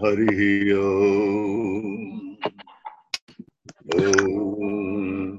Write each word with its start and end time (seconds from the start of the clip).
हरिः 0.00 0.40
ॐ 3.96 4.70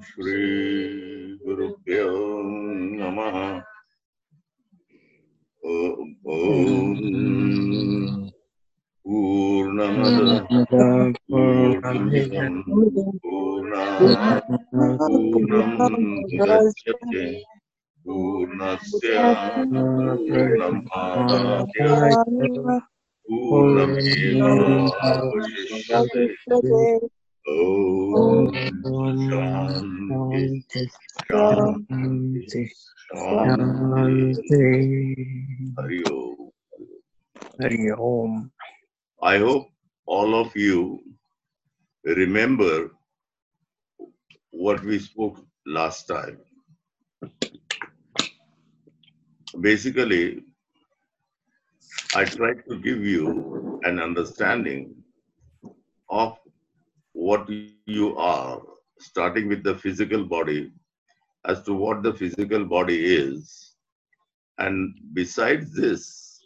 श्रीगुरुभ्यो 0.08 2.10
नमः 3.00 3.38
पूर्णमद 9.06 10.20
पूर्णमिदं 11.32 12.62
पूर्णात् 13.24 14.30
पूर्णस्य 18.06 19.18
पूर्णमादाय 21.14 22.16
Hari 35.78 36.04
Om. 36.12 36.52
Hari 37.60 37.92
Om. 37.96 38.52
I 39.24 39.38
hope 39.38 39.68
all 40.06 40.36
of 40.36 40.54
you 40.56 41.00
remember 42.04 42.92
what 44.52 44.84
we 44.84 45.00
spoke 45.00 45.40
last 45.66 46.08
time. 46.08 46.38
Basically, 49.62 50.44
I 52.14 52.26
tried 52.26 52.66
to 52.70 52.78
give 52.78 53.06
you 53.06 53.80
an 53.84 53.98
understanding 54.00 54.96
of 56.10 56.38
what 57.14 57.50
you 57.86 58.18
are, 58.18 58.62
starting 59.00 59.48
with 59.48 59.64
the 59.64 59.78
physical 59.78 60.26
body, 60.26 60.74
as 61.46 61.64
to 61.64 61.74
what 61.74 62.04
the 62.04 62.14
physical 62.14 62.66
body 62.66 63.16
is. 63.16 63.76
And 64.58 64.94
besides 65.14 65.74
this, 65.74 66.42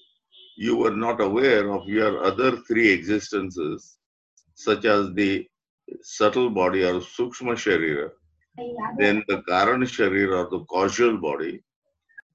you 0.56 0.78
were 0.78 0.96
not 0.96 1.20
aware 1.20 1.72
of 1.72 1.90
your 1.90 2.24
other 2.24 2.58
three 2.68 2.92
existences, 2.92 3.98
such 4.54 4.86
as 4.86 5.14
the 5.14 5.48
subtle 6.04 6.52
body 6.52 6.84
or 6.84 7.00
Sukshma 7.00 7.56
Sharira, 7.56 8.12
then 9.00 9.24
the 9.28 9.42
Karan 9.48 9.82
Sharir 9.82 10.30
or 10.38 10.48
the 10.50 10.64
causal 10.66 11.18
body, 11.18 11.64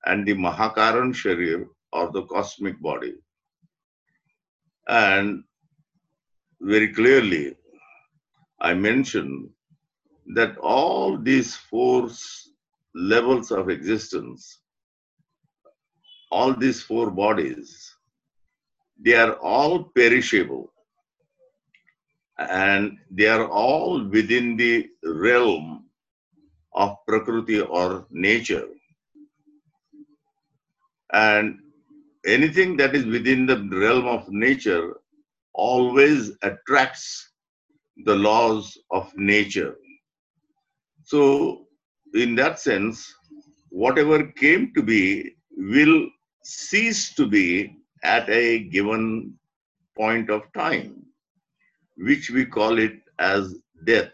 and 0.07 0.27
the 0.27 0.35
Mahakaran 0.35 1.15
Sharir 1.15 1.69
or 1.93 2.11
the 2.13 2.23
cosmic 2.23 2.81
body. 2.81 3.15
And 4.89 5.45
very 6.61 6.93
clearly, 6.93 7.57
I 8.61 8.75
mentioned 8.75 9.51
that 10.35 10.57
all 10.59 11.19
these 11.19 11.57
four 11.57 12.09
levels 12.95 13.51
of 13.51 13.71
existence, 13.71 14.61
all 16.31 16.55
these 16.55 16.83
four 16.83 17.11
bodies, 17.11 17.95
they 19.03 19.15
are 19.15 19.35
all 19.35 19.85
perishable 19.85 20.73
and 22.39 22.99
they 23.11 23.27
are 23.27 23.49
all 23.49 24.05
within 24.09 24.57
the 24.57 24.89
realm 25.05 25.85
of 26.75 26.97
prakriti 27.07 27.61
or 27.61 28.07
nature 28.11 28.69
and 31.13 31.59
anything 32.27 32.77
that 32.77 32.95
is 32.95 33.05
within 33.07 33.47
the 33.47 33.57
realm 33.73 34.07
of 34.07 34.29
nature 34.31 34.95
always 35.55 36.33
attracts 36.43 37.33
the 38.05 38.15
laws 38.15 38.77
of 38.91 39.11
nature 39.17 39.75
so 41.05 41.67
in 42.15 42.35
that 42.35 42.59
sense 42.59 43.13
whatever 43.71 44.25
came 44.33 44.73
to 44.75 44.83
be 44.83 45.35
will 45.57 46.09
cease 46.43 47.15
to 47.15 47.27
be 47.27 47.77
at 48.03 48.29
a 48.29 48.61
given 48.65 49.39
point 49.97 50.31
of 50.31 50.43
time, 50.53 51.05
which 51.97 52.31
we 52.31 52.45
call 52.45 52.79
it 52.79 52.95
as 53.19 53.55
death. 53.85 54.13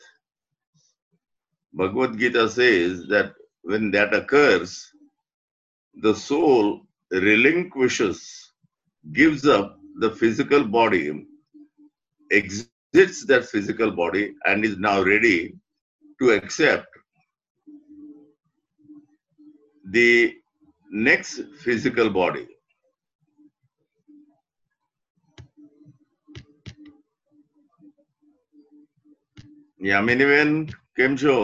Bhagavad 1.72 2.18
Gita 2.18 2.48
says 2.48 3.06
that 3.08 3.34
when 3.62 3.90
that 3.92 4.14
occurs, 4.14 4.90
the 5.94 6.14
soul 6.14 6.85
relinquishes, 7.11 8.51
gives 9.13 9.47
up 9.47 9.77
the 9.99 10.11
physical 10.11 10.63
body, 10.63 11.25
exits 12.31 13.25
that 13.25 13.45
physical 13.45 13.91
body, 13.91 14.33
and 14.45 14.63
is 14.63 14.77
now 14.77 15.01
ready 15.01 15.55
to 16.19 16.31
accept 16.31 16.87
the 19.85 20.33
next 20.91 21.41
physical 21.63 22.09
body. 22.09 22.47
યામિનીબેન 29.89 30.49
કેમ 30.97 31.11
છો 31.21 31.35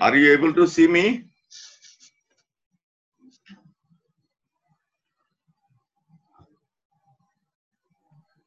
Are 0.00 0.16
you 0.16 0.32
able 0.32 0.52
to 0.54 0.66
see 0.66 0.86
me? 0.86 1.24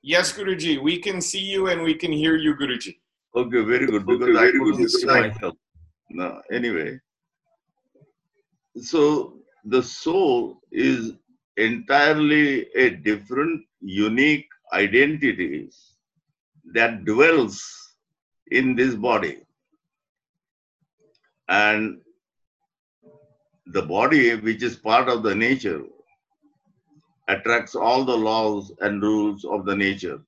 Yes, 0.02 0.32
Guruji, 0.32 0.82
we 0.82 1.00
can 1.00 1.20
see 1.20 1.40
you 1.40 1.68
and 1.68 1.82
we 1.84 1.94
can 1.94 2.12
hear 2.12 2.38
you, 2.38 2.56
Guruji. 2.56 2.98
Okay, 3.36 3.62
very 3.64 3.86
good. 3.86 4.06
Because 4.06 4.38
I 4.38 4.52
couldn't 4.52 4.90
see 4.90 5.06
myself. 5.06 5.56
No, 6.10 6.42
anyway. 6.52 7.00
So 8.78 9.40
the 9.66 9.84
soul 9.84 10.62
is 10.72 11.14
entirely 11.58 12.68
a 12.76 12.92
different, 12.92 13.66
unique 13.82 14.48
identity 14.74 15.70
that 16.74 17.04
dwells 17.04 17.62
in 18.52 18.76
this 18.76 18.96
body. 18.96 19.40
And 21.50 22.02
the 23.68 23.82
body, 23.82 24.36
which 24.36 24.64
is 24.64 24.76
part 24.76 25.10
of 25.10 25.24
the 25.24 25.36
nature, 25.36 25.84
attracts 27.28 27.76
all 27.76 28.06
the 28.06 28.16
laws 28.16 28.72
and 28.80 29.02
rules 29.02 29.44
of 29.46 29.66
the 29.66 29.76
nature. 29.76 30.20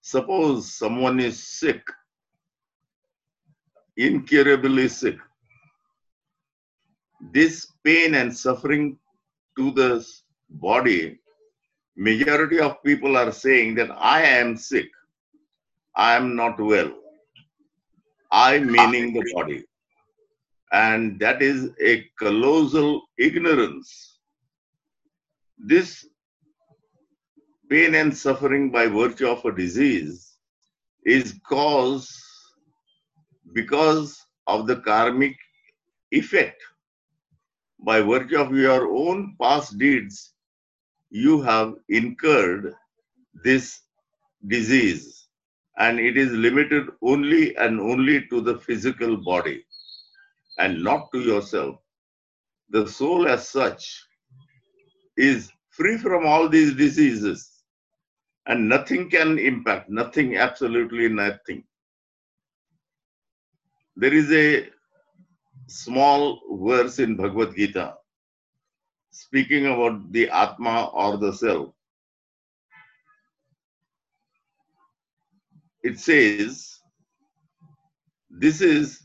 Suppose 0.00 0.74
someone 0.74 1.20
is 1.20 1.42
sick, 1.42 1.82
incurably 3.96 4.88
sick. 4.88 5.18
This 7.32 7.72
pain 7.84 8.14
and 8.14 8.36
suffering 8.36 8.98
to 9.56 9.70
the 9.72 10.06
body, 10.50 11.20
majority 11.96 12.60
of 12.60 12.82
people 12.82 13.16
are 13.16 13.32
saying 13.32 13.74
that 13.74 13.90
I 13.90 14.22
am 14.22 14.56
sick, 14.56 14.88
I 15.94 16.14
am 16.14 16.36
not 16.36 16.58
well. 16.60 16.92
I 18.30 18.58
ah, 18.58 18.60
meaning 18.60 19.14
the 19.14 19.24
body. 19.34 19.64
And 20.72 21.18
that 21.20 21.40
is 21.42 21.70
a 21.82 22.04
colossal 22.18 23.02
ignorance. 23.18 24.18
This 25.58 26.06
pain 27.70 27.94
and 27.94 28.16
suffering 28.16 28.70
by 28.70 28.86
virtue 28.86 29.28
of 29.28 29.44
a 29.44 29.52
disease 29.52 30.36
is 31.04 31.34
caused 31.48 32.12
because 33.54 34.18
of 34.46 34.66
the 34.66 34.76
karmic 34.76 35.36
effect. 36.10 36.62
By 37.80 38.00
virtue 38.00 38.38
of 38.38 38.54
your 38.54 38.88
own 38.94 39.36
past 39.40 39.78
deeds, 39.78 40.34
you 41.10 41.40
have 41.42 41.74
incurred 41.88 42.74
this 43.44 43.80
disease, 44.46 45.27
and 45.78 45.98
it 46.00 46.16
is 46.16 46.32
limited 46.32 46.88
only 47.02 47.56
and 47.56 47.80
only 47.80 48.26
to 48.28 48.40
the 48.40 48.58
physical 48.58 49.16
body 49.16 49.64
and 50.58 50.82
not 50.82 51.10
to 51.12 51.20
yourself. 51.20 51.76
The 52.70 52.86
soul, 52.88 53.28
as 53.28 53.48
such, 53.48 54.04
is 55.16 55.50
free 55.70 55.96
from 55.96 56.26
all 56.26 56.48
these 56.48 56.74
diseases 56.74 57.62
and 58.46 58.68
nothing 58.68 59.08
can 59.10 59.38
impact, 59.38 59.88
nothing, 59.88 60.36
absolutely 60.36 61.08
nothing. 61.08 61.64
There 63.96 64.14
is 64.14 64.32
a 64.32 64.68
small 65.68 66.40
verse 66.50 66.98
in 66.98 67.16
Bhagavad 67.16 67.54
Gita 67.54 67.94
speaking 69.10 69.66
about 69.66 70.12
the 70.12 70.28
Atma 70.30 70.90
or 70.92 71.16
the 71.18 71.32
self. 71.32 71.74
It 75.82 75.98
says, 75.98 76.80
This 78.30 78.60
is 78.60 79.00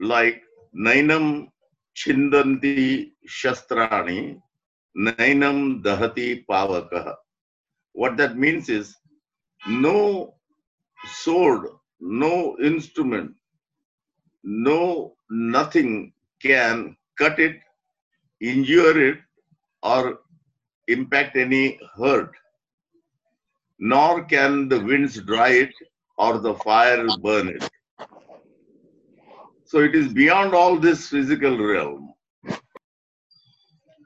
like 0.00 0.42
Nainam 0.76 1.48
Chindanti 1.96 3.12
Shastrani, 3.28 4.40
Nainam 4.96 5.82
Dahati 5.82 6.44
Pavakaha. 6.46 7.14
What 7.92 8.16
that 8.16 8.36
means 8.36 8.68
is 8.68 8.96
no 9.68 10.34
sword, 11.06 11.68
no 12.00 12.56
instrument, 12.60 13.32
no 14.42 15.14
nothing 15.30 16.12
can 16.42 16.96
cut 17.16 17.38
it, 17.38 17.60
injure 18.40 19.08
it, 19.10 19.18
or 19.82 20.18
impact 20.88 21.36
any 21.36 21.78
hurt, 21.96 22.32
nor 23.78 24.24
can 24.24 24.68
the 24.68 24.80
winds 24.80 25.20
dry 25.22 25.50
it 25.50 25.72
or 26.22 26.38
the 26.38 26.54
fire 26.54 27.10
burn 27.10 27.48
it. 27.48 27.64
So 29.64 29.80
it 29.80 29.94
is 29.94 30.12
beyond 30.12 30.54
all 30.54 30.78
this 30.78 31.08
physical 31.08 31.58
realm. 31.58 32.14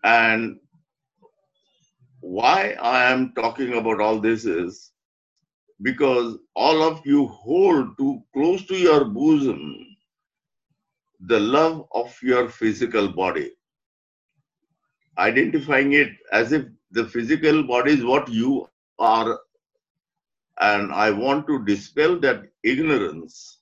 And 0.04 0.58
why 2.20 2.76
I 2.80 3.10
am 3.12 3.32
talking 3.34 3.74
about 3.74 4.00
all 4.00 4.20
this 4.20 4.44
is 4.44 4.92
because 5.82 6.38
all 6.54 6.82
of 6.82 7.02
you 7.04 7.26
hold 7.28 7.98
too 7.98 8.22
close 8.32 8.66
to 8.66 8.76
your 8.76 9.04
bosom 9.04 9.86
the 11.20 11.40
love 11.40 11.86
of 11.92 12.16
your 12.22 12.48
physical 12.48 13.08
body, 13.08 13.52
identifying 15.18 15.94
it 15.94 16.12
as 16.32 16.52
if 16.52 16.66
the 16.92 17.06
physical 17.06 17.62
body 17.64 17.92
is 17.92 18.04
what 18.04 18.28
you 18.28 18.68
are. 18.98 19.38
And 20.60 20.92
I 20.92 21.10
want 21.10 21.46
to 21.48 21.64
dispel 21.64 22.18
that 22.20 22.42
ignorance. 22.62 23.60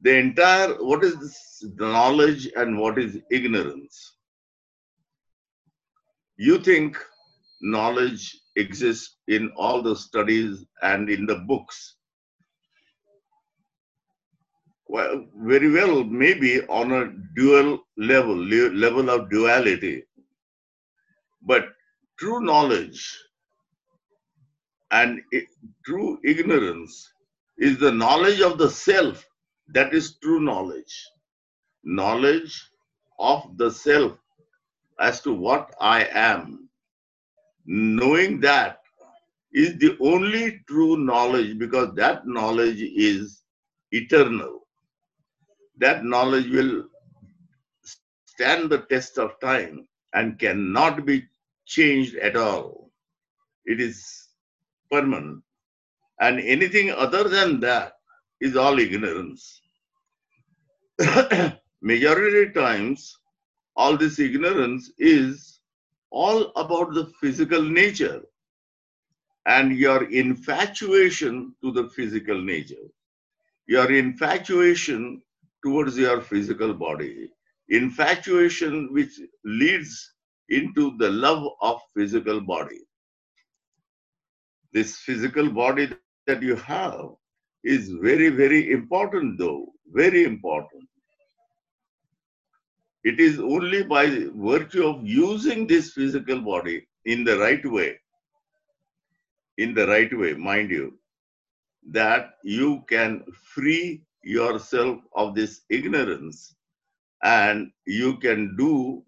The 0.00 0.16
entire, 0.16 0.74
what 0.82 1.04
is 1.04 1.62
knowledge 1.76 2.48
and 2.56 2.78
what 2.78 2.98
is 2.98 3.18
ignorance? 3.30 4.16
You 6.36 6.58
think 6.58 6.96
knowledge 7.60 8.36
exists 8.56 9.16
in 9.28 9.50
all 9.56 9.82
the 9.82 9.94
studies 9.96 10.64
and 10.82 11.08
in 11.08 11.26
the 11.26 11.36
books. 11.36 11.96
Well, 14.88 15.26
very 15.36 15.70
well, 15.70 16.04
maybe 16.04 16.62
on 16.66 16.92
a 16.92 17.12
dual 17.34 17.80
level, 17.96 18.36
level 18.36 19.08
of 19.08 19.30
duality. 19.30 20.04
But 21.42 21.68
true 22.18 22.40
knowledge 22.40 23.18
and 24.92 25.22
i- 25.34 25.46
true 25.86 26.20
ignorance 26.24 27.12
is 27.58 27.78
the 27.80 27.92
knowledge 27.92 28.42
of 28.42 28.58
the 28.58 28.70
self 28.70 29.26
that 29.68 29.94
is 29.94 30.18
true 30.18 30.40
knowledge. 30.40 30.94
Knowledge 31.84 32.64
of 33.18 33.56
the 33.58 33.70
self 33.70 34.18
as 35.00 35.22
to 35.22 35.34
what 35.34 35.74
I 35.80 36.04
am 36.06 36.70
knowing 37.66 38.40
that 38.40 38.80
is 39.52 39.78
the 39.78 39.96
only 40.00 40.62
true 40.68 40.96
knowledge 40.98 41.58
because 41.58 41.94
that 41.96 42.26
knowledge 42.26 42.80
is 42.82 43.42
eternal. 43.92 44.62
That 45.78 46.04
knowledge 46.04 46.48
will 46.50 46.84
stand 48.26 48.70
the 48.70 48.80
test 48.80 49.18
of 49.18 49.40
time 49.40 49.88
and 50.14 50.38
cannot 50.38 51.06
be 51.06 51.24
changed 51.66 52.16
at 52.16 52.36
all. 52.36 52.92
It 53.66 53.80
is 53.80 54.28
permanent. 54.92 55.42
And 56.20 56.38
anything 56.40 56.90
other 56.90 57.24
than 57.28 57.58
that 57.60 57.94
is 58.40 58.56
all 58.56 58.78
ignorance. 58.78 59.60
Majority 61.82 62.52
times, 62.52 63.16
all 63.74 63.96
this 63.96 64.18
ignorance 64.18 64.92
is 64.98 65.60
all 66.10 66.52
about 66.56 66.92
the 66.92 67.06
physical 67.20 67.62
nature 67.62 68.22
and 69.46 69.76
your 69.76 70.04
infatuation 70.12 71.54
to 71.62 71.72
the 71.72 71.88
physical 71.88 72.40
nature, 72.40 72.86
your 73.66 73.90
infatuation 73.90 75.22
towards 75.64 75.96
your 75.98 76.20
physical 76.20 76.74
body, 76.74 77.30
infatuation 77.70 78.92
which 78.92 79.18
leads 79.44 80.12
into 80.50 80.96
the 80.98 81.10
love 81.10 81.48
of 81.62 81.80
physical 81.96 82.40
body. 82.40 82.80
This 84.72 84.98
physical 84.98 85.50
body 85.50 85.88
that 86.26 86.42
you 86.42 86.56
have 86.56 87.10
is 87.64 87.90
very, 87.90 88.28
very 88.30 88.72
important, 88.72 89.38
though, 89.38 89.72
very 89.92 90.24
important. 90.24 90.88
It 93.04 93.20
is 93.20 93.38
only 93.40 93.82
by 93.82 94.06
virtue 94.34 94.86
of 94.86 95.06
using 95.06 95.66
this 95.66 95.92
physical 95.92 96.40
body 96.40 96.86
in 97.04 97.24
the 97.24 97.38
right 97.38 97.64
way, 97.64 97.98
in 99.58 99.74
the 99.74 99.86
right 99.86 100.16
way, 100.16 100.34
mind 100.34 100.70
you, 100.70 100.98
that 101.90 102.34
you 102.44 102.82
can 102.88 103.24
free 103.54 104.02
yourself 104.22 105.00
of 105.16 105.34
this 105.34 105.62
ignorance 105.68 106.54
and 107.22 107.70
you 107.86 108.16
can 108.18 108.56
do 108.56 109.04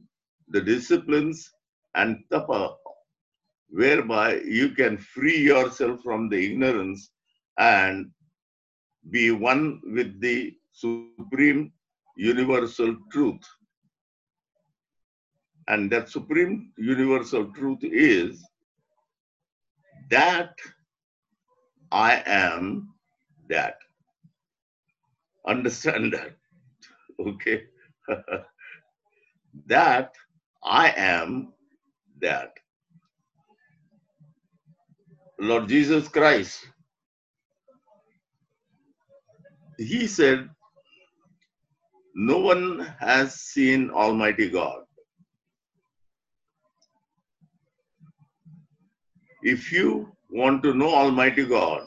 the 0.49 0.61
disciplines 0.61 1.53
and 1.95 2.19
tapa 2.31 2.77
whereby 3.75 4.41
you 4.59 4.71
can 4.71 4.97
free 4.99 5.39
yourself 5.39 6.01
from 6.03 6.29
the 6.29 6.41
ignorance 6.47 7.11
and 7.59 8.11
be 9.11 9.31
one 9.31 9.81
with 9.97 10.21
the 10.21 10.55
supreme 10.73 11.73
universal 12.17 12.97
truth 13.13 13.45
and 15.69 15.91
that 15.91 16.09
supreme 16.09 16.73
universal 16.77 17.45
truth 17.53 17.79
is 17.83 18.43
that 20.11 20.55
I 21.91 22.23
am 22.27 22.95
that. 23.49 23.79
Understand 25.47 26.13
that. 26.15 26.37
Okay. 27.21 27.63
that 29.67 30.13
I 30.65 30.93
am 30.97 31.53
that. 32.21 32.55
Lord 35.39 35.69
Jesus 35.69 36.09
Christ, 36.09 36.67
He 39.79 40.07
said, 40.07 40.49
No 42.15 42.39
one 42.39 42.81
has 43.01 43.35
seen 43.35 43.91
Almighty 43.91 44.51
God. 44.51 44.85
if 49.45 49.71
you 49.71 50.11
want 50.31 50.63
to 50.63 50.75
know 50.75 50.93
Almighty 50.95 51.45
God, 51.45 51.87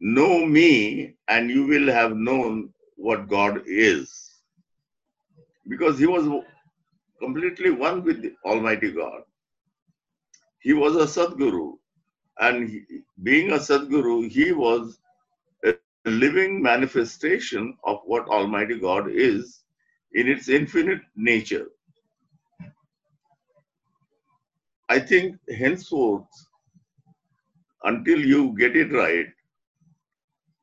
know 0.00 0.44
me 0.46 1.14
and 1.28 1.50
you 1.50 1.66
will 1.66 1.90
have 1.90 2.14
known 2.16 2.72
what 2.96 3.28
God 3.28 3.62
is. 3.66 4.30
Because 5.68 5.98
he 5.98 6.06
was 6.06 6.28
completely 7.20 7.70
one 7.70 8.04
with 8.04 8.24
Almighty 8.44 8.92
God. 8.92 9.22
He 10.60 10.74
was 10.74 10.96
a 10.96 11.06
Sadguru. 11.06 11.74
And 12.40 12.68
he, 12.68 12.82
being 13.22 13.50
a 13.52 13.56
Sadguru, 13.56 14.30
he 14.30 14.52
was 14.52 14.98
a 15.64 15.74
living 16.04 16.62
manifestation 16.62 17.76
of 17.84 18.00
what 18.04 18.28
Almighty 18.28 18.78
God 18.78 19.10
is 19.10 19.64
in 20.14 20.28
its 20.28 20.48
infinite 20.48 21.00
nature. 21.16 21.68
I 24.88 24.98
think 25.00 25.36
henceforth, 25.58 26.26
until 27.84 28.18
you 28.18 28.56
get 28.56 28.76
it 28.76 28.92
right, 28.92 29.26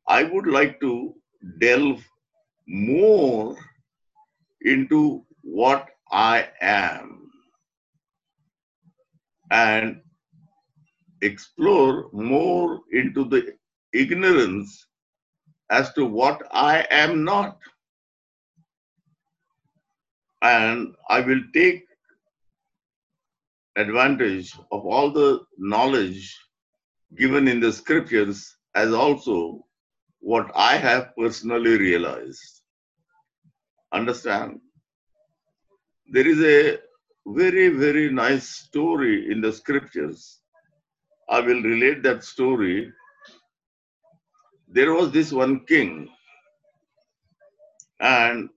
I 0.07 0.23
would 0.23 0.47
like 0.47 0.79
to 0.81 1.13
delve 1.59 2.03
more 2.67 3.55
into 4.61 5.25
what 5.41 5.89
I 6.11 6.49
am 6.61 7.29
and 9.51 10.01
explore 11.25 12.09
more 12.13 12.81
into 12.91 13.25
the 13.25 13.55
ignorance 13.93 14.87
as 15.69 15.93
to 15.93 16.05
what 16.05 16.41
I 16.51 16.85
am 16.91 17.23
not. 17.23 17.57
And 20.41 20.95
I 21.09 21.21
will 21.21 21.41
take 21.53 21.85
advantage 23.75 24.53
of 24.71 24.85
all 24.85 25.11
the 25.11 25.41
knowledge 25.57 26.37
given 27.17 27.47
in 27.47 27.59
the 27.59 27.71
scriptures 27.71 28.55
as 28.75 28.93
also 28.93 29.65
what 30.19 30.51
I 30.55 30.77
have 30.77 31.15
personally 31.17 31.77
realized. 31.77 32.61
Understand? 33.91 34.59
There 36.07 36.27
is 36.27 36.41
a 36.41 36.79
very, 37.27 37.69
very 37.69 38.11
nice 38.11 38.47
story 38.47 39.31
in 39.31 39.41
the 39.41 39.51
scriptures. 39.51 40.41
I 41.29 41.39
will 41.39 41.61
relate 41.61 42.03
that 42.03 42.23
story. 42.23 42.91
There 44.67 44.93
was 44.93 45.11
this 45.11 45.31
one 45.31 45.65
king. 45.65 46.09
And 47.99 48.49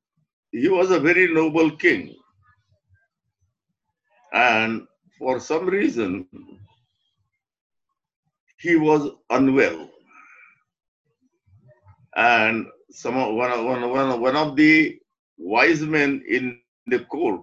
he 0.53 0.69
was 0.69 0.91
a 0.91 1.01
very 1.01 1.33
noble 1.33 1.71
king. 1.77 2.15
And 4.33 4.87
for 5.19 5.41
some 5.41 5.67
reason, 5.67 6.27
he 8.59 8.77
was 8.77 9.11
unwell. 9.31 9.91
And 12.17 12.67
some 12.91 13.15
one, 13.15 13.65
one, 13.65 13.91
one, 13.91 14.21
one 14.21 14.37
of 14.37 14.57
the 14.57 14.99
wise 15.39 15.83
men 15.83 16.23
in 16.29 16.59
the 16.87 17.01
court 17.01 17.43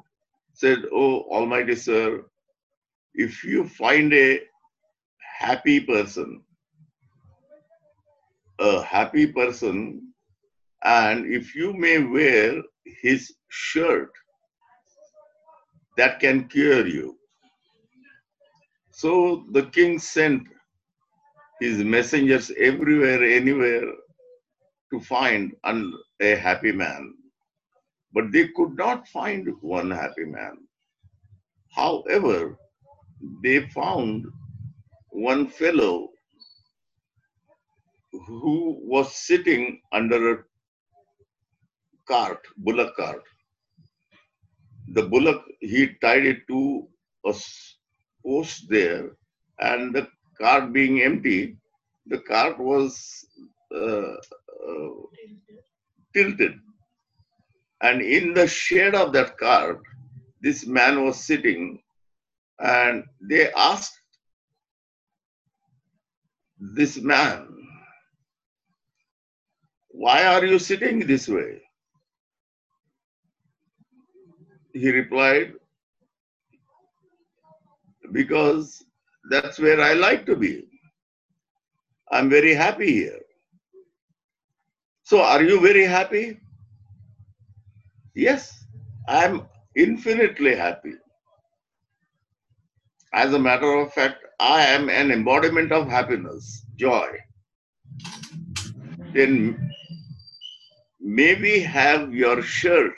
said, 0.54 0.80
Oh, 0.92 1.22
Almighty 1.32 1.76
Sir, 1.76 2.26
if 3.14 3.44
you 3.44 3.68
find 3.68 4.14
a 4.14 4.42
happy 5.46 5.80
person, 5.80 6.42
a 8.60 8.82
happy 8.82 9.28
person, 9.28 10.12
and 10.84 11.32
if 11.32 11.54
you 11.56 11.72
may 11.72 12.00
wear 12.00 12.64
his 13.04 13.32
shirt, 13.50 14.10
that 15.98 16.20
can 16.20 16.48
cure 16.48 16.88
you. 16.88 17.16
So 18.92 19.46
the 19.52 19.68
king 19.78 20.00
sent 20.00 20.48
his 21.62 21.78
messengers 21.78 22.52
everywhere, 22.58 23.24
anywhere 23.24 23.86
to 24.92 25.00
find 25.00 25.54
a 26.22 26.36
happy 26.36 26.72
man. 26.72 27.14
But 28.14 28.32
they 28.32 28.48
could 28.56 28.76
not 28.78 29.08
find 29.10 29.48
one 29.62 29.92
happy 29.92 30.26
man. 30.26 30.58
However, 31.70 32.58
they 33.44 33.60
found 33.70 34.26
one 35.16 35.48
fellow 35.48 36.10
who 38.28 38.78
was 38.84 39.16
sitting 39.16 39.82
under 39.94 40.34
a 40.34 40.44
cart, 42.08 42.40
bullock 42.58 42.96
cart. 42.96 43.24
The 44.90 45.04
bullock, 45.04 45.44
he 45.62 45.88
tied 46.02 46.26
it 46.26 46.48
to 46.50 46.88
a 47.26 47.34
post 48.26 48.66
there, 48.70 49.12
and 49.60 49.96
the 49.96 50.08
cart 50.40 50.74
being 50.74 51.02
empty, 51.02 51.58
the 52.08 52.20
cart 52.20 52.60
was 52.60 53.26
uh, 53.74 54.14
uh, 54.14 54.90
tilted. 56.14 56.60
And 57.82 58.02
in 58.02 58.34
the 58.34 58.48
shade 58.48 58.96
of 58.96 59.14
that 59.14 59.38
cart, 59.38 59.82
this 60.42 60.66
man 60.66 61.04
was 61.06 61.18
sitting, 61.24 61.82
and 62.60 63.04
they 63.22 63.52
asked 63.54 64.00
this 66.60 66.98
man, 66.98 67.48
Why 69.92 70.26
are 70.26 70.46
you 70.46 70.60
sitting 70.60 71.00
this 71.08 71.28
way? 71.28 71.62
He 74.74 74.90
replied, 74.92 75.54
Because 78.12 78.84
that's 79.30 79.60
where 79.60 79.82
I 79.82 79.94
like 79.94 80.26
to 80.28 80.36
be. 80.36 80.68
I'm 82.12 82.30
very 82.30 82.54
happy 82.54 82.92
here. 82.92 83.20
So, 85.04 85.22
are 85.22 85.44
you 85.44 85.62
very 85.62 85.86
happy? 85.86 86.40
Yes, 88.16 88.66
I'm 89.08 89.48
infinitely 89.76 90.56
happy. 90.56 90.96
As 93.16 93.34
a 93.34 93.40
matter 93.40 93.74
of 93.76 93.94
fact, 93.94 94.26
I 94.42 94.66
am 94.66 94.90
an 94.90 95.10
embodiment 95.10 95.72
of 95.72 95.88
happiness, 95.88 96.66
joy. 96.76 97.18
Then 99.14 99.72
maybe 101.00 101.62
have 101.62 102.14
your 102.14 102.42
shirt. 102.42 102.94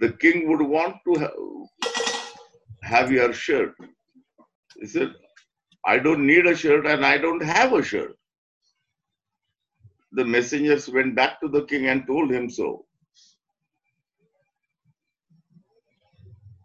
The 0.00 0.12
king 0.12 0.48
would 0.48 0.62
want 0.62 0.96
to 1.04 1.20
have, 1.20 1.32
have 2.82 3.12
your 3.12 3.34
shirt. 3.34 3.74
He 4.80 4.86
said, 4.86 5.14
I 5.84 5.98
don't 5.98 6.26
need 6.26 6.46
a 6.46 6.56
shirt 6.56 6.86
and 6.86 7.04
I 7.04 7.18
don't 7.18 7.42
have 7.42 7.74
a 7.74 7.82
shirt. 7.82 8.16
The 10.12 10.24
messengers 10.24 10.88
went 10.88 11.14
back 11.14 11.42
to 11.42 11.48
the 11.48 11.64
king 11.66 11.88
and 11.88 12.06
told 12.06 12.30
him 12.30 12.48
so. 12.48 12.86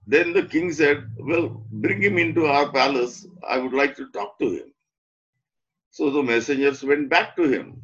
Then 0.05 0.33
the 0.33 0.43
king 0.43 0.71
said, 0.73 1.09
Well, 1.17 1.65
bring 1.71 2.01
him 2.01 2.17
into 2.17 2.45
our 2.45 2.71
palace. 2.71 3.25
I 3.47 3.57
would 3.57 3.73
like 3.73 3.95
to 3.97 4.09
talk 4.09 4.37
to 4.39 4.49
him. 4.49 4.73
So 5.91 6.09
the 6.09 6.23
messengers 6.23 6.83
went 6.83 7.09
back 7.09 7.35
to 7.35 7.43
him, 7.43 7.81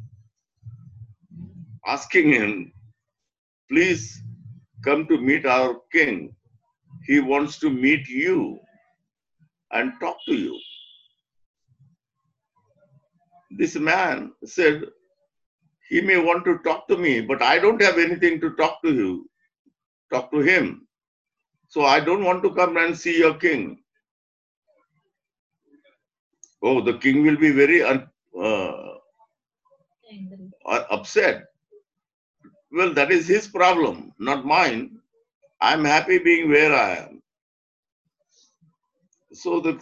asking 1.86 2.32
him, 2.32 2.72
Please 3.70 4.20
come 4.84 5.06
to 5.06 5.18
meet 5.18 5.46
our 5.46 5.76
king. 5.92 6.34
He 7.06 7.20
wants 7.20 7.58
to 7.60 7.70
meet 7.70 8.08
you 8.08 8.58
and 9.72 9.92
talk 10.00 10.16
to 10.26 10.34
you. 10.34 10.58
This 13.52 13.76
man 13.76 14.32
said, 14.44 14.84
He 15.88 16.00
may 16.00 16.18
want 16.18 16.44
to 16.44 16.58
talk 16.58 16.86
to 16.88 16.96
me, 16.96 17.20
but 17.20 17.42
I 17.42 17.58
don't 17.58 17.80
have 17.80 17.98
anything 17.98 18.40
to 18.40 18.50
talk 18.56 18.82
to 18.82 18.92
you, 18.92 19.30
talk 20.12 20.30
to 20.32 20.40
him. 20.40 20.86
So 21.70 21.84
I 21.86 22.00
don't 22.00 22.24
want 22.24 22.42
to 22.44 22.54
come 22.54 22.76
and 22.78 22.98
see 22.98 23.18
your 23.18 23.34
king. 23.34 23.80
Oh, 26.62 26.82
the 26.82 26.98
king 26.98 27.22
will 27.24 27.36
be 27.36 27.52
very 27.52 27.82
un, 27.82 28.08
uh, 28.38 28.94
upset. 30.90 31.44
Well, 32.72 32.92
that 32.94 33.12
is 33.12 33.28
his 33.28 33.48
problem, 33.48 34.12
not 34.18 34.44
mine. 34.44 34.98
I'm 35.60 35.84
happy 35.84 36.18
being 36.18 36.50
where 36.50 36.74
I 36.74 36.96
am. 36.96 37.22
So 39.32 39.60
the 39.60 39.80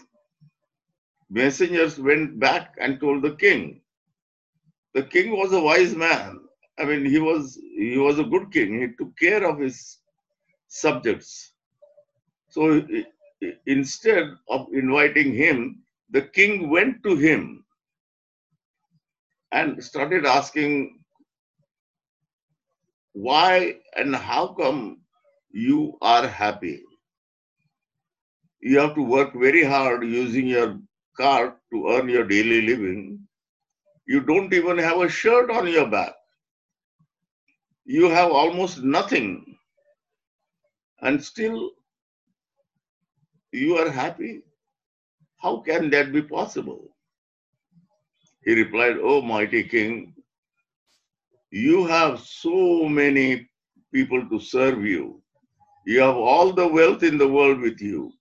messengers 1.31 1.99
went 1.99 2.39
back 2.39 2.75
and 2.81 3.01
told 3.01 3.23
the 3.23 3.37
king. 3.37 3.81
The 4.95 5.05
king 5.05 5.33
was 5.37 5.53
a 5.53 5.61
wise 5.61 5.95
man. 5.97 6.41
I 6.79 6.85
mean, 6.85 7.07
he 7.07 7.19
was 7.19 7.59
he 7.77 7.99
was 7.99 8.19
a 8.19 8.25
good 8.25 8.53
king. 8.53 8.81
He 8.81 8.89
took 8.99 9.17
care 9.19 9.45
of 9.49 9.59
his 9.59 9.99
subjects. 10.69 11.53
So 12.51 12.83
instead 13.67 14.25
of 14.49 14.69
inviting 14.73 15.35
him, 15.35 15.83
the 16.11 16.23
king 16.23 16.71
went 16.71 17.03
to 17.05 17.17
him 17.17 17.65
and 19.53 19.83
started 19.83 20.25
asking 20.27 20.99
why 23.13 23.77
and 23.97 24.15
how 24.15 24.49
come 24.49 24.99
you 25.53 25.99
are 26.03 26.27
happy. 26.27 26.83
You 28.61 28.79
have 28.81 28.95
to 28.95 29.03
work 29.03 29.35
very 29.35 29.65
hard 29.65 30.05
using 30.05 30.47
your 30.47 30.79
cart 31.17 31.59
to 31.73 31.89
earn 31.91 32.09
your 32.09 32.25
daily 32.27 32.63
living. 32.63 33.27
You 34.07 34.21
don't 34.21 34.53
even 34.53 34.79
have 34.79 35.01
a 35.01 35.09
shirt 35.09 35.51
on 35.51 35.69
your 35.69 35.89
back. 35.89 36.15
You 37.85 38.09
have 38.11 38.31
almost 38.33 38.83
nothing. 38.83 39.57
And 41.03 41.23
still 41.23 41.73
you 43.53 43.77
are 43.77 43.91
happy? 43.91 44.43
How 45.39 45.59
can 45.59 45.91
that 45.91 46.13
be 46.13 46.23
possible? 46.23 46.89
He 48.45 48.55
replied, 48.55 48.97
Oh, 49.01 49.23
mighty 49.23 49.65
king, 49.65 50.15
you 51.51 51.87
have 51.87 52.21
so 52.21 52.89
many 52.89 53.49
people 53.93 54.29
to 54.29 54.41
serve 54.41 54.85
you. 54.85 55.23
You 55.87 56.01
have 56.01 56.17
all 56.17 56.53
the 56.53 56.67
wealth 56.67 57.03
in 57.03 57.17
the 57.19 57.29
world 57.29 57.61
with 57.61 57.81
you. 57.81 58.13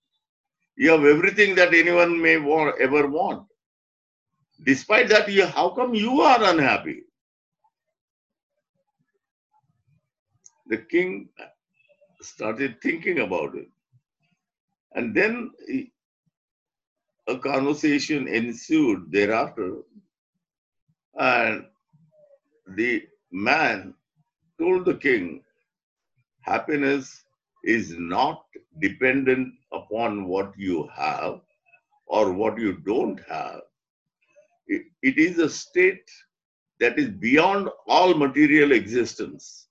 You 0.78 0.92
have 0.92 1.06
everything 1.06 1.56
that 1.56 1.74
anyone 1.74 2.22
may 2.22 2.38
want, 2.38 2.80
ever 2.80 3.08
want. 3.08 3.48
Despite 4.64 5.10
that, 5.10 5.30
you, 5.30 5.46
how 5.46 5.70
come 5.70 5.94
you 5.94 6.22
are 6.22 6.44
unhappy? 6.44 7.04
The 10.68 10.78
king 10.78 11.30
started 12.22 12.82
thinking 12.82 13.20
about 13.20 13.56
it. 13.56 13.68
And 14.96 15.16
then 15.16 15.52
a 17.28 17.38
conversation 17.38 18.28
ensued 18.28 19.12
thereafter. 19.12 19.78
And 21.20 21.66
the 22.76 23.04
man 23.32 23.94
told 24.60 24.86
the 24.86 24.96
king, 24.96 25.42
happiness 26.42 27.24
is 27.64 27.94
not 27.98 28.46
dependent 28.82 29.54
upon 29.74 30.26
what 30.26 30.54
you 30.58 30.88
have 30.96 31.42
or 32.06 32.32
what 32.32 32.58
you 32.58 32.74
don't 32.74 33.20
have. 33.28 33.62
It, 34.68 34.84
it 35.02 35.18
is 35.18 35.40
a 35.40 35.50
state 35.50 36.10
that 36.80 36.98
is 36.98 37.10
beyond 37.10 37.70
all 37.88 38.14
material 38.14 38.72
existence. 38.72 39.68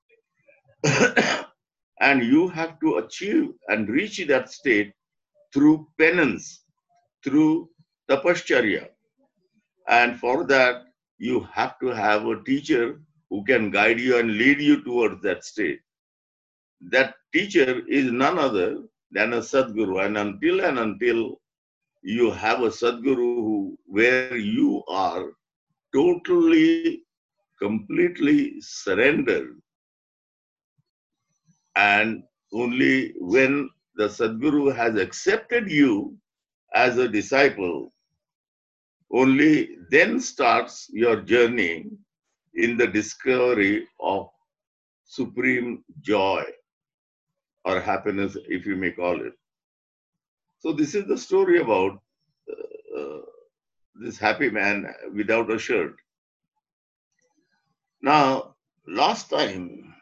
and 2.00 2.22
you 2.22 2.48
have 2.48 2.78
to 2.80 2.96
achieve 2.98 3.50
and 3.68 3.88
reach 3.88 4.24
that 4.26 4.50
state 4.52 4.92
through 5.56 5.88
penance, 5.98 6.64
through 7.24 7.70
tapascharya. 8.10 8.88
And 9.88 10.20
for 10.20 10.44
that, 10.48 10.82
you 11.16 11.40
have 11.50 11.78
to 11.80 11.86
have 11.86 12.26
a 12.26 12.42
teacher 12.44 13.00
who 13.30 13.42
can 13.44 13.70
guide 13.70 13.98
you 13.98 14.18
and 14.18 14.36
lead 14.36 14.60
you 14.60 14.84
towards 14.84 15.22
that 15.22 15.44
state. 15.44 15.80
That 16.90 17.14
teacher 17.32 17.80
is 17.88 18.12
none 18.12 18.38
other 18.38 18.82
than 19.10 19.32
a 19.32 19.38
Sadguru. 19.38 20.04
And 20.04 20.18
until 20.18 20.60
and 20.60 20.78
until 20.78 21.40
you 22.02 22.30
have 22.32 22.60
a 22.60 22.68
Sadguru 22.68 23.16
who, 23.16 23.78
where 23.86 24.36
you 24.36 24.82
are 24.88 25.30
totally, 25.94 27.02
completely 27.58 28.60
surrendered, 28.60 29.56
and 31.76 32.24
only 32.52 33.14
when 33.18 33.70
the 33.96 34.08
Sadguru 34.08 34.74
has 34.74 34.96
accepted 34.96 35.70
you 35.70 36.16
as 36.74 36.98
a 36.98 37.08
disciple, 37.08 37.92
only 39.12 39.76
then 39.90 40.20
starts 40.20 40.88
your 40.92 41.16
journey 41.22 41.86
in 42.54 42.76
the 42.76 42.86
discovery 42.86 43.86
of 44.00 44.28
supreme 45.04 45.82
joy 46.00 46.44
or 47.64 47.80
happiness, 47.80 48.36
if 48.48 48.66
you 48.66 48.76
may 48.76 48.90
call 48.90 49.20
it. 49.24 49.32
So, 50.58 50.72
this 50.72 50.94
is 50.94 51.06
the 51.06 51.18
story 51.18 51.60
about 51.60 52.00
uh, 52.50 53.00
uh, 53.00 53.20
this 53.96 54.18
happy 54.18 54.50
man 54.50 54.86
without 55.14 55.50
a 55.50 55.58
shirt. 55.58 55.96
Now, 58.02 58.54
last 58.86 59.30
time 59.30 59.94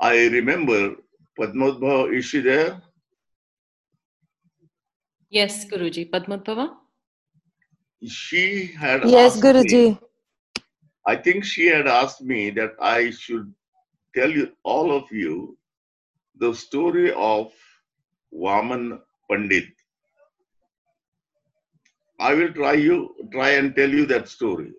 I 0.00 0.26
remember 0.28 0.96
Padmodbhava, 1.40 2.12
is 2.16 2.24
she 2.26 2.40
there? 2.40 2.82
Yes, 5.30 5.64
Guruji. 5.64 6.10
Padmadbhava? 6.10 6.76
She 8.06 8.66
had 8.66 9.04
Yes, 9.08 9.34
asked 9.36 9.44
me- 9.44 9.50
Guruji. 9.52 9.98
I 11.06 11.16
think 11.16 11.44
she 11.44 11.66
had 11.66 11.86
asked 11.86 12.20
me 12.22 12.50
that 12.50 12.72
I 12.80 13.10
should 13.10 13.52
tell 14.14 14.30
you, 14.30 14.52
all 14.64 14.92
of 14.92 15.10
you, 15.10 15.56
the 16.36 16.52
story 16.54 17.12
of 17.12 17.52
Vaman 18.32 19.00
Pandit. 19.30 19.68
I 22.18 22.34
will 22.34 22.52
try 22.52 22.74
you 22.74 23.14
try 23.32 23.50
and 23.52 23.74
tell 23.74 23.88
you 23.88 24.04
that 24.06 24.28
story. 24.28 24.72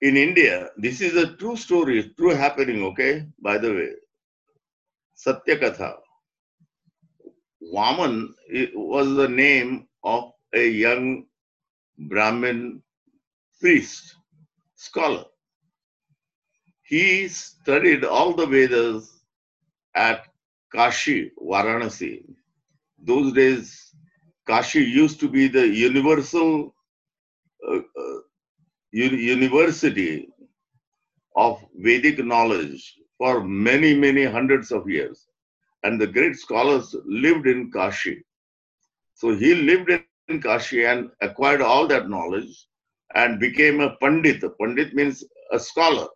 In 0.00 0.16
India, 0.16 0.70
this 0.76 1.00
is 1.00 1.16
a 1.16 1.36
true 1.36 1.56
story, 1.56 2.12
true 2.16 2.34
happening, 2.34 2.82
okay? 2.84 3.26
By 3.40 3.58
the 3.58 3.72
way, 3.72 3.90
Satya 5.14 5.56
Katha. 5.58 5.96
Vaman 7.72 8.28
was 8.74 9.14
the 9.16 9.28
name 9.28 9.86
of 10.02 10.32
a 10.54 10.68
young 10.68 11.24
Brahmin 11.98 12.82
priest, 13.60 14.16
scholar. 14.74 15.24
He 16.82 17.28
studied 17.28 18.04
all 18.04 18.34
the 18.34 18.46
Vedas 18.46 19.10
at 19.94 20.26
Kashi, 20.72 21.32
Varanasi. 21.40 22.24
Those 22.98 23.32
days, 23.32 23.94
Kashi 24.46 24.84
used 24.84 25.20
to 25.20 25.28
be 25.28 25.48
the 25.48 25.66
universal 25.66 26.74
uh, 27.66 27.76
uh, 27.78 28.18
university 28.94 30.28
of 31.36 31.64
Vedic 31.76 32.24
knowledge 32.24 32.94
for 33.18 33.42
many, 33.44 33.94
many 33.94 34.24
hundreds 34.24 34.70
of 34.70 34.88
years. 34.88 35.26
And 35.82 36.00
the 36.00 36.06
great 36.06 36.36
scholars 36.36 36.94
lived 37.04 37.46
in 37.46 37.70
Kashi. 37.72 38.24
So 39.14 39.34
he 39.34 39.54
lived 39.54 39.90
in 39.90 40.06
Kashi 40.06 40.84
and 40.84 41.10
acquired 41.20 41.24
all 41.62 41.86
that 41.88 42.08
knowledge 42.08 42.66
and 42.86 43.12
became 43.12 43.52
a 43.52 43.96
Pandit. 44.00 44.42
Pandit 44.60 44.94
means 44.94 45.12
a 45.52 45.58
scholar. 45.58 46.06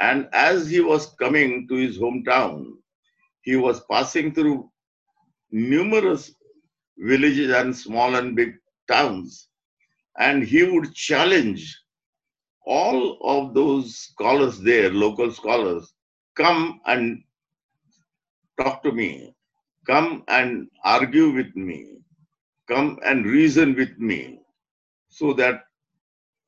And 0.00 0.28
as 0.32 0.68
he 0.68 0.80
was 0.80 1.14
coming 1.18 1.66
to 1.68 1.74
his 1.74 1.98
hometown, 1.98 2.72
he 3.42 3.56
was 3.56 3.82
passing 3.90 4.32
through 4.34 4.70
numerous 5.50 6.32
villages 6.98 7.50
and 7.52 7.76
small 7.76 8.16
and 8.16 8.36
big 8.36 8.54
towns. 8.88 9.47
And 10.18 10.42
he 10.42 10.64
would 10.64 10.94
challenge 10.94 11.78
all 12.66 13.18
of 13.22 13.54
those 13.54 13.96
scholars 13.96 14.60
there, 14.60 14.90
local 14.90 15.30
scholars, 15.32 15.94
come 16.36 16.80
and 16.86 17.22
talk 18.60 18.82
to 18.82 18.92
me, 18.92 19.34
come 19.86 20.24
and 20.28 20.68
argue 20.84 21.30
with 21.30 21.54
me, 21.56 21.98
come 22.68 22.98
and 23.04 23.24
reason 23.24 23.74
with 23.74 23.96
me, 23.98 24.40
so 25.08 25.32
that 25.34 25.62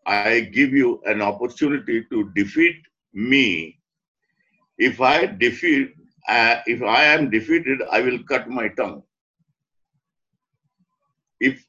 I 0.07 0.41
give 0.41 0.73
you 0.73 1.01
an 1.07 1.23
opportunity 1.23 2.05
to 2.11 2.31
defeat 2.35 2.77
me. 3.15 3.79
If 4.79 5.01
I 5.01 5.27
defeat, 5.27 5.95
uh, 6.29 6.57
if 6.67 6.83
I 6.83 7.05
am 7.05 7.31
defeated, 7.31 7.81
I 7.91 8.01
will 8.01 8.19
cut 8.25 8.49
my 8.49 8.69
tongue. 8.69 9.03
If 11.39 11.65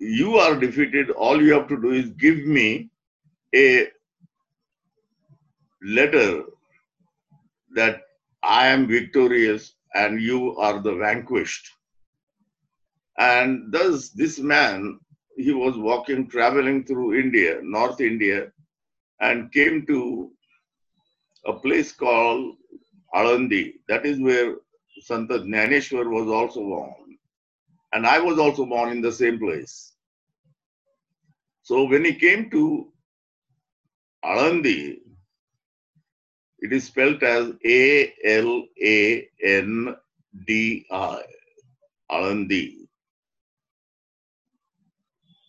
you 0.00 0.36
are 0.36 0.56
defeated, 0.56 1.10
all 1.10 1.40
you 1.40 1.52
have 1.52 1.68
to 1.68 1.80
do 1.80 1.92
is 1.92 2.08
give 2.10 2.38
me 2.38 2.88
a 3.54 3.88
letter 5.82 6.44
that 7.74 8.02
I 8.42 8.68
am 8.68 8.88
victorious 8.88 9.74
and 9.94 10.20
you 10.20 10.56
are 10.56 10.80
the 10.80 10.94
vanquished. 10.94 11.70
And 13.18 13.70
thus, 13.70 14.08
this 14.10 14.38
man, 14.38 14.98
he 15.36 15.52
was 15.52 15.76
walking, 15.76 16.28
traveling 16.28 16.84
through 16.84 17.20
India, 17.20 17.58
North 17.62 18.00
India, 18.00 18.50
and 19.20 19.52
came 19.52 19.84
to 19.86 20.30
a 21.44 21.52
place 21.52 21.92
called 21.92 22.56
Alandi. 23.14 23.74
That 23.88 24.06
is 24.06 24.18
where 24.18 24.56
Santa 25.02 25.40
Jnaneshwar 25.40 26.10
was 26.10 26.28
also 26.28 26.60
born. 26.60 27.18
And 27.92 28.06
I 28.06 28.18
was 28.20 28.38
also 28.38 28.64
born 28.64 28.90
in 28.90 29.02
the 29.02 29.12
same 29.12 29.38
place. 29.38 29.89
So 31.70 31.84
when 31.84 32.04
he 32.04 32.14
came 32.14 32.50
to 32.50 32.92
Alandi, 34.24 34.98
it 36.58 36.72
is 36.72 36.86
spelled 36.88 37.22
as 37.22 37.52
A 37.64 38.12
L 38.24 38.64
A 38.82 39.28
N 39.40 39.94
D 40.48 40.84
I, 40.90 41.22
Alandi. 42.10 42.88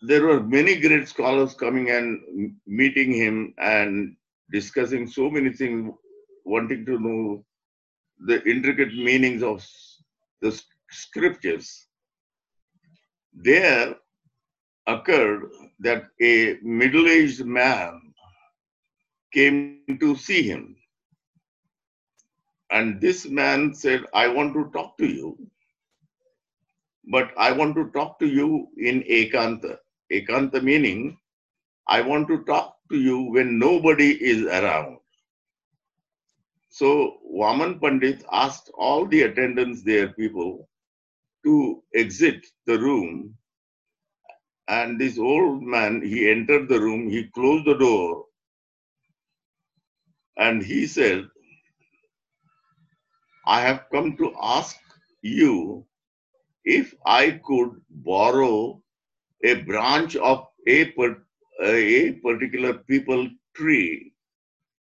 There 0.03 0.21
were 0.21 0.43
many 0.43 0.79
great 0.79 1.07
scholars 1.07 1.55
coming 1.55 1.89
and 1.89 2.53
meeting 2.67 3.11
him 3.11 3.55
and 3.57 4.15
discussing 4.51 5.07
so 5.07 5.27
many 5.27 5.51
things, 5.51 5.91
wanting 6.45 6.85
to 6.85 6.99
know 6.99 7.43
the 8.27 8.47
intricate 8.47 8.93
meanings 8.93 9.41
of 9.41 9.65
the 10.41 10.51
scriptures. 10.91 11.87
There 13.33 13.95
occurred 14.87 15.49
that 15.79 16.05
a 16.21 16.57
middle 16.61 17.07
aged 17.07 17.45
man 17.45 18.13
came 19.33 19.83
to 19.99 20.15
see 20.15 20.41
him. 20.43 20.75
And 22.71 23.01
this 23.01 23.27
man 23.27 23.73
said, 23.73 24.05
I 24.13 24.27
want 24.27 24.53
to 24.53 24.69
talk 24.71 24.97
to 24.97 25.05
you, 25.05 25.37
but 27.09 27.31
I 27.37 27.51
want 27.51 27.75
to 27.75 27.89
talk 27.91 28.19
to 28.19 28.27
you 28.27 28.67
in 28.77 29.01
Ekanta. 29.03 29.77
Ekanta 30.11 30.61
meaning, 30.63 31.17
I 31.87 32.01
want 32.01 32.27
to 32.29 32.43
talk 32.43 32.77
to 32.89 32.97
you 32.97 33.31
when 33.31 33.59
nobody 33.59 34.11
is 34.11 34.43
around. 34.43 34.97
So 36.69 37.17
Vaman 37.35 37.81
Pandit 37.81 38.23
asked 38.31 38.71
all 38.75 39.05
the 39.05 39.23
attendants 39.23 39.83
there, 39.83 40.09
people, 40.13 40.69
to 41.43 41.83
exit 41.93 42.45
the 42.65 42.79
room. 42.79 43.35
And 44.71 44.99
this 44.99 45.19
old 45.19 45.63
man, 45.63 46.01
he 46.01 46.31
entered 46.31 46.69
the 46.69 46.81
room, 46.81 47.09
he 47.11 47.25
closed 47.35 47.65
the 47.67 47.75
door, 47.77 48.25
and 50.37 50.63
he 50.63 50.87
said, 50.87 51.29
I 53.47 53.61
have 53.61 53.85
come 53.91 54.17
to 54.17 54.33
ask 54.41 54.77
you 55.23 55.85
if 56.65 56.95
I 57.05 57.41
could 57.45 57.81
borrow 57.89 58.81
a 59.43 59.55
branch 59.63 60.15
of 60.17 60.47
a, 60.67 60.93
a 61.63 62.13
particular 62.13 62.73
peepal 62.75 63.29
tree 63.55 64.13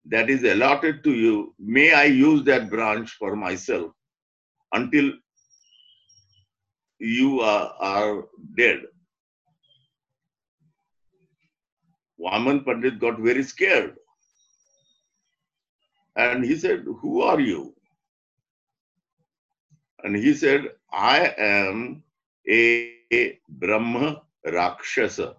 that 0.08 0.30
is 0.32 0.44
allotted 0.44 1.04
to 1.06 1.14
you, 1.14 1.56
may 1.60 1.94
I 1.94 2.06
use 2.06 2.44
that 2.46 2.70
branch 2.72 3.12
for 3.12 3.36
myself 3.36 3.92
until 4.74 5.14
you 7.00 7.42
are, 7.42 7.74
are 7.80 8.26
dead. 8.58 8.84
Vaman 12.26 12.66
Pandit 12.66 13.00
got 13.00 13.20
very 13.20 13.44
scared. 13.44 13.96
And 16.16 16.44
he 16.44 16.56
said, 16.56 16.86
Who 17.02 17.22
are 17.22 17.40
you? 17.40 17.76
And 20.04 20.16
he 20.16 20.34
said, 20.34 20.72
I 20.92 21.34
am 21.38 22.04
a 22.50 23.40
Brahma 23.50 24.24
Rakshasa. 24.46 25.36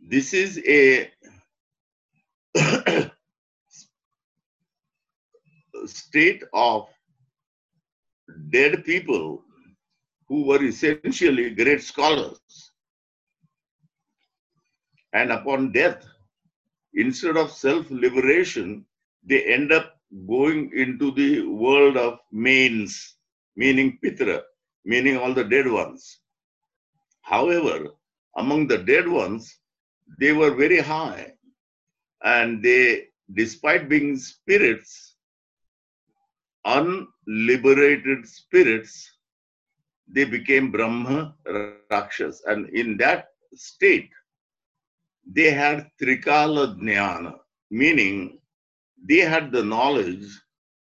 this 0.00 0.32
is 0.34 0.58
a 0.66 1.10
state 5.86 6.42
of 6.52 6.88
dead 8.50 8.84
people 8.84 9.42
who 10.28 10.44
were 10.46 10.64
essentially 10.64 11.50
great 11.50 11.82
scholars. 11.82 12.69
And 15.12 15.32
upon 15.32 15.72
death, 15.72 16.04
instead 16.94 17.36
of 17.36 17.50
self 17.50 17.90
liberation, 17.90 18.84
they 19.24 19.44
end 19.44 19.72
up 19.72 19.96
going 20.26 20.70
into 20.74 21.10
the 21.12 21.42
world 21.42 21.96
of 21.96 22.18
manes, 22.32 23.16
meaning 23.56 23.98
Pitra, 24.02 24.42
meaning 24.84 25.16
all 25.16 25.34
the 25.34 25.44
dead 25.44 25.68
ones. 25.68 26.20
However, 27.22 27.90
among 28.36 28.66
the 28.66 28.78
dead 28.78 29.06
ones, 29.06 29.58
they 30.18 30.32
were 30.32 30.54
very 30.54 30.80
high 30.80 31.34
and 32.24 32.62
they, 32.62 33.08
despite 33.34 33.88
being 33.88 34.16
spirits, 34.16 35.16
unliberated 36.64 38.26
spirits, 38.26 39.10
they 40.08 40.24
became 40.24 40.70
Brahma 40.70 41.34
Rakshas. 41.90 42.42
And 42.46 42.68
in 42.70 42.96
that 42.98 43.28
state, 43.54 44.10
they 45.26 45.50
had 45.50 45.90
Trikala 46.00 46.78
Jnana, 46.78 47.34
meaning 47.70 48.38
they 49.04 49.18
had 49.20 49.52
the 49.52 49.62
knowledge 49.62 50.26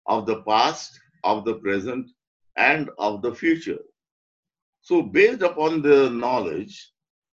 of 0.07 0.27
the 0.27 0.43
past, 0.43 0.99
of 1.25 1.45
the 1.45 1.55
present, 1.55 2.11
and 2.57 2.91
of 2.99 3.23
the 3.23 3.35
future. 3.35 3.81
So, 4.83 5.03
based 5.03 5.43
upon 5.43 5.83
the 5.83 6.11
knowledge, 6.11 6.93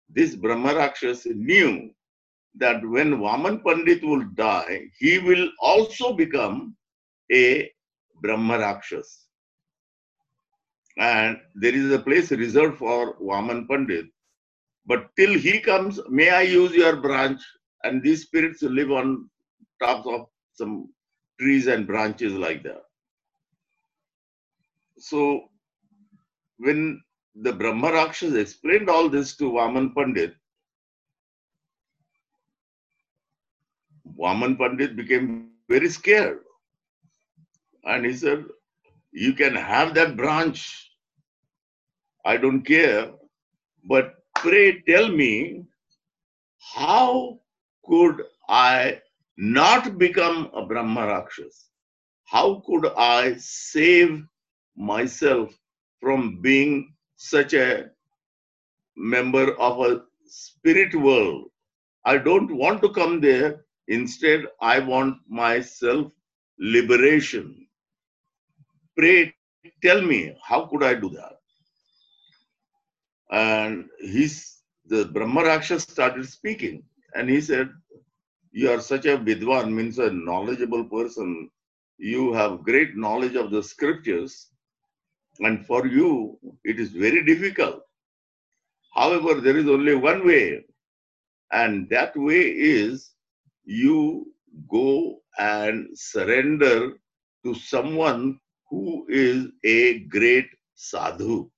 this 0.09 0.35
Brahma 0.35 0.75
Rakshas 0.75 1.25
knew 1.25 1.91
that 2.55 2.85
when 2.87 3.17
Vaman 3.17 3.63
Pandit 3.63 4.03
will 4.03 4.23
die, 4.35 4.89
he 4.97 5.19
will 5.19 5.49
also 5.59 6.13
become 6.13 6.75
a 7.31 7.71
Brahma 8.21 8.59
Rakshas. 8.59 9.27
And 10.97 11.37
there 11.55 11.73
is 11.73 11.91
a 11.91 11.99
place 11.99 12.31
reserved 12.31 12.77
for 12.77 13.17
Vaman 13.17 13.67
Pandit. 13.67 14.05
But 14.85 15.09
till 15.15 15.33
he 15.33 15.59
comes, 15.59 15.99
may 16.09 16.29
I 16.29 16.41
use 16.41 16.73
your 16.73 16.97
branch? 16.97 17.41
And 17.83 18.01
these 18.03 18.23
spirits 18.23 18.61
live 18.61 18.91
on 18.91 19.29
tops 19.81 20.07
of 20.07 20.27
some 20.53 20.93
trees 21.39 21.67
and 21.67 21.87
branches 21.87 22.33
like 22.33 22.63
that. 22.63 22.83
So 24.97 25.45
when 26.57 27.01
the 27.35 27.51
Brahma 27.53 27.91
Rakshas 27.91 28.35
explained 28.35 28.89
all 28.89 29.09
this 29.09 29.35
to 29.37 29.51
Vaman 29.51 29.95
Pandit, 29.95 30.35
Vaman 34.17 34.57
Pandit 34.57 34.95
became 34.95 35.49
very 35.69 35.89
scared. 35.89 36.39
And 37.85 38.05
he 38.05 38.13
said, 38.13 38.45
You 39.11 39.33
can 39.33 39.55
have 39.55 39.93
that 39.95 40.15
branch. 40.15 40.91
I 42.25 42.37
don't 42.37 42.61
care. 42.61 43.11
But 43.85 44.22
pray 44.43 44.81
tell 44.87 45.07
me, 45.09 45.63
how 46.75 47.39
could 47.85 48.23
I 48.49 48.99
not 49.37 49.97
become 49.97 50.49
a 50.53 50.65
Brahma 50.65 51.07
Rakshas? 51.07 51.69
How 52.25 52.61
could 52.65 52.87
I 52.97 53.35
save 53.37 54.23
myself 54.75 55.57
from 56.01 56.41
being 56.41 56.93
such 57.15 57.53
a 57.53 57.89
member 58.97 59.53
of 59.59 59.79
a 59.79 60.01
spirit 60.25 60.93
world? 60.95 61.45
I 62.05 62.17
don't 62.17 62.53
want 62.55 62.81
to 62.81 62.89
come 62.89 63.21
there. 63.21 63.65
Instead, 63.87 64.45
I 64.61 64.79
want 64.79 65.17
myself 65.29 66.11
liberation. 66.59 67.67
Pray, 68.97 69.33
tell 69.81 70.01
me, 70.01 70.35
how 70.43 70.65
could 70.67 70.83
I 70.83 70.95
do 70.95 71.09
that? 71.11 71.42
And 73.31 73.85
he's 73.99 74.61
the 74.87 75.05
Brahma 75.05 75.43
Rakshas 75.43 75.83
started 75.83 76.27
speaking, 76.29 76.83
and 77.15 77.29
he 77.29 77.41
said, 77.41 77.69
You 78.51 78.71
are 78.71 78.81
such 78.81 79.05
a 79.05 79.17
Vidwan, 79.17 79.71
means 79.73 79.99
a 79.99 80.11
knowledgeable 80.11 80.85
person. 80.85 81.49
You 81.97 82.33
have 82.33 82.63
great 82.63 82.95
knowledge 82.97 83.35
of 83.35 83.51
the 83.51 83.63
scriptures, 83.63 84.49
and 85.39 85.65
for 85.65 85.87
you, 85.87 86.37
it 86.63 86.79
is 86.79 86.91
very 86.91 87.23
difficult. 87.25 87.81
However, 88.95 89.41
there 89.41 89.57
is 89.57 89.67
only 89.67 89.95
one 89.95 90.25
way, 90.27 90.65
and 91.51 91.89
that 91.89 92.15
way 92.17 92.41
is 92.51 93.11
you 93.65 94.33
go 94.69 95.21
and 95.39 95.87
surrender 95.97 96.93
to 97.45 97.55
someone 97.55 98.39
who 98.69 99.05
is 99.09 99.47
a 99.65 99.99
great 100.01 100.47
sadhu. 100.75 101.49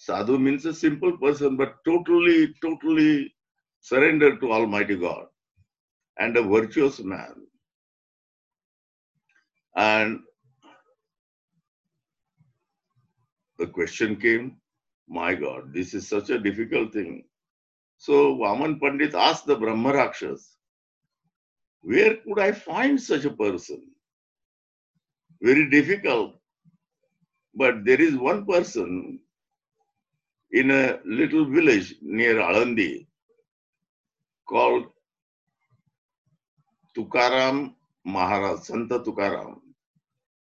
Sadhu 0.00 0.38
means 0.38 0.64
a 0.64 0.72
simple 0.72 1.18
person, 1.18 1.58
but 1.58 1.84
totally, 1.84 2.54
totally 2.62 3.34
surrendered 3.80 4.40
to 4.40 4.50
Almighty 4.50 4.96
God 4.96 5.26
and 6.18 6.34
a 6.38 6.42
virtuous 6.42 7.00
man. 7.00 7.34
And 9.76 10.20
the 13.58 13.66
question 13.66 14.16
came, 14.16 14.56
my 15.06 15.34
God, 15.34 15.74
this 15.74 15.92
is 15.92 16.08
such 16.08 16.30
a 16.30 16.38
difficult 16.38 16.94
thing. 16.94 17.24
So 17.98 18.36
Vaman 18.36 18.80
Pandit 18.80 19.14
asked 19.14 19.44
the 19.44 19.56
Brahma 19.56 19.92
Rakshas, 19.92 20.56
where 21.82 22.16
could 22.16 22.38
I 22.38 22.52
find 22.52 22.98
such 22.98 23.26
a 23.26 23.36
person? 23.44 23.82
Very 25.42 25.68
difficult. 25.68 26.36
But 27.54 27.84
there 27.84 28.00
is 28.00 28.16
one 28.16 28.46
person 28.46 29.20
in 30.52 30.70
a 30.70 30.98
little 31.04 31.44
village 31.44 31.94
near 32.02 32.36
Alandi 32.36 33.06
called 34.48 34.86
Tukaram 36.96 37.74
Maharaj, 38.04 38.60
Santa 38.60 38.98
Tukaram. 39.00 39.60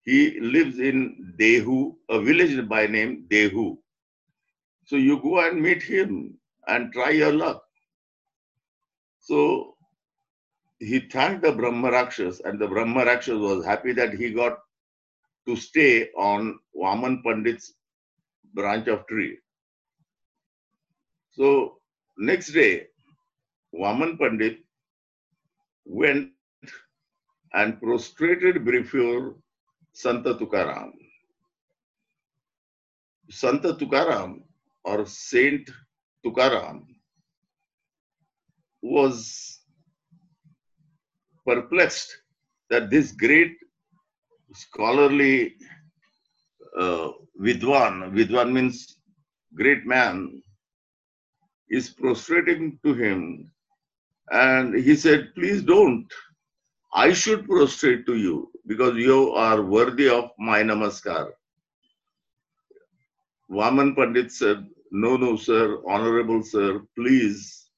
He 0.05 0.41
lives 0.41 0.79
in 0.79 1.35
Dehu, 1.39 1.95
a 2.09 2.21
village 2.21 2.69
by 2.69 2.87
name 2.87 3.27
Dehu. 3.31 3.77
So 4.87 4.97
you 4.97 5.21
go 5.23 5.41
and 5.41 5.61
meet 5.63 5.83
him 5.83 6.39
and 6.67 6.93
try 6.93 7.11
your 7.11 7.33
luck. 7.33 7.63
So 9.21 9.77
he 10.79 11.01
thanked 11.01 11.43
the 11.43 11.53
Brahma 11.53 11.91
Rakshas, 11.93 12.41
and 12.41 12.59
the 12.59 12.67
Brahma 12.67 13.05
Rakshas 13.05 13.39
was 13.39 13.65
happy 13.65 13.93
that 13.93 14.15
he 14.15 14.31
got 14.31 14.59
to 15.47 15.57
stay 15.57 16.09
on 16.17 16.59
Vaman 16.77 17.23
Pandit's 17.23 17.75
branch 18.55 18.89
of 18.89 19.07
tree. 19.07 19.39
So 21.33 21.79
next 22.19 22.53
day, 22.53 22.89
Vaman 23.75 24.19
Pandit 24.19 24.59
went 25.87 26.31
and 27.55 27.81
prostrated 27.81 28.65
before 28.65 29.37
Santa 29.93 30.35
Tukaram. 30.35 30.93
Santa 33.31 33.75
Tukaram 33.75 34.43
or 34.85 35.07
Saint 35.07 35.71
Tukaram 36.25 36.85
was 38.83 39.61
perplexed 41.47 42.15
that 42.69 42.91
this 42.91 43.13
great 43.13 43.57
scholarly 44.53 45.55
uh, 46.79 47.09
Vidwan, 47.41 48.13
Vidwan 48.13 48.53
means 48.53 48.99
great 49.55 49.87
man, 49.87 50.43
is 51.73 51.89
prostrating 51.89 52.79
to 52.85 52.95
him. 52.95 53.51
And 54.31 54.75
he 54.75 54.95
said, 54.95 55.35
Please 55.35 55.63
don't. 55.63 56.07
I 56.95 57.13
should 57.15 57.47
prostrate 57.47 58.05
to 58.07 58.17
you 58.17 58.51
because 58.67 58.97
you 58.97 59.33
are 59.33 59.63
worthy 59.63 60.09
of 60.09 60.31
my 60.39 60.63
namaskar. 60.63 61.31
Vaman 63.51 63.97
Pandit 63.97 64.31
said, 64.31 64.67
No, 64.91 65.17
no, 65.17 65.37
sir, 65.37 65.79
honorable 65.89 66.43
sir, 66.43 66.83
please 66.95 67.71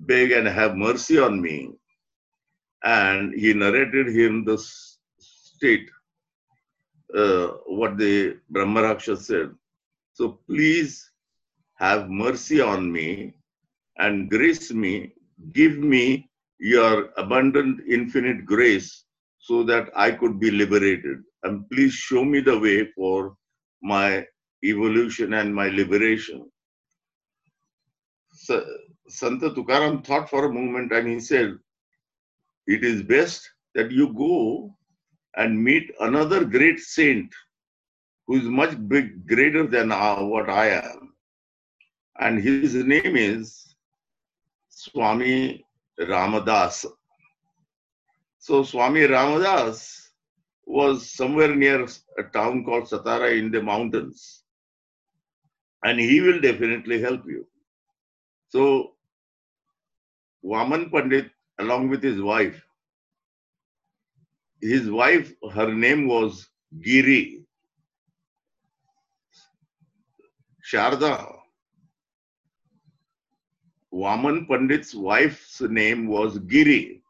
beg 0.00 0.32
and 0.32 0.48
have 0.48 0.76
mercy 0.76 1.18
on 1.18 1.40
me. 1.40 1.70
And 2.82 3.32
he 3.32 3.54
narrated 3.54 4.08
him 4.08 4.44
the 4.44 4.58
state, 5.18 5.88
uh, 7.16 7.46
what 7.66 7.96
the 7.96 8.38
Brahmaraksha 8.52 9.16
said. 9.16 9.54
So 10.12 10.40
please 10.48 11.10
have 11.84 12.08
mercy 12.08 12.60
on 12.60 12.90
me 12.90 13.34
and 13.98 14.30
grace 14.30 14.70
me, 14.72 15.12
give 15.52 15.76
me 15.78 16.28
your 16.58 17.10
abundant 17.16 17.80
infinite 17.88 18.44
grace 18.46 19.04
so 19.38 19.62
that 19.64 19.90
I 19.94 20.10
could 20.12 20.40
be 20.40 20.50
liberated. 20.50 21.18
And 21.42 21.68
please 21.70 21.92
show 21.92 22.24
me 22.24 22.40
the 22.40 22.58
way 22.58 22.86
for 22.96 23.36
my 23.82 24.26
evolution 24.64 25.34
and 25.34 25.54
my 25.54 25.68
liberation. 25.68 26.50
So 28.32 28.64
Santa 29.08 29.50
Tukaram 29.50 30.04
thought 30.04 30.30
for 30.30 30.46
a 30.46 30.52
moment 30.52 30.92
and 30.92 31.06
he 31.08 31.20
said, 31.20 31.58
It 32.66 32.82
is 32.82 33.02
best 33.02 33.48
that 33.74 33.90
you 33.90 34.12
go 34.14 34.74
and 35.36 35.62
meet 35.62 35.92
another 36.00 36.44
great 36.44 36.78
saint 36.80 37.32
who 38.26 38.36
is 38.36 38.44
much 38.44 38.74
big, 38.88 39.26
greater 39.26 39.66
than 39.66 39.92
uh, 39.92 40.22
what 40.22 40.48
I 40.48 40.68
am. 40.68 41.13
And 42.18 42.42
his 42.42 42.74
name 42.74 43.16
is 43.16 43.74
Swami 44.68 45.64
Ramadas. 45.98 46.86
So 48.38 48.62
Swami 48.62 49.02
Ramadas 49.02 50.10
was 50.66 51.10
somewhere 51.10 51.54
near 51.54 51.86
a 52.18 52.22
town 52.32 52.64
called 52.64 52.84
Satara 52.84 53.38
in 53.38 53.50
the 53.50 53.62
mountains. 53.62 54.44
And 55.82 55.98
he 55.98 56.20
will 56.20 56.40
definitely 56.40 57.00
help 57.00 57.26
you. 57.26 57.46
So 58.48 58.92
Vaman 60.44 60.92
Pandit, 60.92 61.30
along 61.58 61.88
with 61.88 62.02
his 62.02 62.20
wife, 62.20 62.64
his 64.60 64.90
wife, 64.90 65.32
her 65.52 65.72
name 65.72 66.06
was 66.06 66.48
Giri. 66.80 67.42
Sharda. 70.64 71.43
Vaman 73.94 74.48
Pandit's 74.48 74.94
wife's 74.94 75.60
name 75.60 76.08
was 76.08 76.38
Giri. 76.38 77.00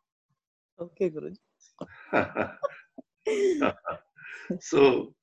Okay, 0.78 1.10
Guruji. 1.10 1.38
so 4.60 5.14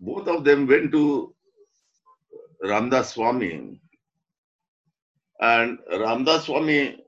both 0.00 0.28
of 0.28 0.44
them 0.44 0.68
went 0.68 0.92
to 0.92 1.34
Ramdas 2.64 3.14
Swami 3.14 3.80
and 5.40 5.78
Ramdas 5.92 6.42
Swami 6.42 7.04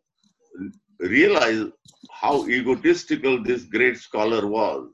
realized 0.99 1.71
how 2.11 2.47
egotistical 2.49 3.43
this 3.43 3.65
great 3.65 3.97
scholar 3.99 4.47
was. 4.47 4.89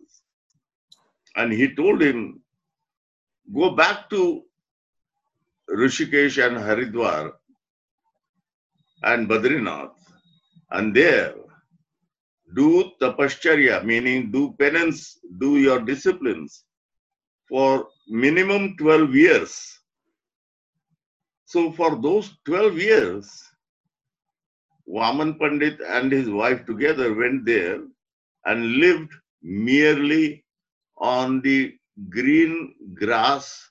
And 1.35 1.53
he 1.53 1.75
told 1.75 2.01
him, 2.03 2.41
go 3.55 3.71
back 3.75 4.09
to 4.11 4.43
Rishikesh 5.71 6.45
and 6.47 6.57
Haridwar 6.57 7.33
and 9.02 9.28
Badrinath, 9.28 9.94
and 10.70 10.94
there 10.94 11.35
do 12.54 12.92
tapascharya, 13.00 13.85
meaning 13.85 14.30
do 14.30 14.54
penance, 14.59 15.18
do 15.38 15.59
your 15.59 15.80
disciplines 15.80 16.64
for 17.48 17.88
minimum 18.09 18.76
12 18.76 19.14
years. 19.14 19.80
So 21.44 21.72
for 21.72 21.96
those 22.00 22.37
12 22.44 22.78
years, 22.78 23.42
Vaman 24.88 25.38
Pandit 25.38 25.80
and 25.80 26.11
his 26.12 26.30
wife 26.30 26.64
together 26.66 27.14
went 27.14 27.44
there 27.44 27.80
and 28.44 28.72
lived 28.76 29.12
merely 29.42 30.44
on 30.98 31.40
the 31.42 31.76
green 32.11 32.74
grass 32.94 33.68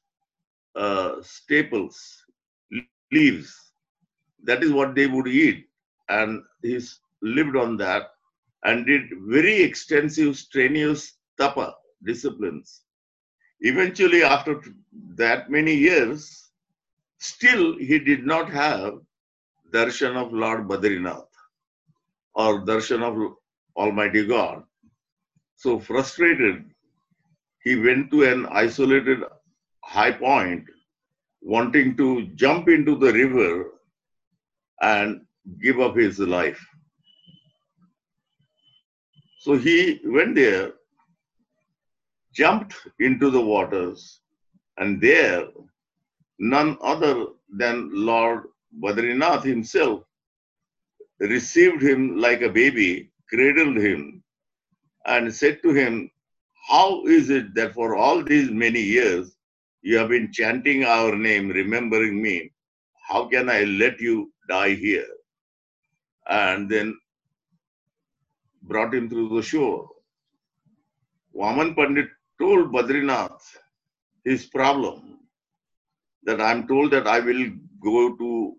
uh, 0.75 1.15
staples, 1.21 1.97
leaves. 3.11 3.64
That 4.45 4.63
is 4.63 4.71
what 4.71 4.95
they 4.95 5.08
would 5.08 5.27
eat. 5.27 5.67
And 6.10 6.43
he 6.62 6.79
lived 7.21 7.55
on 7.55 7.77
that 7.77 8.12
and 8.63 8.86
did 8.86 9.10
very 9.27 9.62
extensive, 9.62 10.38
strenuous 10.38 11.17
tapa 11.38 11.75
disciplines. 12.03 12.81
Eventually, 13.62 14.23
after 14.23 14.62
that 15.15 15.49
many 15.49 15.73
years, 15.73 16.51
still 17.17 17.77
he 17.77 17.99
did 17.99 18.25
not 18.25 18.49
have 18.49 18.99
darshan 19.73 20.15
of 20.15 20.34
Lord 20.34 20.67
Badrinath 20.67 21.27
or 22.36 22.62
darshan 22.62 23.01
of 23.01 23.36
Almighty 23.75 24.25
God. 24.25 24.63
So 25.55 25.79
frustrated, 25.79 26.65
he 27.63 27.75
went 27.75 28.12
to 28.12 28.23
an 28.23 28.45
isolated 28.47 29.23
high 29.84 30.12
point, 30.12 30.65
wanting 31.41 31.97
to 31.97 32.27
jump 32.36 32.67
into 32.67 32.95
the 32.95 33.12
river 33.12 33.71
and 34.81 35.21
give 35.61 35.79
up 35.79 35.95
his 35.95 36.19
life. 36.19 36.63
So 39.39 39.55
he 39.57 40.01
went 40.05 40.35
there, 40.35 40.73
jumped 42.33 42.75
into 42.99 43.29
the 43.29 43.41
waters, 43.41 44.21
and 44.77 44.99
there 44.99 45.47
none 46.39 46.77
other 46.81 47.27
than 47.49 47.89
Lord 47.93 48.43
Badrinath 48.81 49.43
himself 49.43 50.03
received 51.19 51.81
him 51.81 52.17
like 52.17 52.41
a 52.41 52.49
baby, 52.49 53.11
cradled 53.29 53.77
him, 53.77 54.23
and 55.05 55.33
said 55.33 55.61
to 55.63 55.73
him, 55.73 56.09
How 56.67 57.05
is 57.05 57.29
it 57.29 57.53
that 57.55 57.73
for 57.73 57.95
all 57.95 58.23
these 58.23 58.49
many 58.49 58.81
years 58.81 59.35
you 59.81 59.97
have 59.97 60.09
been 60.09 60.31
chanting 60.31 60.83
our 60.83 61.15
name, 61.15 61.49
remembering 61.49 62.21
me? 62.21 62.51
How 63.07 63.27
can 63.27 63.49
I 63.49 63.63
let 63.63 64.01
you 64.01 64.33
die 64.47 64.75
here? 64.75 65.08
And 66.29 66.69
then 66.69 66.97
brought 68.63 68.93
him 68.93 69.10
to 69.10 69.29
the 69.36 69.41
shore. 69.41 69.89
Vaman 71.36 71.75
Pandit 71.75 72.08
told 72.39 72.71
Badrinath 72.71 73.41
his 74.23 74.45
problem 74.45 75.19
that 76.23 76.41
I'm 76.41 76.67
told 76.67 76.91
that 76.91 77.08
I 77.08 77.19
will 77.19 77.51
go 77.84 78.15
to 78.15 78.55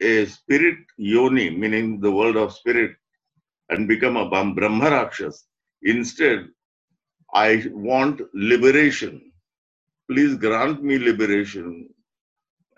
a 0.00 0.26
spirit 0.26 0.78
yoni, 0.96 1.50
meaning 1.50 2.00
the 2.00 2.10
world 2.10 2.36
of 2.36 2.52
spirit, 2.52 2.92
and 3.68 3.86
become 3.86 4.16
a 4.16 4.28
Brahma 4.28 4.90
Rakshas. 4.90 5.46
Instead, 5.82 6.48
I 7.34 7.64
want 7.72 8.20
liberation. 8.34 9.32
Please 10.10 10.34
grant 10.36 10.82
me 10.82 10.98
liberation. 10.98 11.88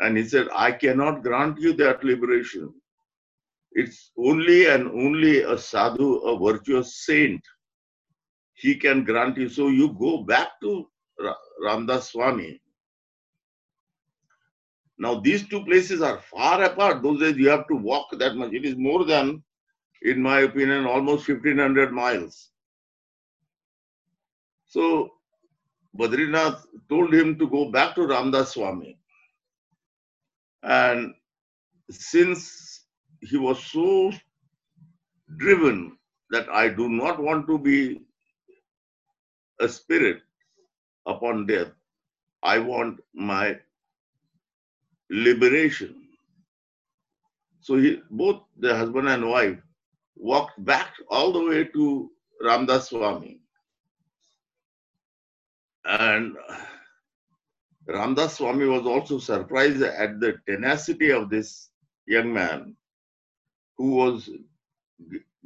And 0.01 0.17
he 0.17 0.25
said, 0.25 0.49
I 0.55 0.73
cannot 0.73 1.23
grant 1.23 1.59
you 1.59 1.73
that 1.75 2.03
liberation. 2.03 2.73
It's 3.73 4.13
only 4.17 4.67
and 4.67 4.89
only 4.89 5.43
a 5.43 5.59
sadhu, 5.59 6.17
a 6.19 6.39
virtuous 6.39 7.05
saint. 7.05 7.43
He 8.55 8.77
can 8.77 9.05
grant 9.05 9.37
you. 9.37 9.49
So 9.49 9.69
you 9.69 9.97
go 9.99 10.23
back 10.23 10.61
to 10.63 10.89
Ramdas 11.65 12.13
Swami. 12.13 12.61
Now 14.99 15.21
these 15.21 15.49
two 15.49 15.65
places 15.65 16.03
are 16.03 16.19
far 16.19 16.63
apart. 16.63 17.03
Those 17.03 17.21
days 17.21 17.37
you 17.37 17.49
have 17.49 17.67
to 17.69 17.75
walk 17.75 18.07
that 18.19 18.37
much. 18.37 18.53
It 18.53 18.65
is 18.65 18.77
more 18.77 19.05
than, 19.05 19.43
in 20.03 20.23
my 20.23 20.41
opinion, 20.41 20.87
almost 20.87 21.29
1500 21.29 21.93
miles. 21.93 22.51
So 24.67 25.11
Badrinath 25.99 26.65
told 26.89 27.13
him 27.13 27.39
to 27.39 27.49
go 27.49 27.71
back 27.71 27.95
to 27.97 28.03
Ramdas 28.03 28.53
Swami. 28.55 28.99
And 30.65 31.15
since 31.91 32.87
he 33.21 33.37
was 33.39 33.63
so 33.65 34.13
driven 35.39 35.99
that 36.31 36.49
I 36.49 36.69
do 36.69 36.89
not 36.89 37.23
want 37.23 37.47
to 37.49 37.59
be 37.59 38.03
a 39.61 39.69
spirit 39.69 40.23
upon 41.07 41.47
death, 41.47 41.69
I 42.43 42.59
want 42.59 43.01
my 43.15 43.59
liberation. 45.11 46.09
So 47.61 47.77
he, 47.77 48.03
both 48.11 48.43
the 48.59 48.77
husband 48.77 49.09
and 49.09 49.29
wife 49.29 49.59
walked 50.17 50.63
back 50.65 50.95
all 51.11 51.33
the 51.33 51.45
way 51.45 51.65
to 51.65 52.11
Ramdas 52.45 52.91
Swami. 52.91 53.41
And 55.85 56.37
Ramdas 57.89 58.37
Swami 58.37 58.67
was 58.67 58.87
also 58.87 59.19
surprised 59.19 59.83
at 59.83 60.19
the 60.21 60.39
tenacity 60.47 61.11
of 61.11 61.29
this 61.29 61.69
young 62.07 62.33
man 62.33 62.77
who 63.77 63.91
was 63.97 64.31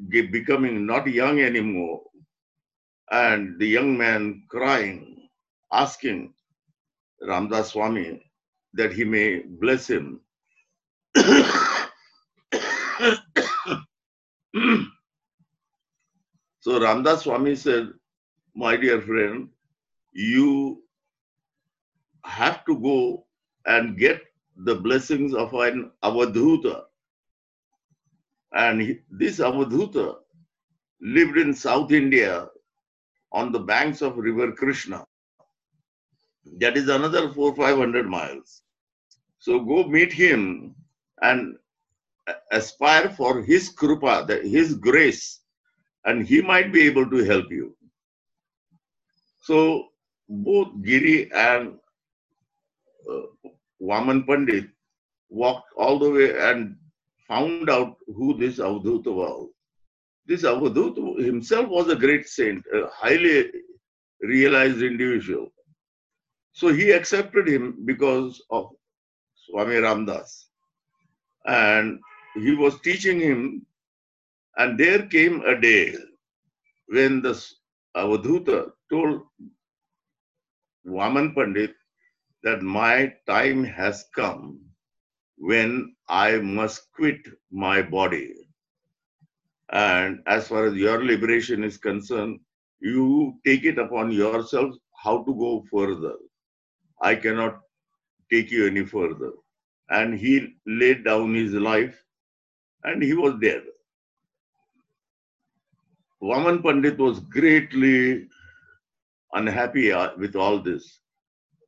becoming 0.09 0.87
not 0.87 1.07
young 1.09 1.41
anymore. 1.41 2.03
And 3.11 3.59
the 3.59 3.67
young 3.67 3.97
man 3.97 4.45
crying, 4.49 5.29
asking 5.73 6.35
Ramdas 7.27 7.73
Swami 7.73 8.23
that 8.75 8.93
he 8.93 9.05
may 9.05 9.41
bless 9.41 9.89
him. 9.89 10.21
so 16.61 16.79
Ramdas 16.79 17.23
Swami 17.23 17.57
said, 17.57 17.89
My 18.55 18.77
dear 18.77 19.01
friend, 19.01 19.49
you 20.13 20.83
have 22.25 22.65
to 22.67 22.79
go 22.79 23.27
and 23.67 23.99
get 23.99 24.23
the 24.57 24.75
blessings 24.75 25.35
of 25.35 25.53
an 25.55 25.91
Avadhuta. 26.03 26.83
And 28.53 28.81
he, 28.81 28.99
this 29.11 29.39
Avadhuta 29.39 30.17
lived 31.01 31.37
in 31.39 31.55
South 31.55 31.93
India 31.93 32.49
on 33.33 33.53
the 33.53 33.61
banks 33.61 34.03
of 34.03 34.17
river 34.17 34.53
Krishna. 34.53 35.07
That 36.59 36.77
is 36.77 36.89
another 36.89 37.31
four, 37.31 37.55
five 37.55 37.77
hundred 37.77 38.09
miles. 38.09 38.63
So 39.39 39.61
go 39.61 39.85
meet 39.87 40.13
him 40.13 40.75
and 41.21 41.57
aspire 42.51 43.11
for 43.11 43.43
his 43.43 43.71
krupa, 43.75 44.27
his 44.43 44.75
grace, 44.75 45.41
and 46.05 46.27
he 46.27 46.41
might 46.43 46.73
be 46.73 46.83
able 46.83 47.09
to 47.11 47.25
help 47.25 47.51
you. 47.51 47.77
So 49.43 49.89
both 50.29 50.69
Giri 50.83 51.31
and 51.33 51.79
Vaman 53.81 54.27
Pandit 54.27 54.69
walked 55.29 55.73
all 55.77 55.99
the 55.99 56.11
way 56.11 56.39
and 56.39 56.77
found 57.27 57.71
out 57.71 57.97
who 58.07 58.37
this 58.37 58.59
Avadhuta 58.59 59.13
was. 59.13 59.51
This 60.27 60.43
Avadhuta 60.43 61.25
himself 61.25 61.69
was 61.69 61.89
a 61.89 61.97
great 61.97 62.29
saint, 62.29 62.65
a 62.73 62.89
highly 62.93 63.51
realized 64.21 64.83
individual. 64.83 65.49
So 66.53 66.69
he 66.69 66.91
accepted 66.91 67.47
him 67.49 67.85
because 67.85 68.43
of 68.51 68.71
Swami 69.47 69.77
Ramdas. 69.77 70.47
And 71.47 72.01
he 72.35 72.55
was 72.55 72.81
teaching 72.81 73.21
him, 73.21 73.67
and 74.57 74.79
there 74.79 75.07
came 75.07 75.41
a 75.43 75.59
day 75.59 75.95
when 76.89 77.23
the 77.23 77.41
Avadhuta 77.97 78.73
told 78.91 79.23
Vaman 80.87 81.35
Pandit 81.35 81.75
that 82.43 82.63
my 82.63 83.13
time 83.27 83.65
has 83.65 84.05
come 84.15 84.61
when 85.39 85.95
I 86.09 86.39
must 86.39 86.91
quit 86.93 87.21
my 87.51 87.83
body. 87.83 88.35
And 89.71 90.21
as 90.27 90.49
far 90.49 90.67
as 90.67 90.75
your 90.75 91.05
liberation 91.05 91.63
is 91.65 91.77
concerned, 91.79 92.41
you 92.81 93.35
take 93.45 93.65
it 93.65 93.79
upon 93.79 94.11
yourself 94.13 94.75
how 95.03 95.23
to 95.25 95.35
go 95.35 95.65
further. 95.71 96.15
I 97.03 97.15
cannot 97.15 97.61
take 98.31 98.51
you 98.51 98.67
any 98.67 98.85
further. 98.85 99.33
And 99.91 100.19
he 100.19 100.57
laid 100.67 101.05
down 101.05 101.35
his 101.35 101.53
life 101.53 102.03
and 102.85 103.03
he 103.03 103.15
was 103.15 103.35
dead. 103.41 103.63
Vaman 106.23 106.63
Pandit 106.63 106.99
was 106.99 107.21
greatly 107.21 108.29
unhappy 109.33 109.93
uh, 109.93 110.11
with 110.17 110.35
all 110.37 110.59
this. 110.61 111.01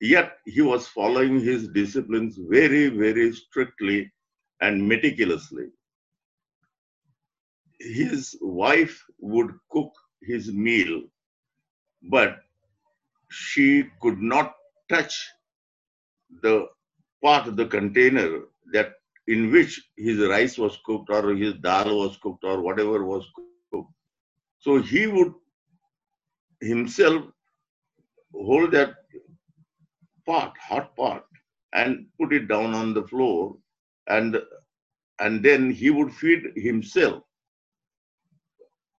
Yet 0.00 0.38
he 0.46 0.62
was 0.62 0.88
following 0.88 1.40
his 1.40 1.68
disciplines 1.68 2.38
very, 2.38 2.88
very 2.88 3.32
strictly 3.32 4.12
and 4.60 4.86
meticulously. 4.88 5.66
His 7.78 8.36
wife 8.40 9.04
would 9.18 9.50
cook 9.70 9.92
his 10.22 10.52
meal, 10.52 11.02
but 12.02 12.40
she 13.30 13.84
could 14.00 14.20
not 14.20 14.54
touch 14.88 15.28
the 16.42 16.68
part 17.22 17.48
of 17.48 17.56
the 17.56 17.66
container 17.66 18.42
that 18.72 18.94
in 19.26 19.50
which 19.50 19.80
his 19.96 20.18
rice 20.18 20.58
was 20.58 20.78
cooked 20.84 21.10
or 21.10 21.34
his 21.34 21.54
dal 21.54 21.98
was 21.98 22.16
cooked 22.18 22.44
or 22.44 22.62
whatever 22.62 23.04
was 23.04 23.26
cooked. 23.72 23.92
So 24.60 24.80
he 24.82 25.06
would 25.06 25.34
himself 26.60 27.24
hold 28.34 28.72
that 28.72 28.94
pot, 30.30 30.56
hot 30.70 30.96
pot, 30.96 31.24
and 31.72 32.06
put 32.20 32.32
it 32.38 32.48
down 32.48 32.74
on 32.74 32.94
the 32.94 33.06
floor, 33.12 33.56
and 34.08 34.36
and 35.20 35.44
then 35.44 35.70
he 35.70 35.90
would 35.90 36.12
feed 36.14 36.52
himself, 36.56 37.24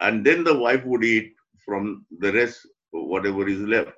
and 0.01 0.25
then 0.25 0.43
the 0.43 0.57
wife 0.57 0.85
would 0.85 1.03
eat 1.03 1.33
from 1.65 2.05
the 2.19 2.31
rest, 2.33 2.67
whatever 2.91 3.47
is 3.47 3.61
left. 3.61 3.97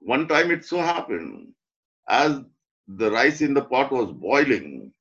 One 0.00 0.28
time 0.28 0.50
it 0.50 0.64
so 0.64 0.78
happened, 0.78 1.54
as 2.08 2.40
the 2.88 3.10
rice 3.10 3.40
in 3.42 3.54
the 3.54 3.62
pot 3.64 3.92
was 3.92 4.12
boiling, 4.12 4.92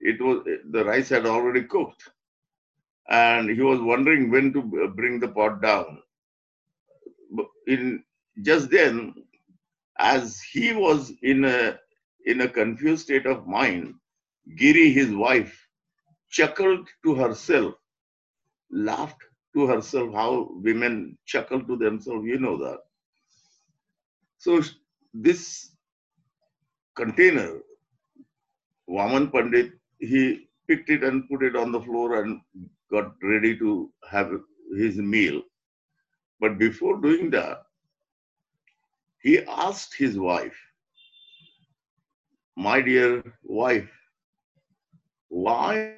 it 0.00 0.20
was 0.22 0.44
the 0.70 0.84
rice 0.84 1.08
had 1.10 1.26
already 1.26 1.64
cooked, 1.64 2.10
and 3.10 3.50
he 3.50 3.62
was 3.62 3.80
wondering 3.80 4.30
when 4.30 4.52
to 4.54 4.62
bring 4.96 5.20
the 5.20 5.28
pot 5.28 5.62
down. 5.62 6.02
In 7.66 8.04
just 8.42 8.70
then, 8.70 9.14
as 9.98 10.40
he 10.40 10.72
was 10.72 11.12
in 11.22 11.44
a 11.44 11.78
in 12.26 12.42
a 12.42 12.48
confused 12.48 13.04
state 13.04 13.26
of 13.26 13.46
mind, 13.46 13.94
Giri, 14.56 14.92
his 14.92 15.10
wife, 15.10 15.68
chuckled 16.30 16.88
to 17.04 17.14
herself, 17.14 17.74
laughed 18.70 19.22
to 19.54 19.66
herself. 19.66 20.12
How 20.14 20.48
women 20.52 21.16
chuckle 21.26 21.62
to 21.64 21.76
themselves, 21.76 22.26
you 22.26 22.38
know 22.38 22.56
that. 22.58 22.80
So 24.38 24.62
this 25.14 25.70
container, 26.96 27.60
Vaman 28.88 29.32
Pandit, 29.32 29.72
he 29.98 30.48
picked 30.68 30.90
it 30.90 31.02
and 31.02 31.28
put 31.28 31.42
it 31.42 31.56
on 31.56 31.72
the 31.72 31.80
floor 31.80 32.22
and 32.22 32.40
got 32.90 33.14
ready 33.22 33.56
to 33.58 33.90
have 34.10 34.30
his 34.76 34.96
meal. 34.98 35.42
But 36.40 36.58
before 36.58 37.00
doing 37.00 37.30
that, 37.30 37.62
he 39.28 39.38
asked 39.66 39.94
his 39.98 40.18
wife, 40.18 40.58
My 42.56 42.80
dear 42.80 43.22
wife, 43.44 43.90
why 45.28 45.96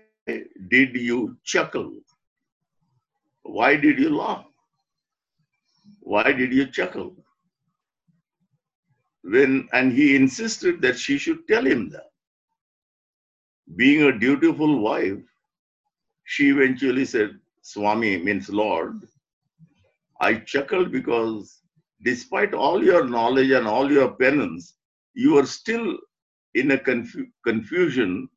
did 0.68 0.96
you 0.96 1.36
chuckle? 1.44 1.92
Why 3.42 3.76
did 3.76 3.98
you 4.00 4.10
laugh? 4.16 4.46
Why 6.00 6.32
did 6.32 6.52
you 6.52 6.66
chuckle? 6.66 7.14
When 9.22 9.68
and 9.72 9.92
he 9.92 10.16
insisted 10.16 10.82
that 10.82 10.98
she 10.98 11.18
should 11.18 11.46
tell 11.46 11.64
him 11.66 11.88
that. 11.90 12.10
Being 13.76 14.02
a 14.02 14.18
dutiful 14.18 14.80
wife, 14.80 15.22
she 16.24 16.50
eventually 16.50 17.04
said, 17.04 17.38
Swami 17.62 18.16
means 18.18 18.48
Lord. 18.48 19.06
I 20.20 20.34
chuckled 20.34 20.90
because 20.90 21.60
despite 22.02 22.54
all 22.54 22.82
your 22.82 23.04
knowledge 23.06 23.50
and 23.50 23.66
all 23.66 23.90
your 23.90 24.12
penance, 24.12 24.74
you 25.14 25.38
are 25.38 25.46
still 25.46 25.98
in 26.54 26.72
a 26.72 26.78
confu- 26.78 27.26
confusion 27.44 28.28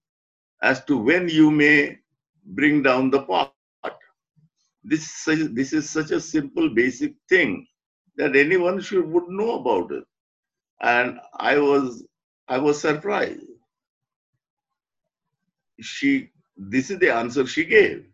as 0.61 0.83
to 0.85 0.97
when 0.97 1.29
you 1.29 1.51
may 1.51 1.97
bring 2.45 2.83
down 2.83 3.09
the 3.09 3.23
pot. 3.23 3.53
This, 4.83 5.25
this 5.25 5.73
is 5.73 5.89
such 5.89 6.11
a 6.11 6.19
simple, 6.19 6.69
basic 6.73 7.13
thing 7.29 7.67
that 8.17 8.35
anyone 8.35 8.81
should 8.81 9.05
would 9.07 9.29
know 9.29 9.59
about 9.59 9.91
it. 9.91 10.03
And 10.81 11.19
I 11.39 11.57
was, 11.59 12.05
I 12.47 12.57
was 12.57 12.79
surprised. 12.81 13.45
She, 15.79 16.29
this 16.57 16.91
is 16.91 16.99
the 16.99 17.13
answer 17.13 17.47
she 17.47 17.65
gave. 17.65 18.05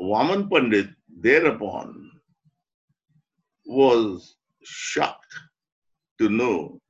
Vaman 0.00 0.50
Pandit 0.50 0.90
thereupon 1.08 2.13
was 3.64 4.36
shocked 4.62 5.34
to 6.18 6.28
know 6.28 6.80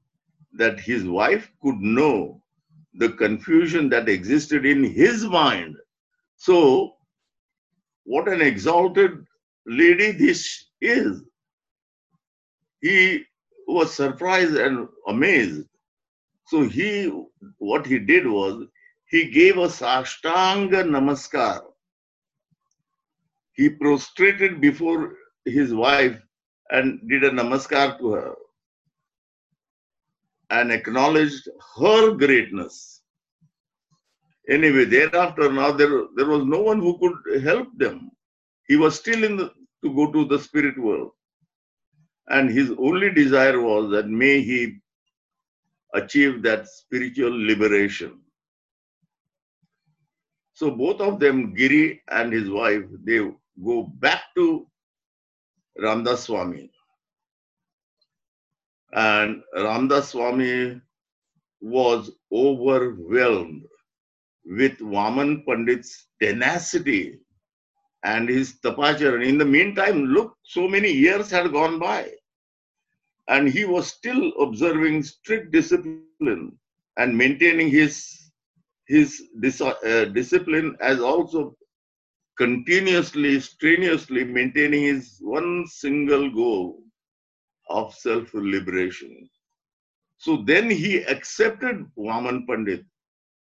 that 0.53 0.79
his 0.79 1.05
wife 1.05 1.51
could 1.63 1.81
know 1.81 2.43
the 2.95 3.11
confusion 3.11 3.89
that 3.89 4.09
existed 4.09 4.65
in 4.65 4.85
his 4.85 5.25
mind. 5.25 5.77
So, 6.37 6.95
what 8.05 8.29
an 8.29 8.41
exalted 8.41 9.25
lady 9.67 10.13
this 10.13 10.67
is. 10.81 11.23
He 12.81 13.25
was 13.67 13.95
surprised 13.95 14.55
and 14.55 14.87
amazed. 15.09 15.67
So, 16.47 16.69
he, 16.69 17.11
what 17.59 17.87
he 17.87 17.99
did 17.99 18.27
was, 18.27 18.67
he 19.09 19.31
gave 19.31 19.57
a 19.57 19.69
Sashtanga 19.69 20.85
Namaskar. 20.85 21.63
He 23.53 23.71
prostrated 23.71 24.61
before 24.61 25.15
his 25.45 25.73
wife 25.73 26.21
and 26.75 27.01
did 27.09 27.25
a 27.25 27.31
namaskar 27.31 27.99
to 27.99 28.13
her 28.17 28.35
and 30.51 30.73
acknowledged 30.73 31.49
her 31.77 32.13
greatness. 32.23 33.03
Anyway, 34.49 34.85
thereafter, 34.85 35.51
now 35.53 35.71
there, 35.73 36.05
there 36.17 36.27
was 36.27 36.45
no 36.45 36.61
one 36.61 36.81
who 36.81 36.99
could 36.99 37.43
help 37.43 37.69
them. 37.79 38.11
He 38.67 38.77
was 38.77 38.99
still 38.99 39.25
in 39.25 39.37
the, 39.37 39.51
to 39.83 39.95
go 39.99 40.11
to 40.13 40.25
the 40.27 40.39
spirit 40.39 40.79
world. 40.79 41.13
And 42.29 42.51
his 42.51 42.71
only 42.79 43.11
desire 43.13 43.61
was 43.61 43.91
that 43.93 44.09
may 44.09 44.43
he 44.43 44.79
achieve 45.95 46.43
that 46.43 46.69
spiritual 46.69 47.35
liberation. 47.51 48.19
So 50.55 50.71
both 50.71 51.01
of 51.01 51.21
them, 51.21 51.55
Giri 51.55 52.03
and 52.11 52.33
his 52.33 52.49
wife, 52.51 52.85
they 53.05 53.19
go 53.65 53.83
back 54.07 54.23
to 54.37 54.67
Ramdas 55.81 56.25
Swami. 56.27 56.71
And 58.93 59.43
Ramdas 59.57 60.11
Swami 60.13 60.81
was 61.61 62.11
overwhelmed 62.33 63.65
with 64.45 64.79
Vaman 64.79 65.45
Pandit's 65.47 66.09
tenacity 66.21 67.19
and 68.05 68.29
his 68.29 68.59
tapachara. 68.61 69.27
In 69.27 69.39
the 69.39 69.45
meantime, 69.45 70.05
look, 70.07 70.37
so 70.43 70.69
many 70.69 70.91
years 70.93 71.31
had 71.31 71.53
gone 71.53 71.79
by. 71.79 72.11
And 73.29 73.49
he 73.49 73.65
was 73.65 73.87
still 73.89 74.33
observing 74.41 75.03
strict 75.03 75.51
discipline 75.53 76.59
and 76.97 77.17
maintaining 77.17 77.71
his 77.71 78.31
his 78.87 79.23
dis- 79.41 79.61
uh, 79.63 80.05
discipline 80.13 80.77
as 80.81 81.01
also 81.01 81.57
continuously, 82.37 83.41
strenuously 83.41 84.25
maintaining 84.25 84.83
his 84.83 85.19
one 85.21 85.67
single 85.67 86.31
goal 86.31 86.83
of 87.69 87.95
self 87.95 88.33
liberation. 88.35 89.29
So 90.19 90.43
then 90.47 90.71
he 90.71 90.99
accepted 90.99 91.87
Vaman 91.97 92.47
Pandit 92.47 92.85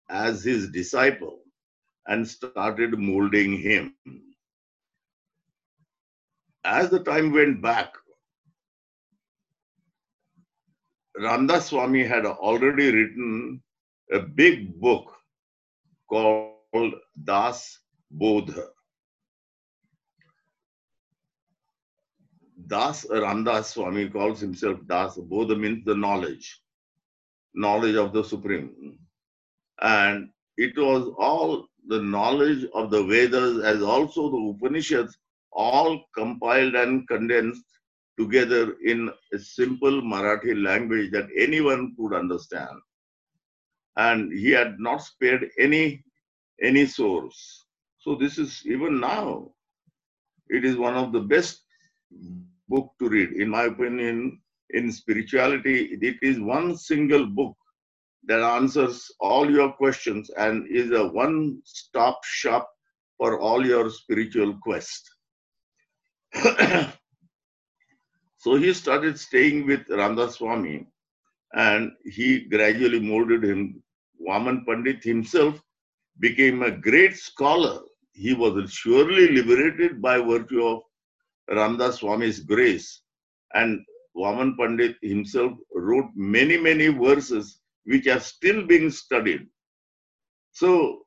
as 0.09 0.43
his 0.43 0.69
disciple 0.71 1.39
and 2.07 2.27
started 2.27 2.97
molding 2.97 3.57
him. 3.57 3.95
As 6.63 6.89
the 6.89 6.99
time 7.03 7.31
went 7.31 7.61
back, 7.61 7.93
Ramdas 11.19 11.69
Swami 11.69 12.03
had 12.03 12.25
already 12.25 12.91
written 12.91 13.61
a 14.11 14.19
big 14.19 14.79
book 14.79 15.13
called 16.09 16.93
Das 17.23 17.79
Bodha. 18.11 18.67
Das 22.67 23.05
Ramdas 23.09 23.73
Swami 23.73 24.09
calls 24.09 24.39
himself 24.39 24.79
Das. 24.87 25.17
Bodha 25.17 25.57
means 25.59 25.83
the 25.85 25.95
knowledge, 25.95 26.61
knowledge 27.53 27.95
of 27.95 28.13
the 28.13 28.23
Supreme. 28.23 28.97
And 29.81 30.29
it 30.57 30.77
was 30.77 31.11
all 31.17 31.67
the 31.87 32.01
knowledge 32.01 32.65
of 32.73 32.91
the 32.91 33.03
Vedas 33.03 33.63
as 33.63 33.81
also 33.81 34.29
the 34.29 34.37
Upanishads, 34.37 35.17
all 35.51 36.03
compiled 36.15 36.75
and 36.75 37.07
condensed 37.07 37.65
together 38.19 38.75
in 38.85 39.09
a 39.33 39.39
simple 39.39 40.01
Marathi 40.01 40.61
language 40.61 41.11
that 41.11 41.27
anyone 41.35 41.95
could 41.97 42.13
understand. 42.13 42.77
And 43.95 44.31
he 44.31 44.51
had 44.51 44.79
not 44.79 45.01
spared 45.01 45.49
any 45.57 46.03
any 46.61 46.85
source. 46.85 47.65
So 47.99 48.15
this 48.15 48.37
is 48.37 48.63
even 48.65 48.99
now, 48.99 49.51
it 50.47 50.63
is 50.65 50.77
one 50.77 50.95
of 50.95 51.11
the 51.11 51.19
best 51.19 51.61
book 52.69 52.91
to 52.99 53.09
read. 53.09 53.33
In 53.33 53.49
my 53.49 53.63
opinion, 53.63 54.41
in 54.69 54.91
spirituality, 54.91 55.97
it 56.01 56.17
is 56.21 56.39
one 56.39 56.77
single 56.77 57.25
book 57.25 57.55
that 58.23 58.41
answers 58.41 59.11
all 59.19 59.49
your 59.49 59.71
questions 59.73 60.29
and 60.37 60.67
is 60.69 60.91
a 60.91 61.07
one-stop 61.07 62.23
shop 62.23 62.69
for 63.17 63.39
all 63.39 63.65
your 63.65 63.89
spiritual 63.89 64.53
quest. 64.61 65.09
so 68.37 68.55
he 68.55 68.73
started 68.73 69.19
staying 69.19 69.65
with 69.65 69.85
Ramdas 69.87 70.37
Swami 70.37 70.87
and 71.53 71.91
he 72.05 72.41
gradually 72.41 72.99
molded 72.99 73.43
him. 73.43 73.83
Vaman 74.25 74.65
Pandit 74.65 75.03
himself 75.03 75.59
became 76.19 76.63
a 76.63 76.71
great 76.71 77.15
scholar. 77.15 77.81
He 78.13 78.33
was 78.33 78.71
surely 78.71 79.29
liberated 79.29 80.01
by 80.01 80.19
virtue 80.19 80.65
of 80.65 80.81
Ramdas 81.49 81.99
Swami's 81.99 82.39
grace. 82.41 83.01
And 83.53 83.85
Vaman 84.15 84.57
Pandit 84.57 84.97
himself 85.01 85.53
wrote 85.73 86.09
many, 86.15 86.57
many 86.57 86.87
verses 86.87 87.59
which 87.85 88.07
are 88.07 88.19
still 88.19 88.65
being 88.65 88.91
studied. 88.91 89.47
So, 90.51 91.05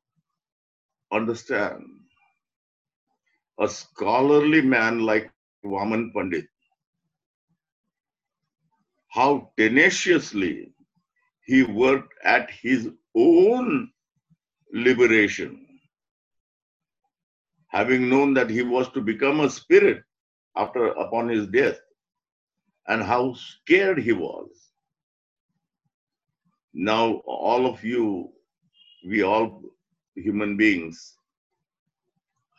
understand, 1.11 1.83
a 3.59 3.67
scholarly 3.67 4.61
man 4.61 4.99
like 4.99 5.31
Vaman 5.63 6.13
Pandit, 6.13 6.47
how 9.09 9.51
tenaciously 9.57 10.73
he 11.45 11.63
worked 11.63 12.13
at 12.23 12.49
his 12.49 12.89
own 13.15 13.91
liberation, 14.73 15.65
having 17.67 18.09
known 18.09 18.33
that 18.33 18.49
he 18.49 18.63
was 18.63 18.89
to 18.89 19.01
become 19.01 19.39
a 19.39 19.49
spirit 19.49 20.03
after 20.57 20.87
upon 20.87 21.29
his 21.29 21.47
death, 21.47 21.79
and 22.87 23.03
how 23.03 23.33
scared 23.33 23.99
he 23.99 24.11
was. 24.11 24.49
Now, 26.73 27.21
all 27.25 27.67
of 27.67 27.83
you, 27.83 28.31
we 29.05 29.21
all 29.21 29.61
human 30.15 30.57
beings, 30.57 31.15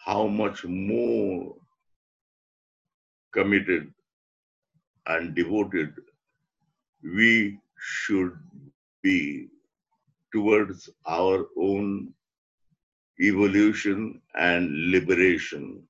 how 0.04 0.28
much 0.28 0.64
more 0.64 1.56
committed 3.32 3.92
and 5.06 5.34
devoted 5.34 5.94
we 7.02 7.58
should 7.76 8.38
be 9.02 9.48
towards 10.34 10.90
our 11.06 11.46
own 11.56 12.12
evolution 13.20 14.20
and 14.34 14.90
liberation. 14.90 15.80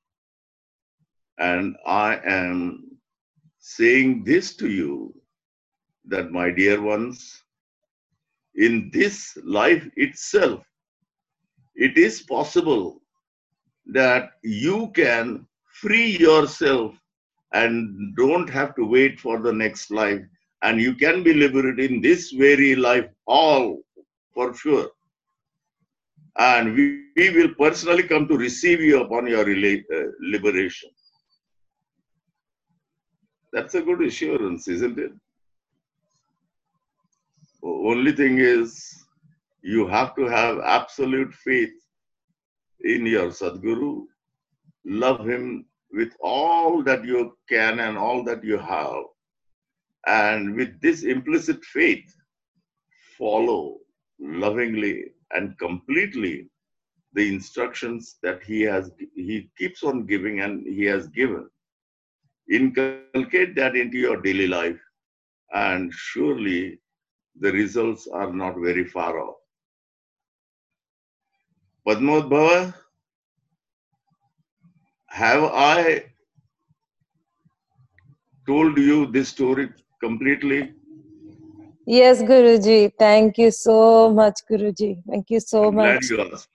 And 1.38 1.76
I 1.86 2.20
am 2.24 2.98
saying 3.58 4.24
this 4.24 4.54
to 4.56 4.68
you 4.68 5.14
that, 6.04 6.30
my 6.30 6.50
dear 6.50 6.82
ones, 6.82 7.42
in 8.54 8.90
this 8.92 9.36
life 9.42 9.88
itself, 9.96 10.62
it 11.74 11.96
is 11.96 12.22
possible 12.22 13.00
that 13.86 14.32
you 14.42 14.92
can 14.94 15.46
free 15.80 16.16
yourself 16.18 16.94
and 17.52 18.14
don't 18.16 18.48
have 18.48 18.74
to 18.76 18.84
wait 18.84 19.18
for 19.18 19.40
the 19.40 19.52
next 19.52 19.90
life. 19.90 20.22
And 20.62 20.80
you 20.80 20.94
can 20.94 21.22
be 21.22 21.34
liberated 21.34 21.90
in 21.90 22.00
this 22.00 22.30
very 22.30 22.76
life, 22.76 23.08
all 23.26 23.80
for 24.34 24.54
sure. 24.54 24.90
And 26.36 26.74
we, 26.74 27.04
we 27.16 27.30
will 27.30 27.54
personally 27.54 28.02
come 28.02 28.26
to 28.28 28.36
receive 28.36 28.80
you 28.80 29.02
upon 29.02 29.26
your 29.26 29.48
uh, 29.48 30.06
liberation. 30.20 30.90
That's 33.52 33.74
a 33.74 33.82
good 33.82 34.02
assurance, 34.02 34.66
isn't 34.66 34.98
it? 34.98 35.12
Only 37.62 38.12
thing 38.12 38.38
is, 38.38 38.84
you 39.62 39.86
have 39.86 40.14
to 40.16 40.24
have 40.24 40.58
absolute 40.58 41.32
faith 41.32 41.72
in 42.80 43.06
your 43.06 43.28
Sadguru, 43.28 44.02
love 44.84 45.26
him 45.26 45.64
with 45.92 46.12
all 46.20 46.82
that 46.82 47.04
you 47.04 47.36
can 47.48 47.80
and 47.80 47.96
all 47.96 48.22
that 48.24 48.44
you 48.44 48.58
have. 48.58 49.04
And 50.06 50.56
with 50.56 50.78
this 50.80 51.04
implicit 51.04 51.64
faith, 51.64 52.04
follow 53.16 53.78
lovingly 54.20 55.04
and 55.32 55.58
completely 55.58 56.48
the 57.14 57.28
instructions 57.32 58.16
that 58.22 58.42
he 58.42 58.62
has 58.62 58.90
he 59.14 59.50
keeps 59.58 59.82
on 59.82 60.06
giving 60.06 60.40
and 60.40 60.66
he 60.66 60.84
has 60.84 61.08
given. 61.08 61.48
Inculcate 62.50 63.26
that 63.26 63.42
into 63.42 63.64
your 63.64 63.88
daily 63.88 64.46
life 64.46 64.80
and 65.28 65.92
surely 65.92 66.78
the 67.40 67.52
results 67.52 68.06
are 68.12 68.32
not 68.32 68.54
very 68.58 68.84
far 68.84 69.18
off. 69.20 69.36
Padmodbhava 71.86 72.74
have 75.08 75.44
i 75.44 76.04
told 78.46 78.76
you 78.78 79.06
this 79.14 79.28
story 79.28 79.68
completely 80.00 80.60
Yes, 81.86 82.22
Guruji. 82.22 82.92
Thank 82.98 83.36
you 83.36 83.50
so 83.50 84.10
much, 84.10 84.40
Guruji. 84.50 85.02
Thank 85.06 85.30
you 85.30 85.40
so 85.40 85.64
I'm 85.64 85.74
glad 85.74 85.94
much. 85.96 86.10
you 86.10 86.20
asked. 86.20 86.48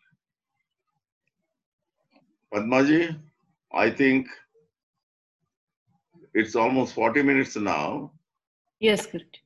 Padmaji, 2.52 3.16
I 3.72 3.92
think 3.92 4.28
it's 6.34 6.56
almost 6.56 6.96
40 6.96 7.22
minutes 7.22 7.56
now. 7.56 8.12
Yes, 8.80 9.06
Guruji. 9.06 9.42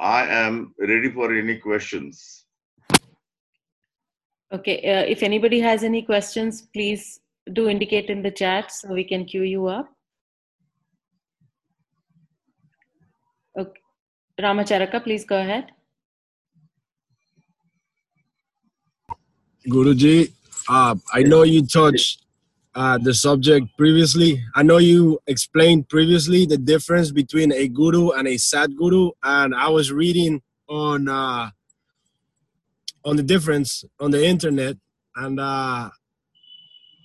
I 0.00 0.26
am 0.26 0.74
ready 0.78 1.10
for 1.10 1.32
any 1.32 1.58
questions. 1.58 2.46
Okay, 4.52 4.78
uh, 4.78 5.04
if 5.06 5.22
anybody 5.22 5.60
has 5.60 5.84
any 5.84 6.02
questions, 6.02 6.62
please 6.72 7.20
do 7.52 7.68
indicate 7.68 8.10
in 8.10 8.22
the 8.22 8.30
chat 8.30 8.72
so 8.72 8.88
we 8.88 9.04
can 9.04 9.24
queue 9.24 9.42
you 9.42 9.66
up. 9.66 9.88
Ramacharaka, 14.40 15.02
please 15.02 15.24
go 15.24 15.40
ahead. 15.40 15.72
Guruji, 19.66 20.32
uh, 20.68 20.94
I 21.12 21.22
know 21.22 21.42
you 21.42 21.66
touched 21.66 22.24
uh, 22.74 22.98
the 22.98 23.12
subject 23.12 23.66
previously. 23.76 24.42
I 24.54 24.62
know 24.62 24.78
you 24.78 25.18
explained 25.26 25.88
previously 25.88 26.46
the 26.46 26.56
difference 26.56 27.10
between 27.10 27.52
a 27.52 27.66
guru 27.66 28.10
and 28.12 28.28
a 28.28 28.36
sadguru, 28.36 29.10
and 29.24 29.54
I 29.54 29.68
was 29.68 29.90
reading 29.90 30.40
on 30.68 31.08
uh, 31.08 31.50
on 33.04 33.16
the 33.16 33.22
difference 33.22 33.84
on 33.98 34.12
the 34.12 34.24
internet, 34.24 34.76
and 35.16 35.40
uh, 35.40 35.90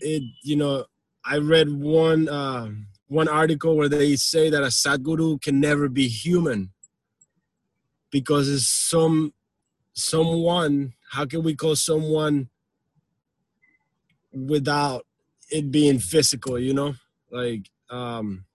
it 0.01 0.21
you 0.43 0.55
know 0.55 0.86
I 1.25 1.38
read 1.38 1.69
one 1.71 2.29
uh, 2.29 2.69
one 3.07 3.27
article 3.27 3.75
where 3.75 3.89
they 3.89 4.15
say 4.15 4.51
that 4.51 4.61
a 4.61 4.67
sadguru 4.67 5.41
can 5.41 5.59
never 5.59 5.89
be 5.89 6.07
human 6.07 6.69
because 8.14 8.47
it's 8.47 8.70
some 8.70 9.34
someone 9.93 10.93
how 11.11 11.26
can 11.26 11.43
we 11.43 11.55
call 11.55 11.76
someone 11.76 12.47
without 14.32 15.05
it 15.49 15.70
being 15.70 15.99
physical 15.99 16.57
you 16.57 16.74
know? 16.74 16.93
Like 17.32 17.70
um 17.89 18.45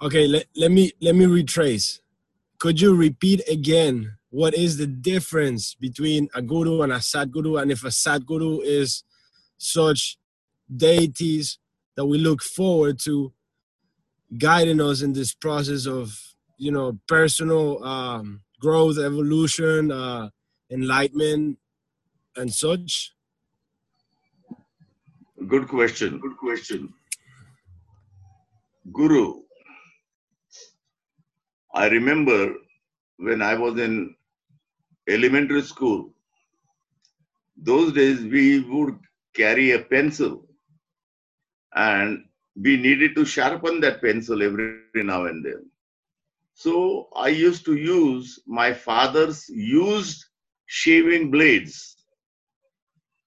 okay 0.00 0.28
let, 0.28 0.44
let 0.54 0.70
me 0.70 0.92
let 1.00 1.16
me 1.16 1.26
retrace. 1.26 2.00
Could 2.58 2.80
you 2.80 2.94
repeat 2.94 3.40
again? 3.48 4.16
What 4.28 4.54
is 4.54 4.76
the 4.76 4.86
difference 4.86 5.74
between 5.74 6.28
a 6.34 6.42
guru 6.42 6.82
and 6.82 6.92
a 6.92 6.96
sadguru 6.96 7.60
and 7.60 7.72
if 7.72 7.82
a 7.82 7.88
sadguru 7.88 8.60
is 8.62 9.02
such 9.56 10.18
deities 10.74 11.58
that 11.96 12.04
we 12.04 12.18
look 12.18 12.42
forward 12.42 13.00
to 13.00 13.32
guiding 14.38 14.80
us 14.80 15.00
in 15.02 15.14
this 15.14 15.34
process 15.34 15.86
of 15.86 16.29
you 16.60 16.70
know 16.70 16.98
personal 17.06 17.82
um, 17.84 18.42
growth 18.60 18.98
evolution 18.98 19.90
uh, 19.90 20.28
enlightenment 20.70 21.58
and 22.36 22.52
such 22.52 23.12
Good 25.48 25.68
question. 25.68 26.18
Good 26.20 26.36
question. 26.36 26.92
Guru. 28.92 29.40
I 31.74 31.88
remember 31.88 32.54
when 33.16 33.40
I 33.40 33.54
was 33.54 33.78
in 33.78 34.14
elementary 35.08 35.62
school, 35.62 36.12
those 37.56 37.94
days 37.94 38.20
we 38.20 38.60
would 38.60 38.98
carry 39.34 39.72
a 39.72 39.78
pencil 39.78 40.46
and 41.74 42.24
we 42.54 42.76
needed 42.76 43.14
to 43.14 43.24
sharpen 43.24 43.80
that 43.80 44.02
pencil 44.02 44.42
every 44.42 44.82
now 44.94 45.24
and 45.24 45.44
then. 45.44 45.70
So 46.62 47.08
I 47.16 47.28
used 47.28 47.64
to 47.66 47.74
use 47.74 48.38
my 48.46 48.72
father's 48.74 49.48
used 49.48 50.24
shaving 50.66 51.30
blades 51.30 51.90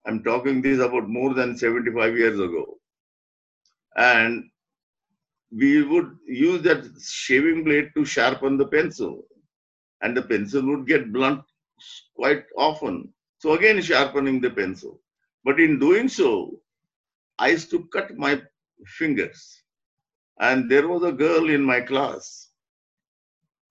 I'm 0.06 0.24
talking 0.24 0.62
this 0.62 0.80
about 0.80 1.08
more 1.08 1.34
than 1.34 1.58
75 1.58 2.18
years 2.18 2.40
ago. 2.40 2.78
And 3.96 4.50
we 5.52 5.82
would 5.84 6.18
use 6.28 6.62
that 6.64 6.84
shaving 7.02 7.64
blade 7.64 7.92
to 7.96 8.04
sharpen 8.04 8.58
the 8.58 8.68
pencil. 8.68 9.24
And 10.02 10.18
the 10.18 10.24
pencil 10.24 10.66
would 10.68 10.88
get 10.88 11.14
blunt 11.14 11.42
quite 12.16 12.44
often. 12.58 13.14
So 13.38 13.54
again, 13.54 13.82
sharpening 13.82 14.42
the 14.42 14.50
pencil. 14.50 15.00
But 15.46 15.60
in 15.60 15.80
doing 15.80 16.10
so, 16.10 16.60
I 17.40 17.50
used 17.50 17.70
to 17.72 17.88
cut 17.94 18.16
my 18.18 18.42
fingers. 18.86 19.64
And 20.40 20.70
there 20.70 20.88
was 20.88 21.04
a 21.04 21.12
girl 21.12 21.50
in 21.50 21.64
my 21.64 21.80
class 21.80 22.50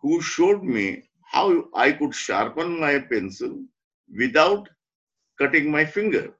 who 0.02 0.20
showed 0.20 0.62
me 0.64 1.04
how 1.32 1.68
I 1.74 1.92
could 1.92 2.14
sharpen 2.14 2.80
my 2.80 2.98
pencil 3.00 3.64
without 4.16 4.68
cutting 5.38 5.70
my 5.70 5.84
finger. 5.86 6.34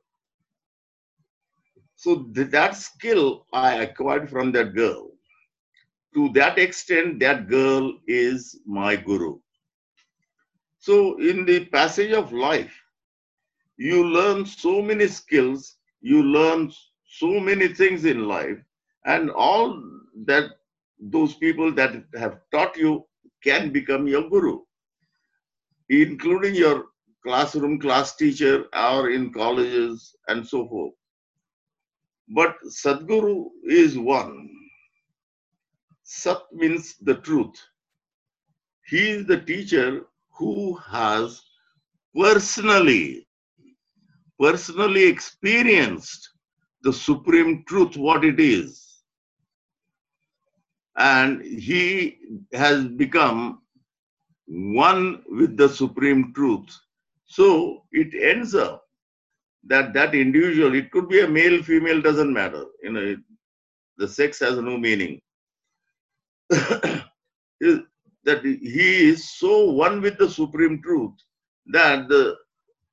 So 1.97 2.25
th- 2.35 2.51
that 2.51 2.77
skill 2.77 3.47
I 3.53 3.75
acquired 3.77 4.29
from 4.31 4.53
that 4.53 4.75
girl. 4.75 5.13
To 6.15 6.29
that 6.31 6.59
extent, 6.59 7.21
that 7.21 7.49
girl 7.49 8.01
is 8.07 8.61
my 8.67 8.97
guru. 8.97 9.41
So 10.79 11.19
in 11.19 11.45
the 11.47 11.67
passage 11.67 12.13
of 12.13 12.33
life, 12.33 12.83
you 13.77 14.05
learn 14.07 14.47
so 14.47 14.83
many 14.83 15.07
skills, 15.09 15.77
you 16.01 16.23
learn 16.23 16.71
so 17.05 17.41
many 17.41 17.69
things 17.69 18.05
in 18.05 18.27
life, 18.27 18.59
and 19.05 19.31
all 19.31 19.83
that 20.27 20.51
those 20.99 21.35
people 21.35 21.73
that 21.75 22.05
have 22.17 22.41
taught 22.51 22.77
you 22.77 23.05
can 23.45 23.73
become 23.73 24.07
your 24.07 24.29
guru, 24.29 24.61
including 25.89 26.55
your 26.55 26.87
classroom 27.25 27.79
class 27.79 28.17
teacher 28.17 28.65
or 28.75 29.11
in 29.11 29.33
colleges 29.33 30.15
and 30.29 30.47
so 30.47 30.67
forth. 30.69 30.95
But 32.29 32.57
Sadguru 32.67 33.47
is 33.65 33.99
one. 33.99 34.49
Sat 36.05 36.39
means 36.53 36.97
the 37.03 37.15
truth. 37.17 37.55
He 38.87 39.11
is 39.11 39.27
the 39.27 39.41
teacher 39.41 40.07
who 40.37 40.75
has 40.75 41.41
personally, 42.19 43.27
personally 44.41 45.05
experienced 45.05 46.31
the 46.83 46.93
supreme 46.93 47.65
truth, 47.67 47.97
what 47.97 48.25
it 48.25 48.41
is. 48.41 48.92
And 50.97 51.43
he 51.43 52.19
has 52.53 52.85
become 52.85 53.61
one 54.47 55.23
with 55.29 55.57
the 55.57 55.69
supreme 55.69 56.33
truth 56.35 56.69
so 57.33 57.85
it 57.93 58.13
ends 58.15 58.55
up 58.55 58.85
that 59.65 59.95
that 59.95 60.15
individual, 60.15 60.75
it 60.75 60.91
could 60.91 61.09
be 61.09 61.21
a 61.21 61.29
male, 61.29 61.63
female, 61.63 62.03
doesn't 62.03 62.31
matter. 62.31 62.65
You 62.83 62.93
know, 62.93 63.17
the 63.97 64.07
sex 64.07 64.39
has 64.41 64.59
no 64.59 64.77
meaning. 64.77 65.19
that 66.51 67.07
he 68.45 69.09
is 69.11 69.33
so 69.39 69.71
one 69.71 70.03
with 70.03 70.19
the 70.19 70.29
supreme 70.29 70.83
truth 70.83 71.15
that 71.67 72.09
the 72.09 72.37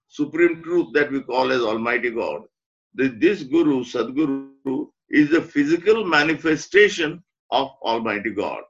supreme 0.08 0.64
truth 0.64 0.88
that 0.94 1.12
we 1.12 1.22
call 1.22 1.52
as 1.52 1.62
Almighty 1.62 2.12
God, 2.12 2.44
that 2.96 3.20
this 3.20 3.44
Guru, 3.44 3.84
Sadguru, 3.84 4.88
is 5.10 5.32
the 5.32 5.42
physical 5.42 6.06
manifestation 6.06 7.22
of 7.52 7.72
Almighty 7.82 8.32
God. 8.32 8.64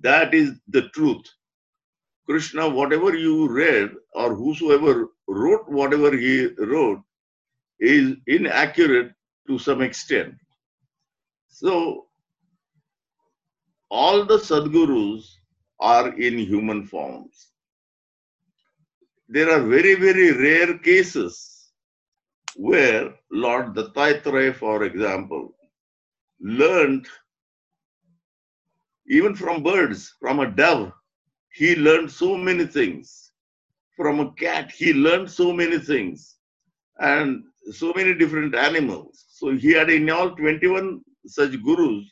That 0.00 0.34
is 0.34 0.52
the 0.68 0.88
truth. 0.90 1.26
Krishna, 2.26 2.68
whatever 2.68 3.16
you 3.16 3.48
read 3.48 3.92
or 4.14 4.34
whosoever 4.34 5.08
wrote 5.26 5.68
whatever 5.68 6.16
he 6.16 6.46
wrote 6.58 7.02
is 7.80 8.16
inaccurate 8.26 9.12
to 9.46 9.58
some 9.58 9.82
extent. 9.82 10.34
So, 11.48 12.06
all 13.90 14.24
the 14.24 14.38
Sadgurus 14.38 15.24
are 15.80 16.10
in 16.20 16.38
human 16.38 16.86
forms. 16.86 17.48
There 19.28 19.50
are 19.50 19.60
very, 19.62 19.94
very 19.94 20.32
rare 20.32 20.78
cases 20.78 21.70
where 22.56 23.14
Lord 23.30 23.74
Dattatreya, 23.74 24.56
for 24.56 24.84
example, 24.84 25.54
learned 26.40 27.06
even 29.08 29.34
from 29.34 29.62
birds, 29.62 30.14
from 30.20 30.40
a 30.40 30.50
dove, 30.50 30.92
he 31.52 31.74
learned 31.76 32.10
so 32.10 32.36
many 32.36 32.66
things. 32.66 33.32
From 33.96 34.20
a 34.20 34.32
cat, 34.32 34.70
he 34.70 34.92
learned 34.92 35.30
so 35.30 35.52
many 35.52 35.78
things. 35.78 36.36
And 36.98 37.44
so 37.72 37.92
many 37.94 38.14
different 38.14 38.54
animals. 38.54 39.24
So 39.30 39.56
he 39.56 39.72
had 39.72 39.90
in 39.90 40.10
all 40.10 40.30
21 40.36 41.00
such 41.26 41.52
gurus. 41.62 42.04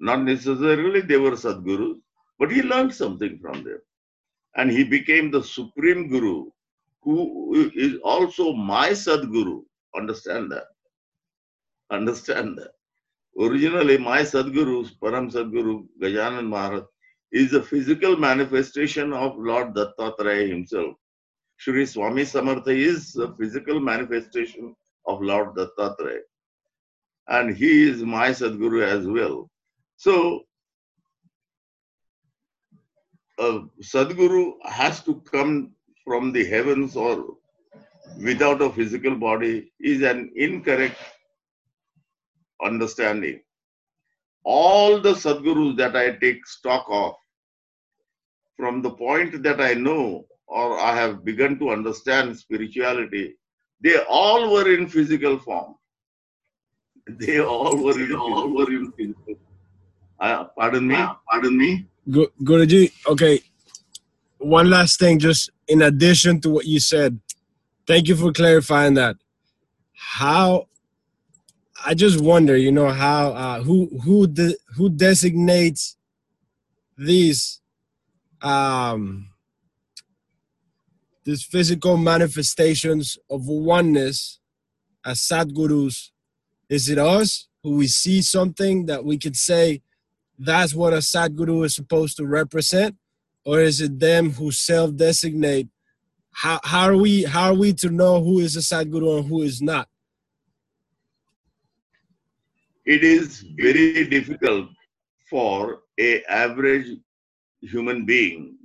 Not 0.00 0.22
necessarily 0.22 1.00
they 1.00 1.16
were 1.16 1.32
Sadgurus, 1.32 1.98
but 2.38 2.52
he 2.52 2.62
learned 2.62 2.94
something 2.94 3.38
from 3.40 3.64
them. 3.64 3.80
And 4.56 4.70
he 4.70 4.84
became 4.84 5.30
the 5.30 5.42
supreme 5.42 6.08
guru, 6.08 6.50
who 7.02 7.70
is 7.74 7.94
also 8.04 8.52
my 8.52 8.90
Sadguru. 8.90 9.64
Understand 9.96 10.52
that. 10.52 10.66
Understand 11.90 12.58
that. 12.58 12.72
Originally, 13.38 13.98
my 13.98 14.22
Sadguru, 14.22 14.90
Param 15.00 15.30
Sadguru, 15.30 15.86
Gajanan 16.02 16.48
Maharaj, 16.48 16.82
is 17.30 17.52
a 17.52 17.62
physical 17.62 18.16
manifestation 18.16 19.12
of 19.12 19.36
Lord 19.38 19.74
Dattatreya 19.74 20.48
himself. 20.48 20.96
Shri 21.56 21.86
Swami 21.86 22.22
Samartha 22.22 22.68
is 22.68 23.14
a 23.16 23.32
physical 23.36 23.78
manifestation 23.78 24.74
of 25.06 25.22
Lord 25.22 25.54
Dattatreya. 25.54 26.20
And 27.28 27.56
he 27.56 27.88
is 27.88 28.02
my 28.02 28.30
Sadguru 28.30 28.82
as 28.82 29.06
well. 29.06 29.48
So, 29.96 30.44
a 33.38 33.60
Sadguru 33.80 34.54
has 34.64 35.02
to 35.04 35.20
come 35.30 35.72
from 36.04 36.32
the 36.32 36.44
heavens 36.44 36.96
or 36.96 37.36
without 38.22 38.62
a 38.62 38.70
physical 38.70 39.14
body 39.14 39.70
is 39.78 40.02
an 40.02 40.32
incorrect 40.34 40.96
understanding 42.64 43.40
all 44.44 45.00
the 45.00 45.12
Sadgurus 45.12 45.76
that 45.76 45.94
I 45.94 46.12
take 46.12 46.46
stock 46.46 46.86
of, 46.88 47.14
from 48.56 48.80
the 48.82 48.90
point 48.90 49.42
that 49.42 49.60
I 49.60 49.74
know 49.74 50.24
or 50.46 50.80
I 50.80 50.94
have 50.96 51.24
begun 51.24 51.58
to 51.58 51.70
understand 51.70 52.36
spirituality, 52.36 53.34
they 53.82 53.98
all 54.08 54.50
were 54.52 54.72
in 54.72 54.88
physical 54.88 55.38
form. 55.38 55.74
They 57.06 57.40
all 57.40 57.76
were 57.76 58.00
in, 58.00 58.14
all 58.14 58.48
were 58.54 58.70
in 58.70 58.90
physical. 58.96 59.34
Uh, 60.18 60.44
pardon 60.56 60.88
me. 60.88 60.96
Pardon 61.30 61.56
me. 61.56 61.86
Gu- 62.10 62.32
Guruji, 62.42 62.92
okay. 63.06 63.40
One 64.38 64.70
last 64.70 64.98
thing, 64.98 65.18
just 65.18 65.50
in 65.68 65.82
addition 65.82 66.40
to 66.40 66.50
what 66.50 66.64
you 66.64 66.80
said, 66.80 67.20
thank 67.86 68.08
you 68.08 68.16
for 68.16 68.32
clarifying 68.32 68.94
that. 68.94 69.16
How 69.92 70.67
I 71.84 71.94
just 71.94 72.20
wonder, 72.20 72.56
you 72.56 72.72
know, 72.72 72.88
how 72.88 73.32
uh, 73.32 73.62
who 73.62 73.86
who 74.04 74.26
de- 74.26 74.56
who 74.76 74.88
designates 74.88 75.96
these 76.96 77.60
um 78.42 79.30
these 81.24 81.42
physical 81.42 81.96
manifestations 81.96 83.18
of 83.30 83.46
oneness 83.46 84.40
as 85.04 85.20
Sadgurus, 85.20 86.10
is 86.68 86.88
it 86.88 86.98
us 86.98 87.48
who 87.62 87.76
we 87.76 87.86
see 87.86 88.22
something 88.22 88.86
that 88.86 89.04
we 89.04 89.18
could 89.18 89.36
say 89.36 89.82
that's 90.38 90.74
what 90.74 90.92
a 90.92 90.98
Sadguru 90.98 91.64
is 91.64 91.74
supposed 91.74 92.16
to 92.16 92.26
represent? 92.26 92.96
Or 93.44 93.60
is 93.60 93.80
it 93.80 93.98
them 93.98 94.32
who 94.32 94.50
self-designate? 94.52 95.68
How, 96.30 96.60
how 96.62 96.86
are 96.88 96.96
we 96.96 97.24
how 97.24 97.50
are 97.50 97.54
we 97.54 97.72
to 97.74 97.90
know 97.90 98.22
who 98.22 98.40
is 98.40 98.56
a 98.56 98.60
Sadguru 98.60 99.20
and 99.20 99.28
who 99.28 99.42
is 99.42 99.60
not? 99.62 99.88
It 102.94 103.04
is 103.04 103.44
very 103.60 104.06
difficult 104.08 104.70
for 105.28 105.80
a 106.00 106.22
average 106.24 106.96
human 107.60 108.06
being 108.06 108.56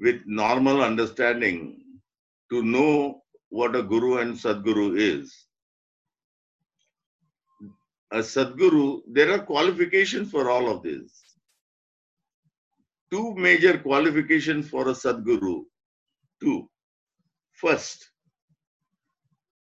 with 0.00 0.22
normal 0.26 0.82
understanding 0.82 1.80
to 2.50 2.64
know 2.64 3.22
what 3.50 3.76
a 3.76 3.82
guru 3.84 4.16
and 4.18 4.34
sadguru 4.34 4.98
is. 4.98 5.46
A 8.10 8.18
sadguru, 8.18 9.02
there 9.06 9.30
are 9.30 9.38
qualifications 9.38 10.32
for 10.32 10.50
all 10.50 10.68
of 10.68 10.82
this. 10.82 11.36
Two 13.12 13.36
major 13.36 13.78
qualifications 13.78 14.68
for 14.68 14.88
a 14.88 14.94
sadguru. 15.04 15.62
Two. 16.42 16.68
First, 17.52 18.10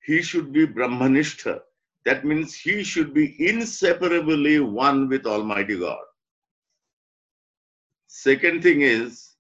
he 0.04 0.22
should 0.22 0.54
be 0.54 0.68
Brahmanishtha. 0.68 1.62
That 2.06 2.24
means 2.24 2.54
he 2.56 2.84
should 2.84 3.14
be 3.14 3.36
inseparably 3.40 4.60
one 4.60 5.10
with 5.10 5.26
Almighty 5.26 5.80
God. 5.80 6.04
Second 8.08 8.64
thing 8.64 8.82
is, 8.82 9.36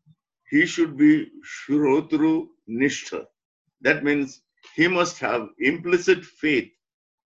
he 0.49 0.65
should 0.65 0.97
be 0.97 1.29
Shrotru 1.43 2.47
Nishtha. 2.69 3.25
That 3.81 4.03
means 4.03 4.41
he 4.75 4.87
must 4.87 5.19
have 5.19 5.49
implicit 5.59 6.25
faith 6.25 6.71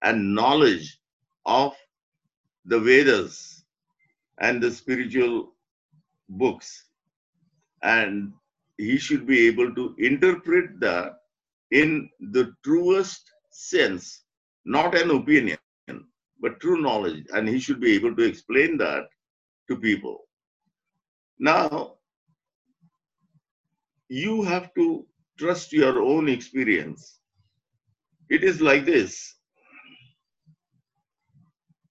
and 0.01 0.35
knowledge 0.35 0.99
of 1.45 1.73
the 2.65 2.79
Vedas 2.79 3.63
and 4.39 4.61
the 4.61 4.71
spiritual 4.71 5.53
books. 6.29 6.85
And 7.81 8.33
he 8.77 8.97
should 8.97 9.25
be 9.25 9.47
able 9.47 9.73
to 9.75 9.95
interpret 9.97 10.79
that 10.81 11.13
in 11.71 12.09
the 12.19 12.53
truest 12.63 13.31
sense, 13.51 14.23
not 14.69 14.95
an 14.95 15.09
opinion, 15.09 15.57
but 16.39 16.59
true 16.59 16.79
knowledge. 16.79 17.25
And 17.33 17.49
he 17.49 17.59
should 17.59 17.81
be 17.81 17.95
able 17.95 18.15
to 18.15 18.23
explain 18.23 18.77
that 18.77 19.09
to 19.67 19.75
people. 19.75 20.19
Now, 21.39 21.95
you 24.09 24.43
have 24.43 24.71
to 24.75 25.07
trust 25.39 25.73
your 25.73 26.01
own 26.01 26.29
experience. 26.29 27.19
It 28.29 28.43
is 28.43 28.61
like 28.61 28.85
this. 28.85 29.35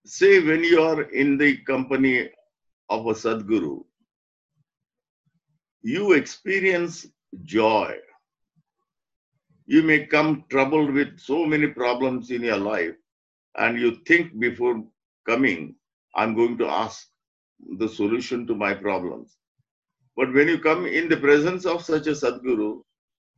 Say, 0.06 0.40
when 0.40 0.62
you 0.62 0.80
are 0.80 1.02
in 1.02 1.36
the 1.36 1.56
company 1.58 2.30
of 2.88 3.06
a 3.06 3.12
Sadguru, 3.12 3.84
you 5.82 6.12
experience 6.12 7.06
joy. 7.42 7.96
You 9.68 9.82
may 9.82 10.06
come 10.06 10.44
troubled 10.48 10.92
with 10.94 11.20
so 11.20 11.44
many 11.44 11.66
problems 11.66 12.30
in 12.30 12.42
your 12.42 12.56
life, 12.56 12.94
and 13.58 13.78
you 13.78 13.96
think 14.06 14.38
before 14.40 14.82
coming, 15.26 15.76
I'm 16.16 16.34
going 16.34 16.56
to 16.56 16.66
ask 16.66 17.06
the 17.76 17.86
solution 17.86 18.46
to 18.46 18.54
my 18.54 18.72
problems. 18.72 19.36
But 20.16 20.32
when 20.32 20.48
you 20.48 20.58
come 20.58 20.86
in 20.86 21.10
the 21.10 21.18
presence 21.18 21.66
of 21.66 21.84
such 21.84 22.06
a 22.06 22.12
Sadguru, 22.12 22.80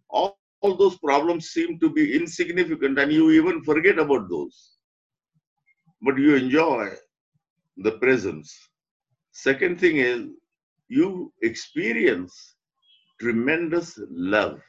all, 0.09 0.39
all 0.61 0.77
those 0.77 0.97
problems 0.99 1.51
seem 1.51 1.81
to 1.81 1.91
be 1.91 2.15
insignificant 2.17 3.01
and 3.01 3.13
you 3.13 3.33
even 3.33 3.65
forget 3.65 3.99
about 3.99 4.29
those. 4.31 4.77
But 6.01 6.17
you 6.17 6.37
enjoy 6.37 6.91
the 7.77 7.93
presence. 7.99 8.57
Second 9.33 9.81
thing 9.81 9.97
is, 9.97 10.29
you 10.87 11.33
experience 11.43 12.55
tremendous 13.21 13.99
love. 14.11 14.61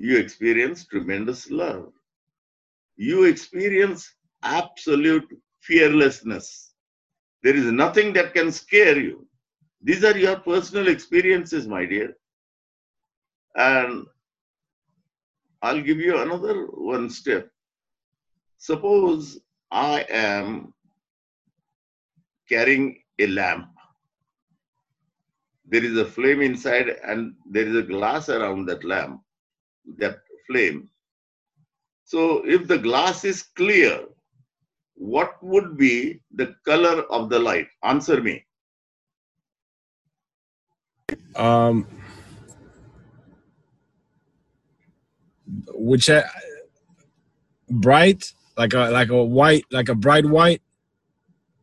You 0.00 0.16
experience 0.16 0.86
tremendous 0.86 1.50
love. 1.50 1.92
You 2.96 3.24
experience 3.24 4.08
absolute 4.44 5.28
fearlessness. 5.58 6.72
There 7.42 7.56
is 7.56 7.64
nothing 7.64 8.12
that 8.12 8.32
can 8.32 8.52
scare 8.52 8.96
you. 8.96 9.26
These 9.82 10.04
are 10.04 10.16
your 10.16 10.36
personal 10.36 10.86
experiences, 10.86 11.66
my 11.66 11.84
dear. 11.84 12.16
And 13.56 14.06
I'll 15.62 15.82
give 15.82 15.98
you 15.98 16.18
another 16.20 16.66
one 16.66 17.10
step. 17.10 17.50
Suppose 18.58 19.40
I 19.72 20.06
am 20.10 20.72
carrying 22.48 23.02
a 23.18 23.26
lamp. 23.26 23.66
There 25.66 25.84
is 25.84 25.98
a 25.98 26.04
flame 26.04 26.40
inside, 26.40 26.88
and 27.04 27.34
there 27.50 27.66
is 27.66 27.74
a 27.74 27.82
glass 27.82 28.28
around 28.28 28.66
that 28.66 28.84
lamp, 28.84 29.22
that 29.96 30.18
flame. 30.46 30.88
So, 32.04 32.42
if 32.46 32.66
the 32.66 32.78
glass 32.78 33.24
is 33.24 33.42
clear, 33.42 34.00
what 34.94 35.34
would 35.42 35.76
be 35.76 36.20
the 36.34 36.54
color 36.64 37.02
of 37.10 37.28
the 37.30 37.38
light? 37.38 37.68
Answer 37.84 38.20
me. 38.22 38.44
Um, 41.36 41.86
which 45.74 46.10
uh, 46.10 46.22
bright, 47.70 48.32
like 48.56 48.74
a 48.74 48.90
like 48.90 49.10
a 49.10 49.22
white, 49.22 49.64
like 49.70 49.88
a 49.88 49.94
bright 49.94 50.24
white. 50.26 50.62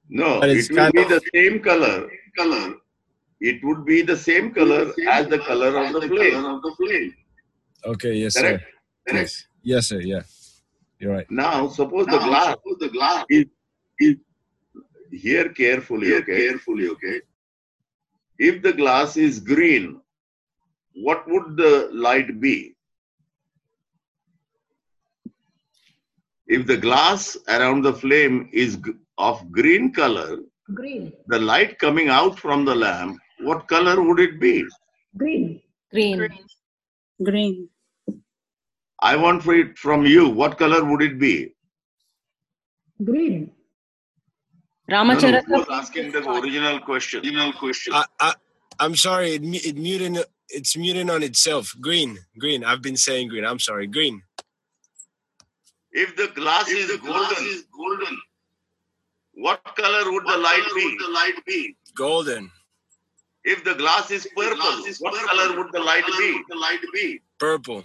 No, 0.10 0.40
But 0.40 0.50
it's 0.50 0.70
it 0.70 0.74
will 0.74 0.78
kind 0.78 0.94
be 0.94 1.02
of- 1.02 1.10
the 1.10 1.22
same 1.34 1.60
color. 1.60 2.10
Color. 2.38 2.76
It 3.42 3.64
would 3.64 3.86
be 3.86 4.02
the 4.02 4.16
same 4.18 4.54
color 4.54 4.94
as 5.10 5.28
the 5.28 5.40
color 5.40 5.78
of 5.78 5.94
the 5.94 6.08
flame. 6.08 7.14
Okay, 7.86 8.14
yes, 8.14 8.34
sir. 8.34 8.42
Correct. 8.42 8.66
Yes, 9.08 9.48
yes, 9.62 9.88
sir. 9.88 10.02
Yeah, 10.02 10.24
you're 11.00 11.14
right. 11.14 11.30
Now, 11.30 11.68
suppose 11.68 12.08
the 12.08 12.18
glass, 12.18 12.56
suppose 12.56 12.80
the 12.80 12.90
glass 12.90 13.26
is, 13.30 13.46
is 14.00 14.16
here 15.12 15.50
carefully, 15.50 16.16
okay? 16.16 16.48
Carefully, 16.48 16.90
okay? 16.90 17.22
If 18.40 18.64
the 18.64 18.74
glass 18.74 19.18
is 19.18 19.40
green, 19.40 20.02
what 20.96 21.28
would 21.28 21.58
the 21.58 21.90
light 21.94 22.40
be? 22.40 22.76
If 26.48 26.66
the 26.66 26.78
glass 26.78 27.38
around 27.48 27.84
the 27.84 27.94
flame 27.94 28.50
is 28.52 28.78
of 29.18 29.52
green 29.52 29.94
color, 29.94 30.40
Green. 30.74 31.14
the 31.28 31.40
light 31.40 31.78
coming 31.80 32.10
out 32.10 32.40
from 32.40 32.66
the 32.66 32.76
lamp, 32.76 33.20
what 33.42 33.68
color 33.68 34.02
would 34.02 34.20
it 34.20 34.40
be? 34.40 34.66
Green. 35.18 35.62
Green. 35.92 36.30
Green. 37.24 37.70
I 39.06 39.16
want 39.16 39.44
for 39.44 39.54
it 39.54 39.78
from 39.78 40.06
you. 40.06 40.30
What 40.30 40.58
color 40.58 40.84
would 40.84 41.02
it 41.04 41.20
be? 41.20 41.54
Green. 43.04 43.52
No, 44.90 45.04
no, 45.04 45.14
Ramacharaka, 45.14 45.46
who 45.46 45.54
was 45.60 45.68
asking 45.72 46.12
the 46.12 46.28
original 46.30 46.80
question? 46.80 47.20
Original 47.20 47.54
question. 47.54 47.94
I, 47.94 48.06
I, 48.20 48.34
I'm 48.80 48.96
sorry. 48.96 49.32
It, 49.32 49.44
it 49.44 49.78
muting. 49.78 50.18
It's 50.50 50.76
muting 50.78 51.10
on 51.10 51.24
itself. 51.24 51.76
Green, 51.82 52.18
green. 52.40 52.64
I've 52.64 52.82
been 52.82 52.98
saying 52.98 53.30
green. 53.30 53.46
I'm 53.46 53.60
sorry. 53.60 53.88
Green. 53.88 54.22
If 55.92 56.16
the 56.16 56.28
glass 56.36 56.68
is 56.70 56.96
golden, 56.98 57.64
golden, 57.72 58.18
what 59.34 59.64
color 59.76 60.12
would 60.12 60.26
the 60.26 60.38
light 60.38 60.68
be? 60.76 60.98
The 61.00 61.10
light 61.10 61.46
be? 61.46 61.78
Golden, 61.96 62.52
If 63.44 63.64
the 63.64 63.76
glass 63.76 64.12
is 64.12 64.28
purple, 64.36 64.84
what 65.00 65.16
color 65.30 65.58
would 65.58 65.72
the 65.72 65.80
light 65.80 66.06
be? 66.18 66.42
The 66.50 66.56
light 66.56 66.82
be? 66.94 67.22
purple, 67.40 67.84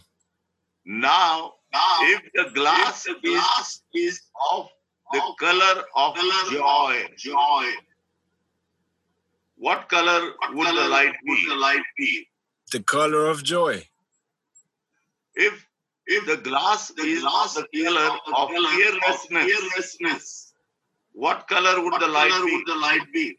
Now, 0.84 1.54
if 2.02 2.22
the 2.34 2.50
glass, 2.54 3.06
is, 3.06 3.82
is 3.94 4.20
of 4.52 4.68
the 5.12 5.22
color 5.38 5.84
of 5.94 6.16
joy, 6.50 7.04
joy, 7.16 7.66
what 9.56 9.88
color 9.88 10.32
would 10.52 10.66
the 10.68 10.88
light 10.88 11.14
be? 11.24 11.46
the 11.48 11.54
light 11.54 11.82
be? 11.96 12.26
the 12.72 12.82
color 12.82 13.26
of 13.26 13.42
joy. 13.42 13.84
If 15.34 15.66
if 16.06 16.26
the 16.26 16.36
glass 16.38 16.90
is 16.90 17.24
of 17.24 17.54
the 17.54 17.82
color 17.84 18.10
of 18.36 19.20
fearlessness, 19.20 20.52
what 21.12 21.46
color 21.46 21.82
would 21.82 22.00
the 22.00 22.08
light 22.08 22.42
be? 22.44 22.62
the 22.66 22.74
light 22.74 23.12
be? 23.12 23.38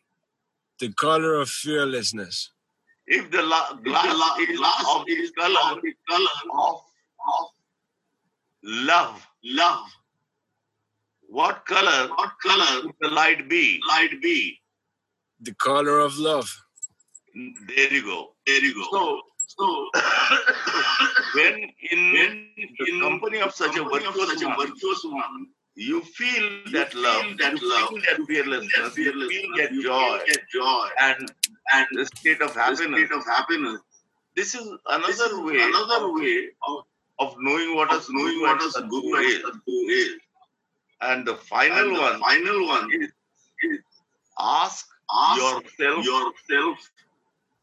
The 0.80 0.94
color 0.94 1.36
of 1.36 1.50
fearlessness. 1.50 2.52
If 3.08 3.30
the 3.30 3.42
la- 3.42 3.74
glass, 3.74 4.06
is 4.40 4.60
of 4.60 5.06
the 5.06 5.30
color, 5.38 5.82
of, 6.60 6.82
of 7.40 7.48
love, 8.64 9.28
love, 9.44 9.86
what 11.32 11.66
color? 11.66 12.10
What 12.10 12.32
color 12.46 12.86
would 12.86 12.96
the 13.00 13.08
light 13.08 13.48
be? 13.48 13.80
Light 13.88 14.22
be. 14.22 14.60
The 15.40 15.54
color 15.54 16.00
of 16.00 16.18
love. 16.18 16.50
There 17.34 17.94
you 17.94 18.04
go. 18.04 18.34
There 18.46 18.62
you 18.62 18.76
go. 18.76 18.84
So, 18.92 19.22
so 19.48 19.90
when 21.36 21.72
in 21.90 22.48
the 22.78 23.00
company 23.00 23.40
of 23.40 23.54
such 23.54 23.78
a 23.78 23.84
virtuous 23.86 25.04
one, 25.06 25.48
you 25.76 26.02
feel 26.02 26.50
that 26.74 26.94
love, 26.94 27.38
that 27.40 27.62
love, 27.64 27.94
that 28.10 28.26
fearlessness, 28.28 28.98
you 28.98 29.30
feel 29.30 29.58
that 29.58 29.72
joy, 29.72 30.20
that 30.28 30.42
joy, 30.54 30.88
and 31.00 31.32
and 31.74 31.88
the 31.94 32.06
state 32.08 32.42
of 32.42 32.54
happiness. 32.54 33.00
State 33.00 33.18
of 33.18 33.26
happiness. 33.26 33.80
This 34.36 34.54
is 34.54 34.68
another 34.88 35.44
way, 35.46 35.62
another 35.62 36.14
way 36.14 36.50
of, 36.68 36.84
of 37.22 37.36
knowing 37.40 37.76
what 37.76 37.94
is 37.94 38.10
knowing 38.10 38.42
what 38.42 38.62
is 38.64 38.76
guru 38.90 39.16
is. 39.20 39.44
is. 39.90 40.20
And 41.02 41.26
the 41.28 41.36
final 41.36 41.80
And 41.80 41.96
the 41.96 42.02
one, 42.02 42.20
final 42.20 42.68
one 42.68 42.90
is, 42.94 43.12
is 43.64 43.80
ask, 44.40 44.88
Ask 45.14 45.40
yourself, 45.42 46.06
yourself, 46.06 46.78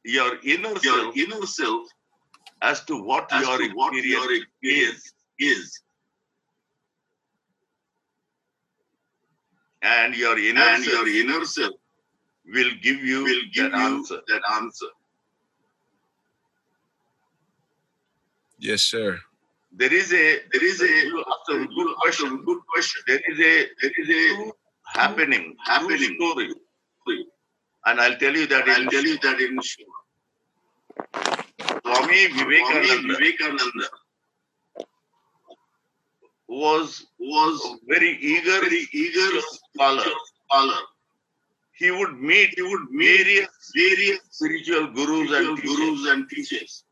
your 0.04 0.38
inner 0.44 0.70
your 0.70 0.78
self, 0.78 1.16
inner 1.16 1.46
self, 1.46 1.88
as 2.62 2.84
to 2.86 3.02
what 3.02 3.32
as 3.32 3.46
your 3.46 3.58
to 3.58 3.68
what 3.74 3.94
your 3.94 4.32
experience 4.34 4.44
experience 4.62 5.14
is, 5.38 5.58
is, 5.58 5.82
and 9.82 10.14
your 10.14 10.38
inner 10.38 10.62
and 10.62 10.84
self 10.84 11.06
your 11.06 11.22
inner 11.22 11.44
self 11.44 11.74
will 12.46 12.70
give 12.82 13.02
you 13.02 13.24
will 13.24 13.42
give 13.52 13.72
that 13.72 13.78
you 13.78 13.84
answer. 13.96 14.20
that 14.28 14.42
answer. 14.52 14.86
Yes, 18.58 18.82
sir. 18.82 19.20
There 19.72 19.92
is 19.92 20.12
a 20.12 20.40
There 20.52 20.64
is 20.64 20.80
a 20.82 20.86
asked 20.86 21.50
a 21.50 21.66
good 21.66 21.96
question. 22.02 22.44
Good 22.44 22.60
question. 22.72 23.02
There 23.06 23.20
is 23.28 23.38
a 23.38 23.68
There 23.82 23.92
is 23.98 24.08
a 24.10 24.52
happening, 24.98 25.56
happening 25.64 26.16
story, 26.16 26.50
and 27.86 28.00
I'll 28.00 28.16
tell 28.16 28.34
you 28.34 28.46
that 28.46 28.68
I'll 28.68 28.90
tell 28.90 29.04
you 29.04 29.18
that 29.18 29.40
in 29.40 29.60
Swami 29.62 29.92
Swami 31.84 32.26
Vivekananda 32.28 33.14
Vivekananda 33.18 33.88
was 36.48 37.06
was 37.18 37.60
very 37.86 38.18
eager, 38.20 38.60
very 38.62 38.88
eager 38.92 39.40
scholar. 39.40 40.04
scholar. 40.46 40.80
He 41.74 41.90
would 41.92 42.18
meet, 42.18 42.54
he 42.56 42.62
would 42.62 42.90
meet 42.90 43.24
various 43.24 43.48
various 43.76 44.18
spiritual 44.30 44.88
gurus 44.92 45.30
and 45.32 45.62
gurus 45.62 46.08
and 46.08 46.28
teachers. 46.30 46.84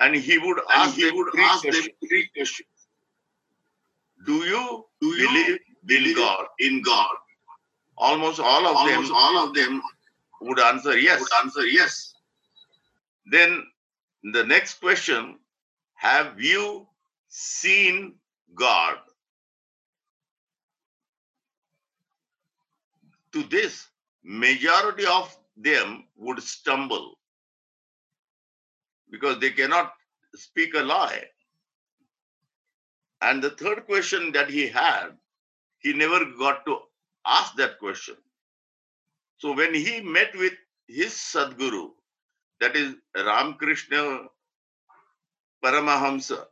And 0.00 0.16
he 0.16 0.38
would 0.38 0.58
ask 0.70 0.96
he 0.96 1.06
them 1.06 1.16
would 1.16 1.32
three 1.32 1.44
ask 1.44 1.62
them 1.62 1.72
questions. 1.72 1.96
three 2.08 2.28
questions. 2.34 2.68
Do 4.26 4.34
you 4.52 4.86
Do 5.00 5.08
you 5.08 5.58
believe 5.86 6.16
in 6.16 6.16
God? 6.16 6.46
in 6.60 6.82
God? 6.82 7.16
Almost 7.98 8.40
all 8.40 8.66
of 8.66 8.76
Almost 8.76 9.08
them 9.08 9.16
all 9.16 9.48
of 9.48 9.54
them 9.54 9.82
would 10.42 10.60
answer 10.60 10.98
yes. 10.98 11.20
would 11.20 11.32
answer 11.44 11.66
yes. 11.66 12.14
Then 13.26 13.64
the 14.24 14.44
next 14.44 14.80
question 14.80 15.38
Have 15.96 16.40
you 16.40 16.88
seen 17.28 18.14
God? 18.54 18.96
To 23.32 23.42
this, 23.44 23.88
majority 24.24 25.06
of 25.06 25.36
them 25.56 26.04
would 26.16 26.42
stumble 26.42 27.18
because 29.10 29.38
they 29.38 29.50
cannot 29.50 29.92
speak 30.34 30.74
a 30.74 30.80
lie. 30.80 31.24
And 33.22 33.42
the 33.42 33.50
third 33.50 33.86
question 33.86 34.32
that 34.32 34.48
he 34.48 34.68
had, 34.68 35.10
he 35.78 35.92
never 35.92 36.24
got 36.38 36.64
to 36.66 36.78
ask 37.26 37.54
that 37.56 37.78
question. 37.78 38.16
So 39.38 39.54
when 39.54 39.74
he 39.74 40.00
met 40.00 40.34
with 40.36 40.52
his 40.86 41.12
Sadguru, 41.12 41.90
that 42.60 42.76
is 42.76 42.94
Ramakrishna 43.16 44.24
Paramahamsa, 45.64 46.44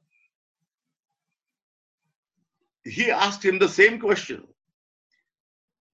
he 2.84 3.10
asked 3.10 3.44
him 3.44 3.58
the 3.58 3.68
same 3.68 3.98
question 4.00 4.46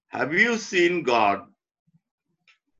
Have 0.07 0.33
you 0.33 0.57
seen 0.57 1.03
God? 1.03 1.47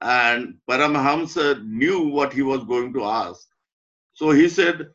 And 0.01 0.55
Paramahamsa 0.69 1.65
knew 1.65 2.07
what 2.07 2.33
he 2.33 2.41
was 2.41 2.63
going 2.63 2.93
to 2.93 3.03
ask. 3.03 3.47
So 4.15 4.31
he 4.31 4.49
said, 4.49 4.87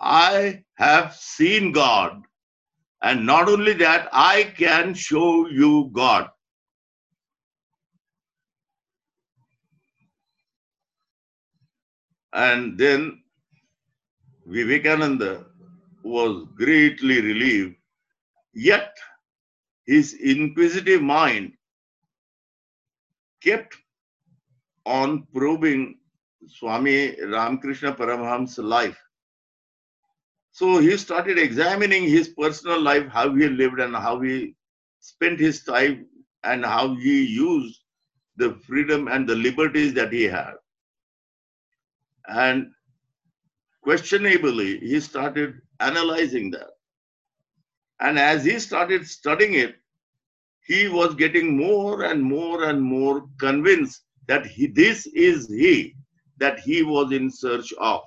I 0.00 0.64
have 0.76 1.14
seen 1.14 1.72
God. 1.72 2.22
And 3.02 3.24
not 3.24 3.48
only 3.48 3.72
that, 3.74 4.08
I 4.12 4.52
can 4.56 4.94
show 4.94 5.48
you 5.48 5.90
God. 5.92 6.28
And 12.32 12.76
then 12.76 13.22
Vivekananda 14.46 15.46
was 16.02 16.46
greatly 16.56 17.20
relieved, 17.20 17.76
yet 18.54 18.96
his 19.86 20.14
inquisitive 20.14 21.02
mind 21.02 21.52
kept 23.42 23.76
on 24.84 25.26
probing 25.34 25.98
Swami 26.46 27.16
Ramakrishna 27.20 27.92
Paramahamsa's 27.92 28.58
life. 28.58 28.98
So 30.52 30.78
he 30.78 30.96
started 30.96 31.38
examining 31.38 32.04
his 32.04 32.28
personal 32.28 32.80
life, 32.80 33.06
how 33.08 33.34
he 33.34 33.48
lived 33.48 33.80
and 33.80 33.94
how 33.94 34.20
he 34.20 34.54
spent 35.00 35.38
his 35.38 35.62
time 35.62 36.06
and 36.44 36.64
how 36.64 36.94
he 36.94 37.24
used 37.24 37.80
the 38.36 38.54
freedom 38.66 39.08
and 39.08 39.28
the 39.28 39.34
liberties 39.34 39.94
that 39.94 40.12
he 40.12 40.24
had. 40.24 40.54
And 42.28 42.70
questionably, 43.82 44.78
he 44.80 45.00
started 45.00 45.60
analyzing 45.80 46.50
that. 46.52 46.70
And 48.00 48.18
as 48.18 48.44
he 48.44 48.58
started 48.58 49.06
studying 49.06 49.54
it, 49.54 49.76
he 50.64 50.88
was 50.88 51.14
getting 51.14 51.56
more 51.56 52.04
and 52.04 52.22
more 52.22 52.64
and 52.64 52.80
more 52.80 53.28
convinced 53.40 54.02
that 54.26 54.46
he, 54.46 54.66
this 54.66 55.06
is 55.06 55.48
he 55.48 55.94
that 56.38 56.60
he 56.60 56.82
was 56.82 57.12
in 57.12 57.30
search 57.30 57.72
of. 57.78 58.02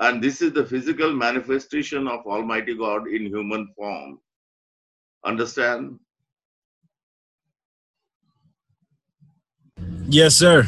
And 0.00 0.22
this 0.22 0.42
is 0.42 0.52
the 0.52 0.66
physical 0.66 1.12
manifestation 1.12 2.08
of 2.08 2.26
Almighty 2.26 2.74
God 2.74 3.08
in 3.08 3.26
human 3.26 3.68
form. 3.76 4.18
Understand? 5.24 5.98
Yes, 10.06 10.34
sir. 10.34 10.66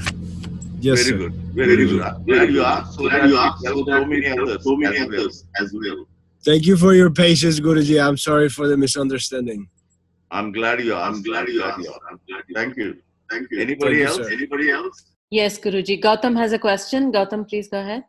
Yes, 0.80 1.02
very 1.02 1.10
sir. 1.10 1.16
good. 1.16 1.34
Very, 1.54 1.86
good. 1.86 2.02
I'm 2.02 2.24
glad 2.24 2.52
you 2.52 2.62
asked. 2.62 2.94
So 2.94 3.08
Glad 3.08 3.22
that 3.22 3.28
you 3.28 3.36
asked, 3.36 3.64
so 3.64 3.84
so 3.84 4.04
many 4.04 4.26
others. 4.28 4.64
so 4.64 4.76
many 4.76 4.96
as 4.96 5.06
others 5.06 5.44
as 5.58 5.72
well. 5.74 6.06
Thank 6.44 6.64
you 6.66 6.76
for 6.76 6.94
your 6.94 7.10
patience, 7.10 7.58
Guruji. 7.58 8.02
I'm 8.02 8.16
sorry 8.16 8.48
for 8.48 8.68
the 8.68 8.76
misunderstanding. 8.76 9.68
I'm 10.30 10.52
glad 10.52 10.80
you 10.82 10.94
asked. 10.94 11.16
I'm 11.16 11.22
glad 11.22 11.48
you 11.48 11.62
are. 11.62 11.72
I'm 11.72 12.20
glad 12.28 12.44
you 12.48 12.54
Thank 12.54 12.76
you. 12.76 12.98
Thank 13.30 13.50
you. 13.50 13.60
Anybody 13.60 14.04
Thank 14.04 14.16
you, 14.18 14.22
else? 14.22 14.28
sir. 14.28 14.32
Anybody 14.32 14.70
else? 14.70 15.15
Yes, 15.30 15.58
Guruji. 15.58 16.00
Gautam 16.02 16.36
has 16.36 16.52
a 16.52 16.58
question. 16.58 17.12
Gautam, 17.12 17.48
please 17.48 17.68
go 17.68 17.80
ahead. 17.80 18.04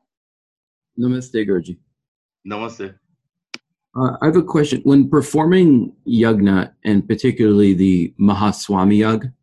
Namaste, 1.00 1.48
Guruji. 1.48 1.78
Namaste. 2.48 2.96
Uh, 3.96 4.18
I 4.22 4.26
have 4.28 4.36
a 4.36 4.44
question. 4.44 4.82
When 4.84 5.10
performing 5.10 5.96
yagna, 6.08 6.74
and 6.86 7.08
particularly 7.08 7.74
the 7.74 8.14
Mahaswami 8.20 9.00
Yag, 9.00 9.34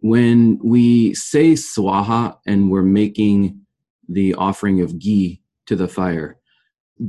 when 0.00 0.58
we 0.62 1.14
say 1.14 1.52
swaha 1.52 2.36
and 2.46 2.70
we're 2.70 2.82
making 2.82 3.60
the 4.08 4.34
offering 4.34 4.82
of 4.82 4.98
ghee 4.98 5.40
to 5.66 5.76
the 5.76 5.88
fire, 5.88 6.38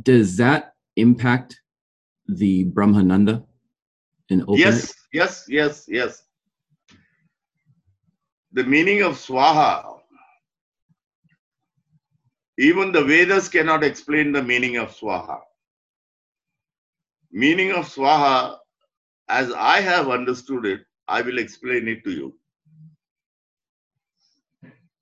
does 0.03 0.37
that 0.37 0.75
impact 0.95 1.59
the 2.27 2.65
Brahmarandhra 2.65 3.43
and 4.29 4.41
open 4.43 4.57
Yes, 4.59 4.91
it? 4.91 4.95
yes, 5.11 5.45
yes, 5.49 5.85
yes. 5.89 6.23
The 8.55 8.63
meaning 8.63 9.01
of 9.01 9.13
swaha, 9.13 9.99
even 12.59 12.91
the 12.91 13.03
Vedas 13.03 13.49
cannot 13.49 13.83
explain 13.83 14.31
the 14.31 14.43
meaning 14.43 14.77
of 14.77 14.95
swaha. 14.95 15.41
Meaning 17.31 17.71
of 17.71 17.85
swaha, 17.85 18.59
as 19.27 19.51
I 19.51 19.81
have 19.81 20.09
understood 20.09 20.67
it, 20.67 20.81
I 21.07 21.23
will 21.23 21.39
explain 21.39 21.87
it 21.87 22.03
to 22.03 22.11
you. 22.11 22.39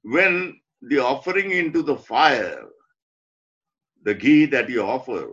When 0.04 0.62
the 0.82 1.00
offering 1.00 1.52
into 1.52 1.84
the 1.84 1.98
fire, 1.98 2.64
the 4.04 4.14
ghee 4.14 4.46
that 4.46 4.70
you 4.70 4.82
offer, 4.82 5.30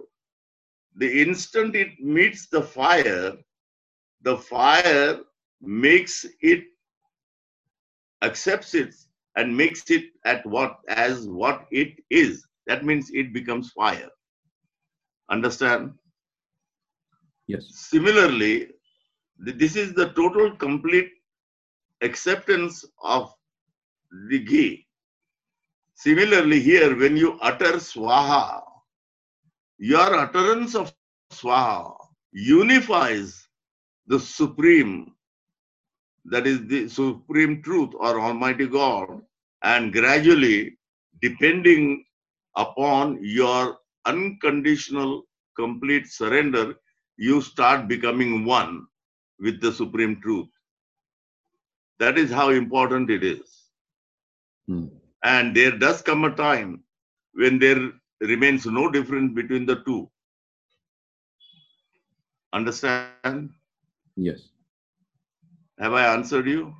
the 0.96 1.22
instant 1.22 1.76
it 1.76 2.00
meets 2.00 2.48
the 2.48 2.62
fire, 2.62 3.34
the 4.22 4.36
fire 4.36 5.20
makes 5.60 6.26
it 6.40 6.64
accepts 8.22 8.74
it 8.74 8.94
and 9.36 9.56
makes 9.56 9.88
it 9.90 10.04
at 10.24 10.44
what 10.46 10.78
as 10.88 11.28
what 11.28 11.66
it 11.70 11.98
is. 12.10 12.46
That 12.66 12.84
means 12.84 13.10
it 13.12 13.32
becomes 13.32 13.70
fire. 13.72 14.10
Understand? 15.30 15.94
Yes. 17.46 17.64
similarly 17.70 18.68
this 19.38 19.76
is 19.76 19.94
the 19.94 20.10
total 20.10 20.54
complete 20.56 21.10
acceptance 22.02 22.84
of 23.02 23.32
the 24.28 24.38
ghee. 24.40 24.86
Similarly, 25.94 26.60
here, 26.60 26.96
when 26.96 27.16
you 27.16 27.38
utter 27.40 27.74
swaha, 27.74 28.62
your 29.78 30.14
utterance 30.14 30.74
of 30.74 30.92
swaha 31.32 31.94
unifies 32.32 33.48
the 34.06 34.18
supreme, 34.18 35.12
that 36.30 36.46
is 36.46 36.66
the 36.66 36.88
supreme 36.88 37.62
truth 37.62 37.90
or 37.94 38.20
Almighty 38.20 38.66
God, 38.66 39.22
and 39.62 39.92
gradually, 39.92 40.78
depending 41.20 42.04
upon 42.56 43.18
your 43.22 43.78
unconditional 44.06 45.24
complete 45.56 46.06
surrender, 46.06 46.74
you 47.16 47.40
start 47.40 47.88
becoming 47.88 48.44
one 48.44 48.86
with 49.40 49.60
the 49.60 49.72
supreme 49.72 50.20
truth. 50.20 50.48
That 51.98 52.18
is 52.18 52.30
how 52.30 52.50
important 52.50 53.10
it 53.10 53.24
is. 53.24 53.70
Hmm. 54.68 54.86
And 55.24 55.54
there 55.56 55.76
does 55.78 56.02
come 56.02 56.24
a 56.24 56.34
time 56.34 56.84
when 57.32 57.58
there 57.58 57.90
remains 58.20 58.66
no 58.66 58.90
difference 58.90 59.34
between 59.34 59.66
the 59.66 59.76
two. 59.84 60.10
Understand? 62.52 63.50
Yes. 64.16 64.50
Have 65.80 65.92
I 65.92 66.06
answered 66.14 66.46
you? 66.48 66.74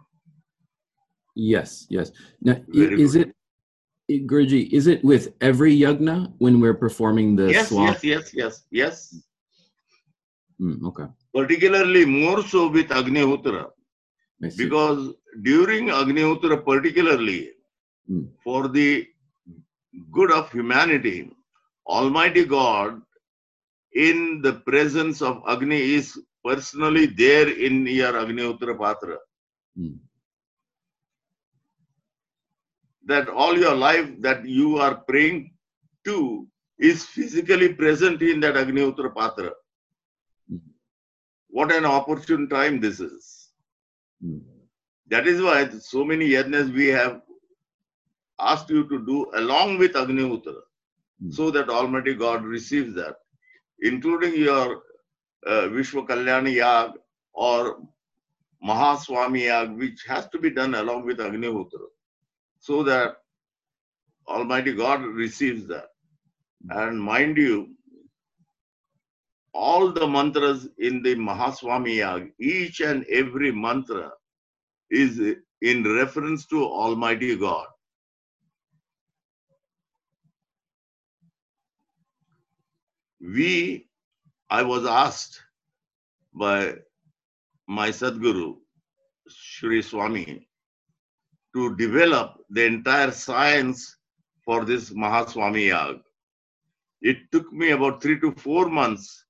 Yes, 1.36 1.86
yes. 1.88 2.10
Now, 2.42 2.56
Very 2.68 3.00
is 3.00 3.14
good. 3.14 3.32
it, 4.08 4.26
Guruji, 4.26 4.70
is 4.72 4.86
it 4.88 5.04
with 5.04 5.34
every 5.40 5.76
yagna 5.78 6.32
when 6.38 6.60
we're 6.60 6.74
performing 6.74 7.36
the 7.36 7.52
Yes, 7.52 7.70
swa? 7.70 7.86
yes, 7.86 8.02
yes, 8.04 8.34
yes, 8.34 8.62
yes. 8.70 9.22
Mm, 10.60 10.82
okay. 10.86 11.04
Particularly 11.32 12.04
more 12.04 12.42
so 12.42 12.68
with 12.68 12.88
Agnihotra. 12.88 13.70
Because 14.56 15.14
during 15.42 15.88
Agnihotra, 15.88 16.64
particularly 16.64 17.50
Hmm. 18.08 18.24
for 18.42 18.68
the 18.68 19.06
good 20.10 20.32
of 20.32 20.50
humanity, 20.50 21.30
Almighty 21.86 22.44
God, 22.44 23.02
in 23.92 24.40
the 24.42 24.54
presence 24.54 25.20
of 25.22 25.42
Agni, 25.46 25.80
is 25.94 26.18
personally 26.48 27.06
there 27.06 27.48
in 27.66 27.86
your 27.86 28.12
Agnihotra 28.12 28.74
Patra. 28.82 29.16
Mm. 29.78 29.98
That 33.06 33.28
all 33.28 33.56
your 33.58 33.74
life 33.74 34.08
that 34.20 34.46
you 34.46 34.78
are 34.78 34.96
praying 35.10 35.52
to 36.04 36.46
is 36.78 37.04
physically 37.04 37.70
present 37.74 38.22
in 38.22 38.40
that 38.40 38.54
Agnihotra 38.54 39.14
Patra. 39.14 39.50
Hmm. 40.48 40.58
What 41.48 41.72
an 41.72 41.84
opportune 41.84 42.48
time 42.48 42.80
this 42.80 43.00
is. 43.00 43.48
Mm. 44.24 44.40
That 45.08 45.26
is 45.26 45.42
why 45.42 45.68
so 45.68 46.04
many 46.04 46.28
yajnas 46.30 46.72
we 46.72 46.86
have 46.86 47.22
asked 48.38 48.70
you 48.70 48.88
to 48.88 49.04
do 49.06 49.26
along 49.42 49.78
with 49.78 49.94
Agnihotra, 50.02 50.60
Hmm. 51.20 51.30
so 51.30 51.50
that 51.50 51.68
Almighty 51.68 52.14
God 52.14 52.44
receives 52.44 52.94
that, 52.94 53.16
including 53.80 54.34
your 54.48 54.82
Uh, 55.48 55.66
Vishwa 55.68 56.06
Kalyani 56.06 56.56
Yag 56.56 56.92
or 57.32 57.78
Mahaswami 58.62 59.44
Yag, 59.44 59.78
which 59.78 60.04
has 60.06 60.28
to 60.28 60.38
be 60.38 60.50
done 60.50 60.74
along 60.74 61.06
with 61.06 61.18
Agnihotra, 61.18 61.86
so 62.60 62.82
that 62.82 63.16
Almighty 64.28 64.74
God 64.74 65.00
receives 65.02 65.66
that. 65.68 65.86
And 66.68 67.00
mind 67.00 67.38
you, 67.38 67.70
all 69.54 69.90
the 69.90 70.06
mantras 70.06 70.68
in 70.78 71.02
the 71.02 71.14
Mahaswami 71.14 71.96
Yag, 71.96 72.32
each 72.38 72.80
and 72.80 73.06
every 73.06 73.50
mantra 73.50 74.12
is 74.90 75.18
in 75.62 75.82
reference 75.96 76.46
to 76.46 76.62
Almighty 76.64 77.36
God. 77.36 77.66
We, 83.20 83.87
I 84.50 84.62
was 84.62 84.86
asked 84.86 85.42
by 86.34 86.74
my 87.66 87.88
Sadguru, 87.90 88.56
Sri 89.28 89.82
Swami, 89.82 90.48
to 91.54 91.76
develop 91.76 92.38
the 92.50 92.64
entire 92.64 93.10
science 93.10 93.96
for 94.44 94.64
this 94.64 94.90
Mahaswami 94.90 95.68
Yag. 95.70 96.00
It 97.02 97.30
took 97.30 97.52
me 97.52 97.70
about 97.70 98.02
three 98.02 98.18
to 98.20 98.32
four 98.32 98.68
months 98.70 99.24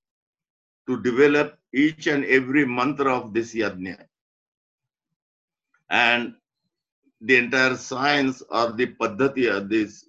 to 0.87 1.03
develop 1.03 1.59
each 1.75 2.07
and 2.07 2.25
every 2.25 2.65
mantra 2.65 3.15
of 3.15 3.35
this 3.35 3.55
yajna. 3.55 4.07
And 5.91 6.35
the 7.21 7.37
entire 7.37 7.77
science 7.77 8.43
or 8.49 8.73
the 8.73 8.87
paddhati 8.95 9.69
this, 9.69 10.05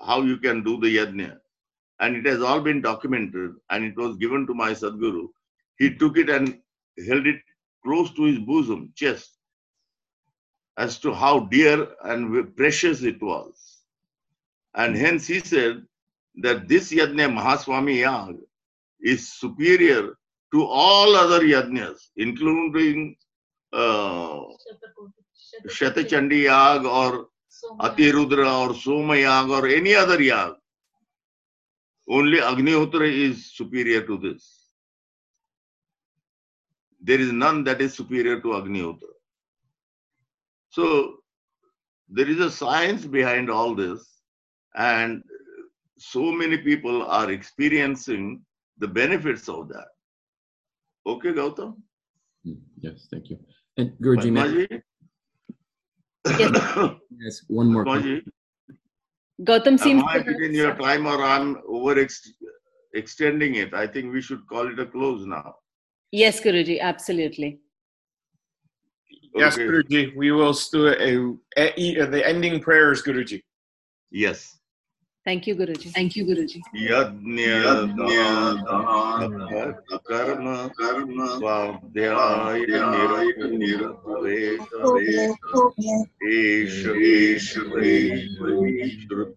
how 0.00 0.22
you 0.22 0.38
can 0.38 0.64
do 0.64 0.80
the 0.80 0.96
yajna. 0.96 1.38
And 2.00 2.16
it 2.16 2.26
has 2.26 2.42
all 2.42 2.60
been 2.60 2.80
documented 2.80 3.52
and 3.70 3.84
it 3.84 3.96
was 3.96 4.16
given 4.16 4.46
to 4.46 4.54
my 4.54 4.72
Sadguru. 4.72 5.28
He 5.78 5.94
took 5.94 6.16
it 6.18 6.28
and 6.28 6.58
held 7.08 7.26
it 7.26 7.40
close 7.84 8.12
to 8.14 8.24
his 8.24 8.38
bosom, 8.38 8.92
chest, 8.94 9.38
as 10.76 10.98
to 10.98 11.12
how 11.12 11.40
dear 11.40 11.88
and 12.04 12.56
precious 12.56 13.02
it 13.02 13.22
was. 13.22 13.78
And 14.74 14.96
hence 14.96 15.26
he 15.26 15.40
said 15.40 15.84
that 16.42 16.68
this 16.68 16.92
yajna 16.92 17.32
Mahaswami 17.32 17.98
Yag 18.02 18.38
is 19.00 19.32
superior 19.32 20.16
to 20.52 20.64
all 20.64 21.14
other 21.14 21.40
yajnas, 21.42 21.98
including 22.16 23.16
uh, 23.72 24.40
Shatachandi 25.68 26.44
Yag 26.44 26.84
or 26.84 27.28
Atirudra 27.80 28.68
or 28.68 28.74
Soma 28.74 29.14
Yag 29.14 29.50
or 29.50 29.68
any 29.68 29.94
other 29.94 30.18
Yag. 30.18 30.54
Only 32.08 32.38
Agnihotra 32.38 33.10
is 33.10 33.54
superior 33.54 34.06
to 34.06 34.18
this. 34.18 34.70
There 37.00 37.20
is 37.20 37.32
none 37.32 37.64
that 37.64 37.80
is 37.80 37.94
superior 37.94 38.40
to 38.40 38.48
Agnihotra. 38.48 39.12
So 40.70 41.18
there 42.08 42.28
is 42.28 42.40
a 42.40 42.50
science 42.50 43.04
behind 43.04 43.50
all 43.50 43.74
this, 43.74 44.20
and 44.74 45.22
so 45.98 46.32
many 46.32 46.58
people 46.58 47.02
are 47.04 47.30
experiencing 47.30 48.42
the 48.78 48.88
benefits 48.88 49.48
of 49.48 49.68
that. 49.68 49.88
Okay, 51.06 51.32
Gautam? 51.32 51.76
Yes, 52.80 53.06
thank 53.10 53.30
you. 53.30 53.38
And 53.76 53.92
Guruji, 54.02 54.30
Padmaji? 54.32 54.82
ask 57.26 57.44
one 57.48 57.72
more 57.72 57.84
question? 57.84 58.22
Padmaji, 59.40 59.44
Gautam 59.46 59.78
seems 59.78 60.02
am 60.02 60.08
I 60.08 60.18
within 60.18 60.54
your 60.54 60.74
time 60.76 61.06
or 61.06 61.22
I'm 61.22 61.58
over 61.68 62.06
extending 62.92 63.56
it? 63.56 63.74
I 63.74 63.86
think 63.86 64.12
we 64.12 64.20
should 64.20 64.46
call 64.46 64.68
it 64.70 64.78
a 64.78 64.86
close 64.86 65.26
now. 65.26 65.56
Yes, 66.12 66.40
Guruji, 66.40 66.80
absolutely. 66.80 67.60
Yes, 69.36 69.56
Guruji. 69.56 70.14
We 70.16 70.30
will 70.30 70.56
do 70.72 70.86
a, 70.86 71.60
a, 71.60 72.00
a- 72.00 72.06
the 72.06 72.26
ending 72.26 72.60
prayers, 72.60 73.02
Guruji. 73.02 73.42
Yes. 74.10 74.58
Thank 75.26 75.48
you 75.48 75.54
Guruji 75.54 75.90
thank 75.90 76.16
you 76.16 76.24
Guruji 76.24 76.60
यज्ञ 76.84 77.44
कर्म 80.10 80.48
कर्म 80.80 81.26
स्वाध्याय 81.26 82.60
निरपेक्ष 83.52 84.64
oh, 84.84 84.98
oh, 85.54 85.70
oh, 85.70 85.78
श्रुत 89.00 89.36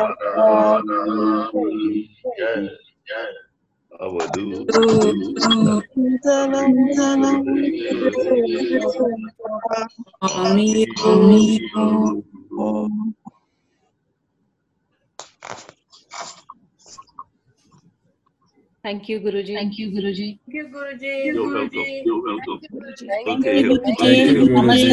Thank 18.83 19.09
you, 19.09 19.19
Guruji. 19.19 19.53
Thank 19.53 19.77
you, 19.77 19.91
Guruji. 19.91 20.39
Thank 20.47 20.55
you, 20.55 20.67
Guruji. 20.73 21.25
You're 21.25 21.53
welcome. 21.53 21.85
You're 22.03 22.23
welcome. 22.23 22.59
Okay. 23.27 23.61
Thank 23.99 24.17
you, 24.31 24.47
Guruji. 24.49 24.89